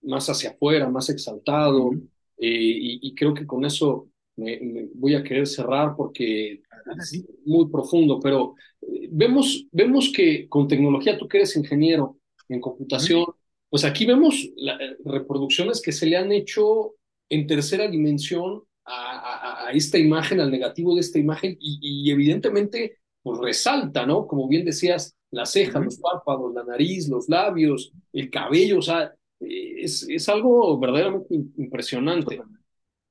más 0.02 0.28
hacia 0.28 0.50
afuera, 0.50 0.88
más 0.88 1.10
exaltado, 1.10 1.90
eh, 2.38 2.48
y, 2.48 3.08
y, 3.08 3.14
creo 3.14 3.34
que 3.34 3.46
con 3.46 3.64
eso 3.64 4.08
me, 4.36 4.58
me, 4.60 4.88
voy 4.94 5.14
a 5.14 5.22
querer 5.22 5.46
cerrar 5.46 5.94
porque 5.94 6.62
es 6.98 7.24
muy 7.44 7.68
profundo, 7.68 8.18
pero 8.18 8.54
eh, 8.80 9.08
vemos, 9.10 9.66
vemos 9.72 10.10
que 10.10 10.48
con 10.48 10.66
tecnología, 10.66 11.18
tú 11.18 11.28
que 11.28 11.38
eres 11.38 11.54
ingeniero 11.56 12.18
en 12.48 12.60
computación, 12.60 13.26
pues 13.68 13.84
aquí 13.84 14.06
vemos 14.06 14.48
la, 14.56 14.78
reproducciones 15.04 15.82
que 15.82 15.92
se 15.92 16.06
le 16.06 16.16
han 16.16 16.32
hecho 16.32 16.94
en 17.30 17.46
tercera 17.46 17.88
dimensión 17.88 18.62
a, 18.84 19.18
a, 19.18 19.68
a, 19.68 19.72
esta 19.72 19.96
imagen, 19.98 20.40
al 20.40 20.50
negativo 20.50 20.94
de 20.94 21.00
esta 21.00 21.18
imagen, 21.18 21.56
y, 21.58 21.78
y, 21.80 22.10
evidentemente 22.10 22.98
pues 23.22 23.38
resalta, 23.38 24.06
¿no? 24.06 24.26
Como 24.26 24.48
bien 24.48 24.64
decías, 24.64 25.16
la 25.30 25.46
ceja, 25.46 25.78
uh 25.78 25.82
-huh. 25.82 25.84
los 25.86 25.98
párpados, 25.98 26.54
la 26.54 26.64
nariz, 26.64 27.08
los 27.08 27.28
labios, 27.28 27.92
el 28.12 28.30
cabello, 28.30 28.78
o 28.78 28.82
sea, 28.82 29.14
es, 29.40 30.06
es 30.08 30.28
algo 30.28 30.78
verdaderamente 30.78 31.34
impresionante. 31.56 32.40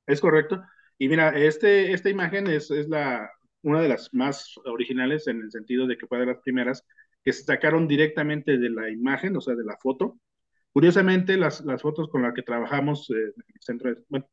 Es 0.06 0.20
correcto. 0.20 0.62
Y 0.98 1.08
mira, 1.08 1.30
este, 1.30 1.94
esta 1.94 2.10
imagen 2.10 2.48
es, 2.48 2.72
es 2.72 2.90
la, 2.90 3.30
una 3.62 3.82
de 3.82 3.90
las 3.90 4.10
más 4.14 4.56
originales 4.66 5.28
en 5.28 5.42
el 5.42 5.52
sentido 5.52 5.88
de 5.88 5.98
que 5.98 6.08
fue 6.08 6.20
de 6.20 6.26
las 6.26 6.40
primeras 6.40 6.86
que 7.24 7.34
se 7.34 7.44
sacaron 7.44 7.88
directamente 7.88 8.58
de 8.58 8.70
la 8.70 8.90
imagen, 8.90 9.36
o 9.36 9.42
sea, 9.42 9.56
de 9.56 9.64
la 9.64 9.78
foto. 9.78 10.18
Curiosamente, 10.72 11.38
las, 11.38 11.62
las 11.66 11.82
fotos 11.82 12.10
con 12.10 12.22
las 12.22 12.34
que 12.34 12.44
trabajamos 12.44 13.10
eh, 13.10 13.34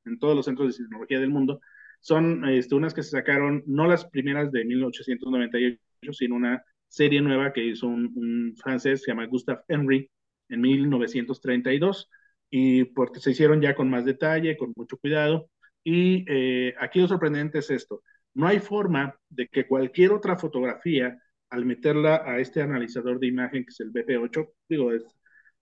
en, 0.05 0.18
todos 0.18 0.37
los 0.37 0.44
centros 0.44 0.77
de 0.77 0.85
tecnología 0.85 1.18
del 1.18 1.31
mundo 1.31 1.61
son 2.01 2.49
este, 2.49 2.75
unas 2.75 2.94
que 2.94 3.03
se 3.03 3.11
sacaron, 3.11 3.62
no 3.66 3.87
las 3.87 4.05
primeras 4.07 4.53
de 4.53 4.64
1898, 4.64 6.12
sino 6.12 6.37
una 6.37 6.62
serie 6.88 7.20
nueva 7.20 7.53
que 7.53 7.64
hizo 7.64 7.87
un, 7.87 8.12
un 8.16 8.55
francés, 8.57 9.03
se 9.03 9.11
llama 9.11 9.27
Gustave 9.27 9.62
Henry, 9.68 10.11
en 10.49 10.61
1932, 10.61 12.09
y 12.51 12.85
porque 12.85 13.20
se 13.20 13.33
hicieron 13.33 13.61
ya 13.61 13.75
con 13.75 13.90
más 13.90 14.05
detalle, 14.05 14.57
con 14.57 14.72
mucho 14.77 14.99
cuidado. 14.99 15.51
Y 15.83 16.25
eh, 16.29 16.75
aquí 16.79 17.01
lo 17.01 17.09
sorprendente 17.09 17.59
es 17.59 17.70
esto, 17.70 18.03
no 18.35 18.46
hay 18.46 18.59
forma 18.61 19.18
de 19.31 19.49
que 19.49 19.66
cualquier 19.66 20.12
otra 20.12 20.37
fotografía, 20.37 21.18
al 21.49 21.64
meterla 21.64 22.22
a 22.25 22.38
este 22.38 22.61
analizador 22.61 23.18
de 23.18 23.29
imagen, 23.29 23.64
que 23.64 23.70
es 23.70 23.81
el 23.81 23.92
BP8, 23.92 24.49
digo, 24.68 24.92
es 24.92 25.05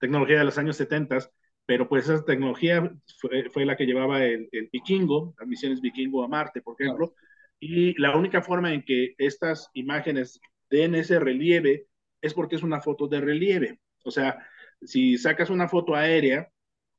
tecnología 0.05 0.39
de 0.39 0.45
los 0.45 0.59
años 0.59 0.77
70, 0.77 1.19
pero 1.65 1.89
pues 1.89 2.05
esa 2.05 2.23
tecnología 2.25 2.93
fue, 3.19 3.49
fue 3.51 3.65
la 3.65 3.75
que 3.75 3.87
llevaba 3.87 4.23
el, 4.23 4.51
el, 4.53 4.69
vikingo, 4.71 5.35
las 5.39 5.49
misiones 5.49 5.81
vikingo 5.81 6.23
a 6.23 6.29
Marte, 6.29 6.61
por 6.61 6.77
ejemplo, 6.79 7.15
claro. 7.15 7.23
y 7.59 7.99
la 7.99 8.15
única 8.15 8.43
forma 8.43 8.75
en 8.75 8.83
que 8.83 9.15
estas 9.17 9.71
imágenes 9.73 10.41
den 10.69 10.95
ese 10.95 11.19
relieve 11.19 11.87
es 12.21 12.35
porque 12.35 12.57
es 12.57 12.63
una 12.63 12.83
foto 12.83 13.09
de 13.09 13.23
relieve. 13.23 13.81
O 14.05 14.11
sea, 14.11 14.47
si 14.83 15.17
sacas 15.17 15.49
una 15.49 15.69
foto 15.69 15.95
aérea, 15.95 16.51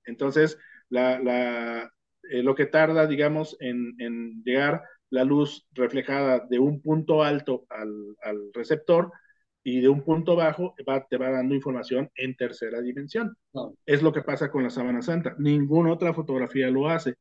entonces 0.06 0.58
la, 0.90 1.20
la, 1.20 1.92
eh, 2.32 2.42
lo 2.42 2.56
que 2.56 2.66
tarda, 2.66 3.06
digamos, 3.06 3.56
en, 3.60 3.94
en, 4.00 4.44
llegar 4.44 4.82
la 5.12 5.24
luz 5.24 5.68
reflejada 5.74 6.40
de 6.50 6.58
un 6.58 6.82
punto 6.82 7.24
alto 7.24 7.68
al, 7.70 8.16
al 8.24 8.52
receptor 8.52 9.12
y 9.68 9.82
de 9.82 9.90
un 9.90 10.04
punto 10.04 10.36
bajo 10.36 10.76
va, 10.88 11.08
te 11.08 11.18
va 11.18 11.32
dando 11.32 11.56
información 11.56 12.12
en 12.16 12.36
tercera 12.36 12.82
dimensión. 12.82 13.36
No. 13.52 13.76
Es 13.84 14.04
lo 14.04 14.14
que 14.14 14.22
pasa 14.22 14.52
con 14.52 14.62
la 14.62 14.70
sábana 14.70 15.02
santa. 15.02 15.36
Ninguna 15.40 15.92
otra 15.92 16.14
fotografía 16.14 16.70
lo 16.70 16.88
hace. 16.88 17.16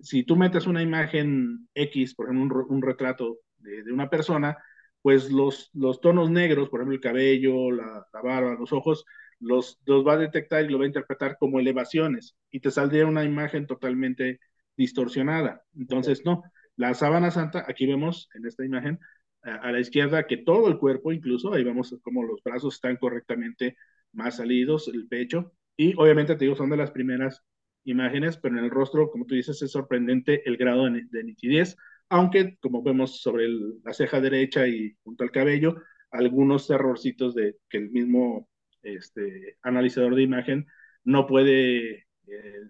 Si 0.00 0.22
tú 0.22 0.36
metes 0.36 0.68
una 0.68 0.80
imagen 0.80 1.68
X, 1.74 2.14
por 2.14 2.26
ejemplo, 2.26 2.64
un, 2.68 2.76
un 2.76 2.82
retrato 2.82 3.38
de, 3.58 3.82
de, 3.82 3.92
una 3.92 4.08
persona, 4.08 4.56
pues 5.02 5.32
los, 5.32 5.70
los 5.74 6.00
tonos 6.00 6.30
negros, 6.30 6.68
por 6.68 6.78
ejemplo, 6.80 6.94
el 6.94 7.00
cabello, 7.00 7.72
la, 7.72 8.06
la 8.12 8.22
barba, 8.22 8.54
los 8.54 8.72
ojos, 8.72 9.04
los, 9.40 9.80
los 9.84 10.06
va 10.06 10.12
a 10.12 10.18
detectar 10.18 10.64
y 10.64 10.68
lo 10.68 10.78
va 10.78 10.84
a 10.84 10.88
interpretar 10.88 11.36
como 11.36 11.58
elevaciones 11.58 12.36
y 12.52 12.60
te 12.60 12.70
saldría 12.70 13.06
una 13.06 13.24
imagen 13.24 13.66
totalmente 13.66 14.38
distorsionada. 14.76 15.64
Entonces, 15.76 16.24
no, 16.24 16.44
la 16.76 16.94
sábana 16.94 17.32
santa, 17.32 17.64
aquí 17.66 17.86
vemos 17.86 18.28
en 18.34 18.46
esta 18.46 18.64
imagen 18.64 19.00
a, 19.42 19.72
la 19.72 19.80
izquierda 19.80 20.26
que 20.26 20.38
todo 20.38 20.68
el 20.68 20.78
cuerpo, 20.78 21.12
incluso 21.12 21.52
ahí 21.52 21.64
vemos 21.64 21.96
como 22.02 22.22
los 22.24 22.42
brazos 22.42 22.74
están 22.74 22.96
correctamente 22.96 23.76
más 24.12 24.36
salidos, 24.36 24.88
el 24.88 25.06
pecho, 25.08 25.52
y 25.76 25.94
obviamente 25.96 26.34
te 26.36 26.44
digo, 26.44 26.56
son 26.56 26.70
de 26.70 26.76
las 26.76 26.90
primeras 26.90 27.44
imágenes, 27.84 28.36
pero 28.36 28.58
en 28.58 28.64
el 28.64 28.70
rostro, 28.70 29.10
como 29.10 29.26
tú 29.26 29.34
dices, 29.34 29.62
es 29.62 29.70
sorprendente 29.70 30.42
el 30.48 30.56
grado 30.56 30.84
de, 30.86 31.04
de 31.10 31.24
nitidez, 31.24 31.76
aunque 32.08 32.56
como 32.60 32.82
vemos 32.82 33.20
sobre 33.20 33.48
la 33.84 33.92
ceja 33.92 34.20
derecha 34.20 34.66
y 34.66 34.96
junto 35.02 35.24
al 35.24 35.30
cabello, 35.30 35.76
algunos 36.10 36.68
errorcitos 36.70 37.34
de 37.34 37.56
que 37.68 37.78
el 37.78 37.90
mismo 37.90 38.48
este, 38.82 39.58
analizador 39.62 40.14
de 40.14 40.22
imagen 40.22 40.66
no 41.04 41.26
puede 41.26 42.06
eh, 42.26 42.62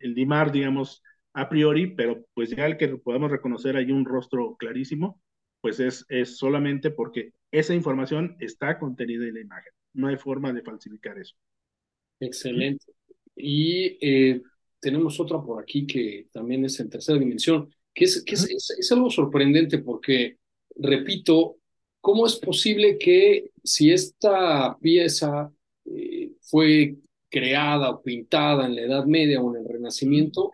limar, 0.00 0.52
digamos, 0.52 1.02
a 1.34 1.48
priori, 1.48 1.94
pero 1.94 2.24
pues 2.34 2.50
ya 2.50 2.66
el 2.66 2.76
que 2.76 2.88
podamos 2.88 3.30
reconocer 3.30 3.76
hay 3.76 3.90
un 3.90 4.04
rostro 4.04 4.56
clarísimo, 4.56 5.20
pues 5.62 5.80
es, 5.80 6.04
es 6.08 6.36
solamente 6.36 6.90
porque 6.90 7.32
esa 7.50 7.74
información 7.74 8.36
está 8.40 8.78
contenida 8.78 9.26
en 9.26 9.34
la 9.34 9.40
imagen. 9.40 9.72
No 9.94 10.08
hay 10.08 10.16
forma 10.16 10.52
de 10.52 10.62
falsificar 10.62 11.18
eso. 11.18 11.34
Excelente. 12.20 12.84
Y 13.36 13.96
eh, 14.00 14.42
tenemos 14.80 15.18
otra 15.20 15.40
por 15.40 15.62
aquí 15.62 15.86
que 15.86 16.28
también 16.32 16.64
es 16.64 16.78
en 16.80 16.90
tercera 16.90 17.18
dimensión, 17.18 17.74
que, 17.94 18.04
es, 18.04 18.22
que 18.24 18.34
es, 18.34 18.50
es, 18.50 18.76
es 18.78 18.92
algo 18.92 19.08
sorprendente 19.08 19.78
porque, 19.78 20.38
repito, 20.76 21.58
¿cómo 22.00 22.26
es 22.26 22.36
posible 22.36 22.98
que 22.98 23.50
si 23.62 23.92
esta 23.92 24.76
pieza 24.78 25.52
eh, 25.84 26.32
fue 26.40 26.96
creada 27.28 27.90
o 27.90 28.02
pintada 28.02 28.66
en 28.66 28.74
la 28.74 28.82
Edad 28.82 29.06
Media 29.06 29.40
o 29.40 29.54
en 29.54 29.62
el 29.62 29.72
Renacimiento, 29.72 30.52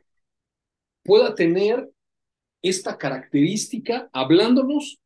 pueda 1.02 1.34
tener 1.34 1.90
esta 2.62 2.96
característica 2.96 4.08
hablándonos 4.12 4.98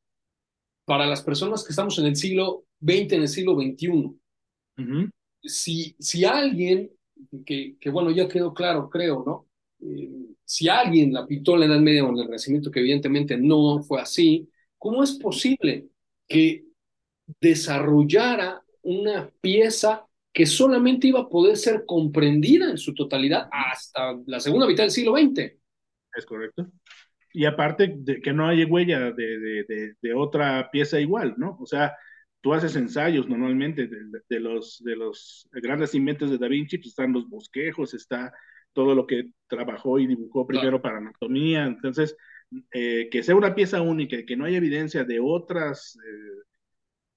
para 0.85 1.07
las 1.07 1.23
personas 1.23 1.65
que 1.65 1.71
estamos 1.71 1.99
en 1.99 2.07
el 2.07 2.17
siglo 2.17 2.65
XX, 2.81 3.13
en 3.13 3.23
el 3.23 3.29
siglo 3.29 3.55
XXI? 3.55 3.89
Uh 3.89 4.17
-huh. 4.77 5.11
si, 5.43 5.95
si 5.99 6.25
alguien, 6.25 6.91
que, 7.45 7.77
que, 7.79 7.91
bueno, 7.91 8.11
ya 8.11 8.29
quedó 8.29 8.53
claro, 8.53 8.89
creo, 8.89 9.23
¿no? 9.25 9.47
Eh, 9.81 10.11
si 10.45 10.69
alguien 10.69 11.13
la 11.13 11.27
pintó 11.27 11.55
en 11.55 11.61
la 11.61 11.67
Edad 11.67 11.81
Media 11.81 12.05
o 12.05 12.09
en 12.09 12.19
el 12.19 12.25
Renacimiento, 12.25 12.71
que 12.71 12.81
evidentemente 12.81 13.37
no 13.37 13.83
fue 13.83 14.01
así, 14.01 14.49
¿cómo 14.79 15.03
es 15.03 15.13
posible 15.13 15.89
que 16.29 16.65
desarrollara 17.41 18.63
una 18.83 19.31
pieza 19.41 20.07
que 20.33 20.47
solamente 20.47 21.09
iba 21.09 21.21
a 21.21 21.29
poder 21.29 21.57
ser 21.57 21.85
comprendida 21.87 22.71
en 22.71 22.79
su 22.79 22.95
totalidad 22.95 23.49
hasta 23.53 24.19
la 24.27 24.41
segunda 24.41 24.67
mitad 24.67 24.85
del 24.85 24.91
siglo 24.91 25.13
XX. 25.17 25.53
Es 26.15 26.27
correcto. 26.27 26.71
Y 27.33 27.45
aparte 27.47 27.95
de 27.97 28.21
que 28.21 28.33
no 28.33 28.47
hay 28.47 28.65
huella 28.65 29.11
de, 29.13 29.39
de, 29.39 29.65
de, 29.65 29.95
de, 30.01 30.15
otra 30.15 30.71
pieza 30.71 31.01
igual, 31.01 31.35
¿no? 31.39 31.57
O 31.61 31.67
sea, 31.67 31.97
tú 32.43 32.53
haces 32.53 32.77
ensayos 32.77 33.29
normalmente 33.29 33.89
de, 34.29 34.41
los, 34.41 34.83
de 34.85 34.97
los 34.97 35.49
grandes 35.53 35.95
inventos 35.95 36.31
de 36.31 36.39
Da 36.39 36.49
Vinci, 36.49 36.79
pues 36.79 36.89
están 36.89 37.13
los 37.13 37.29
bosquejos, 37.29 37.95
está 37.95 38.33
todo 38.73 38.95
lo 38.95 39.07
que 39.07 39.31
trabajó 39.47 39.99
y 39.99 40.07
dibujó 40.07 40.47
primero 40.47 40.81
claro. 40.81 40.83
para 40.83 40.99
anatomía. 40.99 41.65
Entonces, 41.65 42.17
eh, 42.73 43.09
que 43.11 43.23
sea 43.23 43.37
una 43.37 43.55
pieza 43.55 43.81
única 43.81 44.17
y 44.17 44.27
que 44.27 44.37
no 44.37 44.45
haya 44.45 44.59
evidencia 44.59 45.05
de 45.05 45.21
otras 45.21 45.97
eh, 45.97 46.43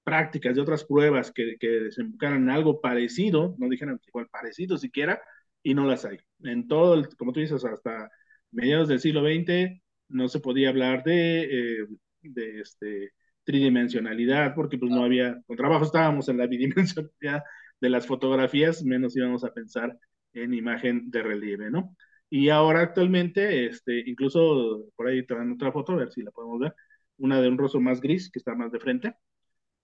prácticas, 0.04 0.54
de 0.54 0.62
otras 0.62 0.84
pruebas 0.84 1.32
que, 1.32 1.56
que 1.58 1.68
desembocaran 1.68 2.48
algo 2.48 2.80
parecido, 2.80 3.56
no 3.58 3.68
dijeran 3.68 4.00
igual 4.06 4.28
parecido 4.30 4.78
siquiera, 4.78 5.20
y 5.62 5.74
no 5.74 5.86
las 5.86 6.04
hay. 6.04 6.18
En 6.44 6.68
todo, 6.68 6.94
el, 6.94 7.08
como 7.16 7.32
tú 7.32 7.40
dices, 7.40 7.64
hasta 7.64 8.08
mediados 8.52 8.86
del 8.88 9.00
siglo 9.00 9.22
XX 9.22 9.82
no 10.08 10.28
se 10.28 10.40
podía 10.40 10.70
hablar 10.70 11.04
de, 11.04 11.42
eh, 11.82 11.86
de 12.22 12.60
este, 12.60 13.12
tridimensionalidad, 13.44 14.54
porque 14.54 14.78
pues 14.78 14.90
no 14.90 15.04
había, 15.04 15.40
con 15.46 15.56
trabajo 15.56 15.84
estábamos 15.84 16.28
en 16.28 16.38
la 16.38 16.46
bidimensionalidad 16.46 17.42
de 17.80 17.90
las 17.90 18.06
fotografías, 18.06 18.84
menos 18.84 19.16
íbamos 19.16 19.44
a 19.44 19.52
pensar 19.52 19.98
en 20.32 20.54
imagen 20.54 21.10
de 21.10 21.22
relieve, 21.22 21.70
¿no? 21.70 21.96
Y 22.28 22.48
ahora 22.48 22.80
actualmente, 22.80 23.66
este, 23.66 24.02
incluso 24.06 24.86
por 24.96 25.08
ahí 25.08 25.22
dan 25.22 25.52
otra 25.52 25.72
foto, 25.72 25.92
a 25.92 25.96
ver 25.96 26.10
si 26.10 26.22
la 26.22 26.32
podemos 26.32 26.58
ver, 26.58 26.74
una 27.18 27.40
de 27.40 27.48
un 27.48 27.58
rostro 27.58 27.80
más 27.80 28.00
gris, 28.00 28.30
que 28.30 28.38
está 28.38 28.54
más 28.54 28.72
de 28.72 28.80
frente, 28.80 29.14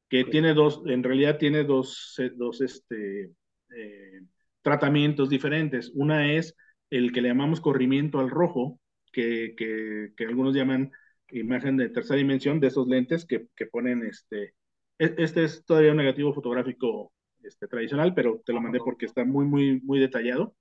que 0.08 0.24
tiene 0.24 0.52
dos, 0.52 0.82
en 0.86 1.02
realidad 1.02 1.38
tiene 1.38 1.64
dos, 1.64 2.20
dos 2.36 2.60
este, 2.60 3.32
eh, 3.74 4.20
tratamientos 4.60 5.30
diferentes. 5.30 5.90
Una 5.94 6.32
es 6.32 6.54
el 6.90 7.12
que 7.12 7.22
le 7.22 7.28
llamamos 7.28 7.60
corrimiento 7.60 8.18
al 8.20 8.28
rojo, 8.28 8.78
que, 9.12 9.54
que, 9.56 10.24
algunos 10.24 10.54
llaman 10.54 10.90
imagen 11.30 11.76
de 11.76 11.88
tercera 11.88 12.18
dimensión, 12.18 12.60
de 12.60 12.68
esos 12.68 12.86
lentes 12.88 13.24
que, 13.24 13.48
que 13.56 13.66
ponen 13.66 14.04
este, 14.04 14.54
e, 14.98 15.14
este 15.18 15.44
es 15.44 15.64
todavía 15.64 15.90
un 15.90 15.96
negativo 15.96 16.32
fotográfico 16.32 17.12
este, 17.42 17.66
tradicional, 17.68 18.14
pero 18.14 18.40
te 18.44 18.52
lo 18.52 18.60
mandé 18.60 18.78
porque 18.78 19.06
está 19.06 19.24
muy, 19.24 19.46
muy, 19.46 19.80
muy 19.80 19.98
detallado. 19.98 20.54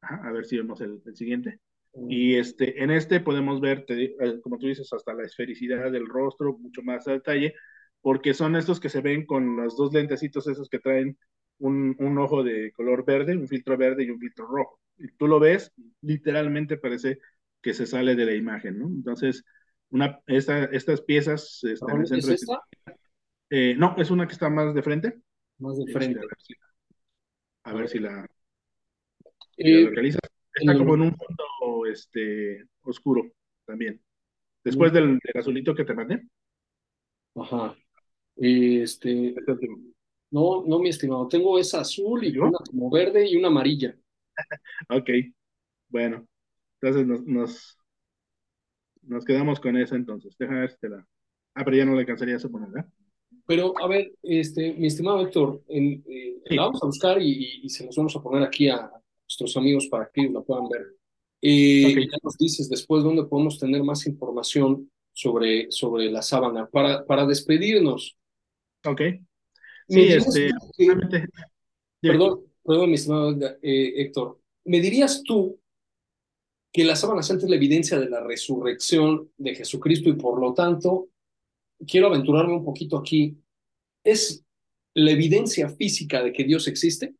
a 0.00 0.32
ver 0.32 0.44
si 0.46 0.56
vemos 0.56 0.80
el, 0.80 1.02
siguiente. 1.14 1.60
Y 2.08 2.36
este, 2.36 2.82
en 2.82 2.90
este 2.90 3.20
podemos 3.20 3.60
ver, 3.60 3.84
eh, 3.88 4.14
como 4.42 4.58
tú 4.58 4.66
dices, 4.66 4.92
hasta 4.92 5.14
la 5.14 5.24
esfericidad 5.24 5.90
del 5.90 6.06
rostro, 6.06 6.56
mucho 6.58 6.82
más 6.82 7.08
a 7.08 7.12
detalle, 7.12 7.54
porque 8.00 8.34
son 8.34 8.56
estos 8.56 8.80
que 8.80 8.88
se 8.88 9.00
ven 9.00 9.26
con 9.26 9.56
los 9.56 9.76
dos 9.76 9.92
lentecitos 9.92 10.46
esos 10.48 10.68
que 10.68 10.78
traen 10.78 11.18
un, 11.58 11.96
un, 11.98 12.18
ojo 12.18 12.44
de 12.44 12.72
color 12.72 13.04
verde, 13.04 13.36
un 13.36 13.48
filtro 13.48 13.76
verde 13.76 14.04
y 14.04 14.10
un 14.10 14.20
filtro 14.20 14.46
rojo. 14.46 14.80
Y 14.96 15.08
tú 15.16 15.26
lo 15.26 15.40
ves, 15.40 15.72
literalmente 16.02 16.76
parece 16.76 17.18
que 17.62 17.74
se 17.74 17.86
sale 17.86 18.14
de 18.14 18.24
la 18.24 18.34
imagen, 18.34 18.78
¿no? 18.78 18.86
Entonces, 18.86 19.44
una, 19.90 20.20
esta, 20.26 20.64
estas 20.64 21.00
piezas 21.02 21.62
están 21.64 21.96
en 21.96 22.00
el 22.02 22.06
centro 22.06 22.32
¿Es 22.32 22.42
esta? 22.42 22.60
Eh, 23.50 23.74
no, 23.76 23.94
es 23.96 24.10
una 24.10 24.26
que 24.26 24.34
está 24.34 24.50
más 24.50 24.74
de 24.74 24.82
frente. 24.82 25.20
Más 25.58 25.78
de 25.78 25.92
frente. 25.92 26.20
A 27.64 27.72
ver 27.72 27.88
si, 27.88 27.98
la, 27.98 28.26
eh, 29.56 29.82
localiza. 29.82 30.18
Está 30.54 30.76
como 30.76 30.94
en 30.94 31.02
un 31.02 31.16
fondo 31.16 31.86
este, 31.86 32.64
oscuro 32.82 33.30
también. 33.64 34.00
Después 34.64 34.92
del, 34.92 35.18
azulito 35.34 35.74
que 35.74 35.84
te 35.84 35.94
mandé. 35.94 36.26
Ajá. 37.34 37.76
Este, 38.36 39.34
no, 40.30 40.64
no, 40.66 40.78
mi 40.78 40.90
estimado. 40.90 41.28
Tengo 41.28 41.58
esa 41.58 41.80
azul 41.80 42.24
y 42.24 42.36
una 42.38 42.58
como 42.70 42.90
verde 42.90 43.26
y 43.28 43.36
una 43.36 43.48
amarilla. 43.48 43.96
ok. 44.90 45.10
Bueno. 45.88 46.26
Entonces 46.80 47.06
nos, 47.06 47.24
nos, 47.24 47.78
nos 49.02 49.24
quedamos 49.24 49.60
con 49.60 49.76
esa 49.76 49.96
entonces. 49.96 50.36
Déjame 50.38 50.60
ver 50.60 50.70
si 50.70 50.78
te 50.78 50.88
la. 50.88 51.06
Ah, 51.54 51.64
pero 51.64 51.76
ya 51.76 51.84
no 51.84 51.94
le 51.94 52.00
alcanzaría 52.00 52.36
a 52.36 52.48
poner, 52.48 52.68
¿verdad? 52.70 52.88
Pero, 53.46 53.72
a 53.82 53.88
ver, 53.88 54.12
este, 54.22 54.74
mi 54.74 54.86
estimado 54.86 55.20
Héctor, 55.22 55.62
en, 55.68 56.04
eh, 56.08 56.36
la 56.50 56.62
vamos 56.62 56.82
a 56.82 56.86
buscar 56.86 57.20
y, 57.20 57.62
y, 57.62 57.68
se 57.68 57.84
nos 57.84 57.96
vamos 57.96 58.14
a 58.14 58.22
poner 58.22 58.42
aquí 58.42 58.68
a 58.68 58.90
nuestros 59.24 59.56
amigos 59.56 59.88
para 59.88 60.10
que 60.12 60.28
la 60.28 60.42
puedan 60.42 60.68
ver. 60.68 60.86
Eh, 61.40 61.94
Ya 61.94 62.18
nos 62.22 62.36
dices 62.36 62.68
después 62.68 63.02
dónde 63.02 63.24
podemos 63.24 63.58
tener 63.58 63.82
más 63.82 64.06
información 64.06 64.90
sobre, 65.12 65.70
sobre 65.70 66.10
la 66.10 66.22
sábana 66.22 66.68
para, 66.68 67.04
para 67.06 67.26
despedirnos. 67.26 68.16
Ok. 68.84 69.00
Sí, 69.88 70.00
este, 70.00 70.50
perdón, 72.00 72.44
perdón, 72.62 72.88
mi 72.90 72.94
estimado 72.96 73.36
eh, 73.62 73.94
Héctor. 73.96 74.38
¿Me 74.64 74.80
dirías 74.80 75.22
tú 75.22 75.58
que 76.72 76.84
la 76.84 76.96
sábana 76.96 77.22
santa 77.22 77.44
es 77.44 77.50
la 77.50 77.56
evidencia 77.56 77.98
de 77.98 78.08
la 78.08 78.22
resurrección 78.22 79.30
de 79.36 79.54
Jesucristo 79.54 80.08
y 80.08 80.14
por 80.14 80.40
lo 80.40 80.54
tanto 80.54 81.08
quiero 81.86 82.08
aventurarme 82.08 82.54
un 82.54 82.64
poquito 82.64 82.98
aquí. 82.98 83.38
¿Es 84.04 84.44
la 84.94 85.10
evidencia 85.10 85.68
física 85.68 86.22
de 86.22 86.32
que 86.32 86.44
Dios 86.44 86.68
existe? 86.68 87.14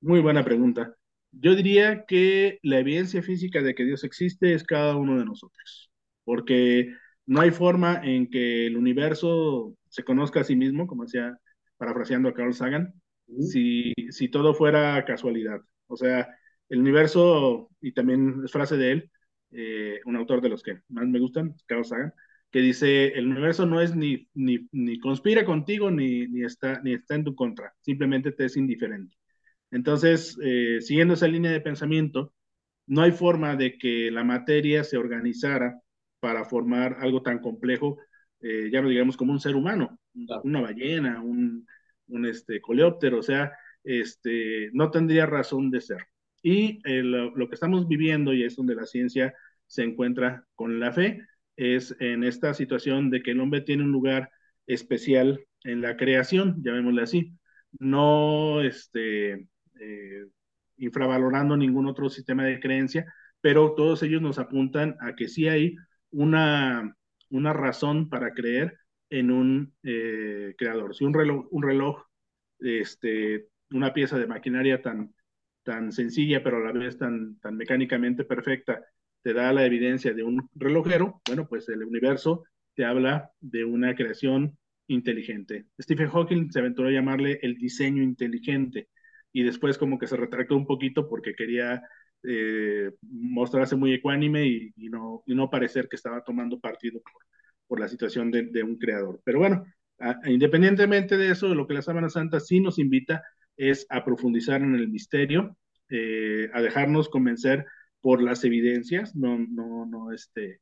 Muy 0.00 0.20
buena 0.20 0.44
pregunta. 0.44 0.96
Yo 1.32 1.54
diría 1.54 2.04
que 2.06 2.58
la 2.62 2.78
evidencia 2.78 3.22
física 3.22 3.62
de 3.62 3.74
que 3.74 3.84
Dios 3.84 4.04
existe 4.04 4.52
es 4.52 4.64
cada 4.64 4.96
uno 4.96 5.18
de 5.18 5.24
nosotros, 5.24 5.90
porque 6.24 6.92
no 7.26 7.40
hay 7.40 7.50
forma 7.50 8.00
en 8.04 8.28
que 8.28 8.66
el 8.66 8.76
universo 8.76 9.74
se 9.88 10.04
conozca 10.04 10.40
a 10.40 10.44
sí 10.44 10.56
mismo, 10.56 10.86
como 10.86 11.04
decía, 11.04 11.38
parafraseando 11.78 12.28
a 12.28 12.34
Carl 12.34 12.52
Sagan, 12.52 12.92
si, 13.40 13.92
si 14.10 14.28
todo 14.28 14.54
fuera 14.54 15.04
casualidad. 15.04 15.60
O 15.86 15.96
sea, 15.96 16.28
el 16.72 16.80
universo, 16.80 17.68
y 17.82 17.92
también 17.92 18.40
es 18.44 18.50
frase 18.50 18.78
de 18.78 18.92
él, 18.92 19.10
eh, 19.50 20.00
un 20.06 20.16
autor 20.16 20.40
de 20.40 20.48
los 20.48 20.62
que 20.62 20.80
más 20.88 21.06
me 21.06 21.20
gustan, 21.20 21.54
Carl 21.66 21.84
Sagan, 21.84 22.14
que 22.50 22.60
dice, 22.60 23.08
el 23.08 23.26
universo 23.28 23.66
no 23.66 23.82
es 23.82 23.94
ni, 23.94 24.26
ni, 24.32 24.68
ni 24.72 24.98
conspira 24.98 25.44
contigo 25.44 25.90
ni, 25.90 26.26
ni, 26.28 26.44
está, 26.44 26.80
ni 26.82 26.94
está 26.94 27.14
en 27.14 27.24
tu 27.24 27.34
contra, 27.34 27.74
simplemente 27.82 28.32
te 28.32 28.46
es 28.46 28.56
indiferente. 28.56 29.14
Entonces, 29.70 30.38
eh, 30.42 30.78
siguiendo 30.80 31.12
esa 31.14 31.28
línea 31.28 31.50
de 31.52 31.60
pensamiento, 31.60 32.32
no 32.86 33.02
hay 33.02 33.12
forma 33.12 33.54
de 33.54 33.76
que 33.76 34.10
la 34.10 34.24
materia 34.24 34.82
se 34.82 34.96
organizara 34.96 35.78
para 36.20 36.46
formar 36.46 36.96
algo 37.00 37.22
tan 37.22 37.40
complejo, 37.40 37.98
eh, 38.40 38.70
ya 38.72 38.80
no 38.80 38.88
digamos 38.88 39.18
como 39.18 39.32
un 39.32 39.40
ser 39.40 39.56
humano, 39.56 39.98
una 40.44 40.62
ballena, 40.62 41.20
un, 41.22 41.66
un 42.08 42.26
este, 42.26 42.62
coleóptero, 42.62 43.18
o 43.18 43.22
sea, 43.22 43.52
este, 43.84 44.70
no 44.72 44.90
tendría 44.90 45.26
razón 45.26 45.70
de 45.70 45.82
ser. 45.82 45.98
Y 46.42 46.80
eh, 46.84 47.02
lo, 47.02 47.48
que 47.48 47.54
estamos 47.54 47.88
viviendo, 47.88 48.32
y 48.32 48.44
es 48.44 48.56
donde 48.56 48.74
la 48.74 48.86
ciencia 48.86 49.34
se 49.66 49.82
encuentra 49.82 50.46
con 50.54 50.80
la 50.80 50.92
fe, 50.92 51.22
es 51.56 51.96
en 52.00 52.24
esta 52.24 52.54
situación 52.54 53.10
de 53.10 53.22
que 53.22 53.32
el 53.32 53.40
hombre 53.40 53.60
tiene 53.60 53.84
un 53.84 53.92
lugar 53.92 54.30
especial 54.66 55.44
en 55.64 55.80
la 55.80 55.96
creación, 55.96 56.62
llamémosle 56.62 57.02
así, 57.02 57.32
no 57.78 58.60
este, 58.62 59.48
eh, 59.80 60.26
infravalorando 60.78 61.56
ningún 61.56 61.86
otro 61.86 62.08
sistema 62.10 62.44
de 62.44 62.60
creencia, 62.60 63.06
pero 63.40 63.74
todos 63.74 64.02
ellos 64.02 64.22
nos 64.22 64.38
apuntan 64.38 64.96
a 65.00 65.14
que 65.14 65.28
sí 65.28 65.48
hay 65.48 65.76
una, 66.10 66.96
una 67.30 67.52
razón 67.52 68.08
para 68.08 68.32
creer 68.34 68.78
en 69.10 69.30
un 69.30 69.74
eh, 69.82 70.54
creador. 70.58 70.94
Si 70.94 71.04
un 71.04 71.14
reloj, 71.14 71.46
un 71.50 71.62
reloj 71.62 72.02
este, 72.62 73.48
una 73.70 73.92
pieza 73.92 74.18
de 74.18 74.26
maquinaria 74.26 74.80
tan, 74.82 75.14
tan 75.62 75.92
sencilla, 75.92 76.42
pero 76.42 76.58
a 76.58 76.60
la 76.60 76.72
vez 76.72 76.98
tan, 76.98 77.38
tan 77.38 77.56
mecánicamente 77.56 78.24
perfecta, 78.24 78.84
te 79.22 79.32
da 79.32 79.52
la 79.52 79.64
evidencia 79.64 80.12
de 80.12 80.24
un 80.24 80.48
relojero, 80.54 81.20
bueno, 81.26 81.46
pues 81.48 81.68
el 81.68 81.84
universo 81.84 82.44
te 82.74 82.84
habla 82.84 83.30
de 83.40 83.64
una 83.64 83.94
creación 83.94 84.58
inteligente. 84.88 85.66
Stephen 85.80 86.08
Hawking 86.08 86.50
se 86.50 86.58
aventuró 86.58 86.88
a 86.88 86.92
llamarle 86.92 87.38
el 87.42 87.54
diseño 87.56 88.02
inteligente 88.02 88.88
y 89.32 89.42
después 89.42 89.78
como 89.78 89.98
que 89.98 90.06
se 90.06 90.16
retractó 90.16 90.56
un 90.56 90.66
poquito 90.66 91.08
porque 91.08 91.34
quería 91.34 91.82
eh, 92.24 92.90
mostrarse 93.02 93.76
muy 93.76 93.92
ecuánime 93.94 94.46
y, 94.46 94.72
no, 94.76 95.22
no 95.26 95.50
parecer 95.50 95.88
que 95.88 95.96
estaba 95.96 96.22
tomando 96.22 96.60
partido 96.60 97.00
por 97.66 97.80
la 97.80 97.88
situación 97.88 98.30
de, 98.30 98.62
un 98.62 98.76
creador. 98.76 99.20
Pero 99.24 99.38
bueno, 99.38 99.64
independientemente 100.26 101.16
de 101.16 101.30
eso, 101.30 101.54
lo 101.54 101.66
que 101.66 101.74
la 101.74 101.82
Sábana 101.82 102.10
Santa 102.10 102.38
sí 102.38 102.60
nos 102.60 102.78
invita 102.78 103.22
es 103.70 103.86
a 103.90 104.04
profundizar 104.04 104.62
en 104.62 104.74
el 104.74 104.88
misterio, 104.88 105.56
eh, 105.88 106.50
a 106.52 106.60
dejarnos 106.60 107.08
convencer 107.08 107.66
por 108.00 108.22
las 108.22 108.44
evidencias, 108.44 109.14
no, 109.14 109.38
no, 109.38 109.86
no, 109.86 110.12
este, 110.12 110.60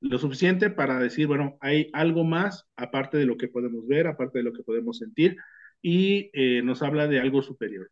lo 0.00 0.18
suficiente 0.18 0.70
para 0.70 0.98
decir, 0.98 1.26
bueno, 1.26 1.56
hay 1.60 1.90
algo 1.92 2.24
más 2.24 2.66
aparte 2.76 3.18
de 3.18 3.26
lo 3.26 3.36
que 3.36 3.48
podemos 3.48 3.86
ver, 3.86 4.06
aparte 4.06 4.38
de 4.38 4.44
lo 4.44 4.52
que 4.52 4.62
podemos 4.62 4.98
sentir, 4.98 5.36
y 5.82 6.30
eh, 6.32 6.62
nos 6.62 6.82
habla 6.82 7.06
de 7.06 7.20
algo 7.20 7.42
superior. 7.42 7.90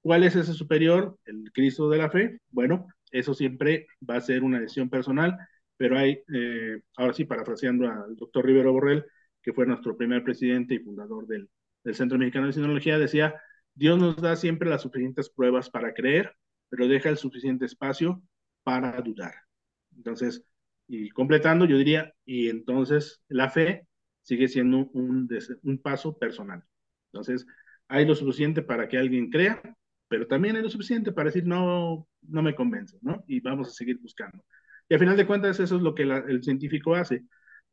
¿Cuál 0.00 0.24
es 0.24 0.36
ese 0.36 0.54
superior? 0.54 1.18
El 1.24 1.50
Cristo 1.52 1.90
de 1.90 1.98
la 1.98 2.10
fe. 2.10 2.38
Bueno, 2.50 2.86
eso 3.10 3.34
siempre 3.34 3.86
va 4.08 4.16
a 4.16 4.20
ser 4.20 4.44
una 4.44 4.60
decisión 4.60 4.88
personal, 4.88 5.36
pero 5.76 5.98
hay, 5.98 6.20
eh, 6.32 6.80
ahora 6.96 7.12
sí, 7.14 7.24
parafraseando 7.24 7.88
al 7.88 8.16
doctor 8.16 8.46
Rivero 8.46 8.72
Borrell, 8.72 9.04
que 9.42 9.52
fue 9.52 9.66
nuestro 9.66 9.96
primer 9.96 10.22
presidente 10.22 10.74
y 10.74 10.78
fundador 10.78 11.26
del, 11.26 11.48
del 11.84 11.94
Centro 11.94 12.18
Mexicano 12.18 12.46
de 12.46 12.52
Sinología, 12.52 12.98
decía, 12.98 13.34
Dios 13.78 13.96
nos 13.96 14.16
da 14.16 14.34
siempre 14.34 14.68
las 14.68 14.82
suficientes 14.82 15.30
pruebas 15.30 15.70
para 15.70 15.94
creer, 15.94 16.34
pero 16.68 16.88
deja 16.88 17.10
el 17.10 17.16
suficiente 17.16 17.64
espacio 17.64 18.20
para 18.64 19.00
dudar. 19.00 19.34
Entonces, 19.96 20.44
y 20.88 21.10
completando, 21.10 21.64
yo 21.64 21.78
diría, 21.78 22.12
y 22.24 22.48
entonces 22.48 23.22
la 23.28 23.50
fe 23.50 23.86
sigue 24.22 24.48
siendo 24.48 24.90
un, 24.92 25.28
paso 25.80 26.18
personal. 26.18 26.64
Entonces, 27.12 27.46
hay 27.86 28.04
lo 28.04 28.16
suficiente 28.16 28.62
para 28.62 28.88
que 28.88 28.98
alguien 28.98 29.30
crea, 29.30 29.62
pero 30.08 30.26
también 30.26 30.56
hay 30.56 30.62
lo 30.62 30.70
suficiente 30.70 31.12
para 31.12 31.28
decir, 31.28 31.46
no, 31.46 32.08
no 32.22 32.42
me 32.42 32.56
convence, 32.56 32.98
¿no? 33.00 33.22
Y 33.28 33.38
vamos 33.40 33.68
a 33.68 33.70
seguir 33.70 33.98
buscando. 33.98 34.44
Y 34.88 34.94
al 34.94 35.00
final 35.00 35.16
de 35.16 35.26
cuentas, 35.26 35.60
eso 35.60 35.76
es 35.76 35.82
lo 35.82 35.94
que 35.94 36.02
el 36.02 36.42
científico 36.42 36.96
hace. 36.96 37.24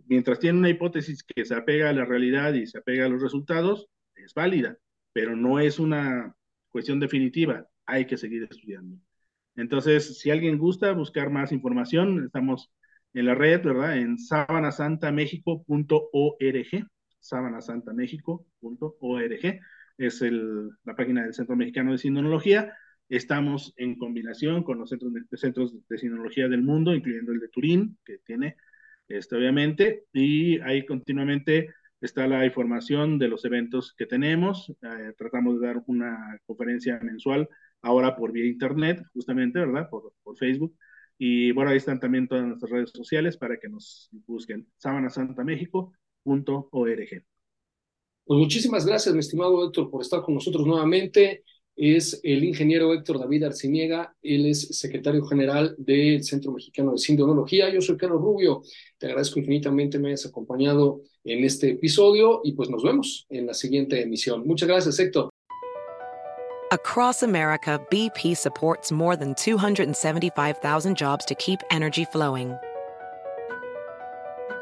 Mientras 0.06 0.38
tiene 0.38 0.60
una 0.60 0.70
hipótesis 0.70 1.24
que 1.24 1.46
se 1.46 1.56
apega 1.56 1.90
a 1.90 1.94
la 1.94 2.06
realidad 2.06 2.54
y 2.54 2.68
se 2.68 2.78
apega 2.78 3.06
a 3.06 3.10
los 3.10 3.24
resultados, 3.24 3.88
es 4.14 4.36
válida, 4.36 4.78
pero 5.16 5.34
no 5.34 5.60
es 5.62 5.80
una 5.80 6.36
cuestión 6.68 7.00
definitiva 7.00 7.66
hay 7.86 8.06
que 8.06 8.18
seguir 8.18 8.44
estudiando. 8.44 8.98
Entonces, 9.56 10.20
si 10.20 10.30
alguien 10.30 10.58
gusta 10.58 10.92
buscar 10.92 11.30
más 11.30 11.54
información, 11.54 12.26
estamos 12.26 12.70
en 13.14 13.28
la 13.28 13.34
red, 13.34 13.64
¿verdad? 13.64 13.98
En 13.98 14.18
sabanasantamexico.org, 14.18 16.88
sabanasantamexico.org, 17.22 19.60
es 19.98 20.22
el, 20.22 20.70
la 20.84 20.98
página 20.98 21.24
del 21.24 21.34
Centro 21.34 21.56
Mexicano 21.56 21.94
de 21.94 21.98
Sinología. 21.98 22.74
Estamos 23.08 23.74
en 23.78 23.98
combinación 23.98 24.64
con 24.64 24.80
los 24.80 24.90
centros 24.90 25.14
de, 25.14 25.22
centros 25.38 25.74
de 25.88 25.98
sinología 25.98 26.50
del 26.50 26.62
mundo, 26.62 26.94
incluyendo 26.94 27.32
el 27.32 27.40
de 27.40 27.48
Turín, 27.48 27.98
que 28.04 28.18
tiene, 28.26 28.58
este, 29.08 29.38
obviamente, 29.38 30.08
y 30.12 30.60
ahí 30.60 30.86
continuamente 30.86 31.70
está 32.02 32.28
la 32.28 32.46
información 32.46 33.18
de 33.20 33.28
los 33.28 33.46
eventos 33.46 33.94
que 33.94 34.06
tenemos. 34.06 34.70
Eh, 34.70 35.14
tratamos 35.18 35.60
de 35.60 35.68
dar 35.68 35.84
una 35.88 36.40
conferencia 36.46 37.00
mensual 37.02 37.50
ahora 37.82 38.16
por 38.16 38.32
vía 38.32 38.46
internet, 38.46 39.04
justamente, 39.14 39.60
¿verdad? 39.60 39.90
Por, 39.90 40.14
por 40.24 40.38
Facebook. 40.38 40.76
Y 41.18 41.52
bueno, 41.52 41.72
ahí 41.72 41.78
están 41.78 42.00
también 42.00 42.28
todas 42.28 42.46
nuestras 42.46 42.72
redes 42.72 42.92
sociales 42.92 43.38
para 43.38 43.58
que 43.58 43.70
nos 43.70 44.10
busquen. 44.28 44.68
sabanasantamexico.org. 44.78 47.26
Pues 48.26 48.40
muchísimas 48.40 48.86
gracias, 48.86 49.14
mi 49.14 49.20
estimado 49.20 49.64
Héctor, 49.66 49.92
por 49.92 50.02
estar 50.02 50.22
con 50.24 50.34
nosotros 50.34 50.66
nuevamente. 50.66 51.44
Es 51.76 52.20
el 52.24 52.44
ingeniero 52.44 52.94
Héctor 52.94 53.20
David 53.20 53.44
Arciniega, 53.44 54.16
él 54.22 54.46
es 54.46 54.80
secretario 54.80 55.26
general 55.26 55.76
del 55.78 56.24
Centro 56.24 56.54
Mexicano 56.54 56.94
de 56.94 56.98
Sindonología. 56.98 57.70
Yo 57.70 57.82
soy 57.82 57.98
Carlos 57.98 58.22
Rubio, 58.22 58.62
te 58.98 59.08
agradezco 59.08 59.40
infinitamente 59.40 60.00
me 60.00 60.08
hayas 60.08 60.26
acompañado 60.26 61.02
en 61.26 61.44
este 61.44 61.72
episodio 61.72 62.42
y 62.44 62.54
pues 62.54 62.70
nos 62.70 62.84
vemos 62.84 63.26
en 63.30 63.48
la 63.48 63.54
siguiente 63.54 64.02
emisión. 64.02 64.46
Muchas 64.46 64.70
gracias, 64.70 65.00
Héctor. 65.00 65.30
Across 66.72 67.24
America, 67.24 67.80
BP 67.92 68.36
supports 68.36 68.92
more 68.92 69.16
than 69.16 69.36
275,000 69.36 70.98
jobs 70.98 71.24
to 71.26 71.36
keep 71.36 71.60
energy 71.70 72.06
flowing. 72.06 72.56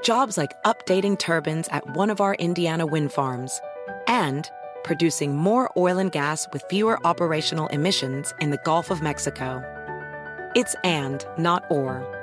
Jobs 0.04 0.38
like 0.38 0.52
updating 0.64 1.18
turbines 1.18 1.70
at 1.70 1.96
one 1.96 2.10
of 2.10 2.20
our 2.20 2.36
Indiana 2.36 2.86
wind 2.86 3.14
farms 3.14 3.62
and 4.08 4.50
producing 4.84 5.34
more 5.34 5.72
oil 5.78 5.98
and 5.98 6.12
gas 6.12 6.46
with 6.52 6.62
fewer 6.70 7.00
operational 7.06 7.68
emissions 7.68 8.34
in 8.42 8.50
the 8.52 8.60
Gulf 8.66 8.92
of 8.92 9.02
Mexico. 9.02 9.64
It's 10.56 10.76
and, 10.84 11.26
not 11.38 11.64
or. 11.70 12.23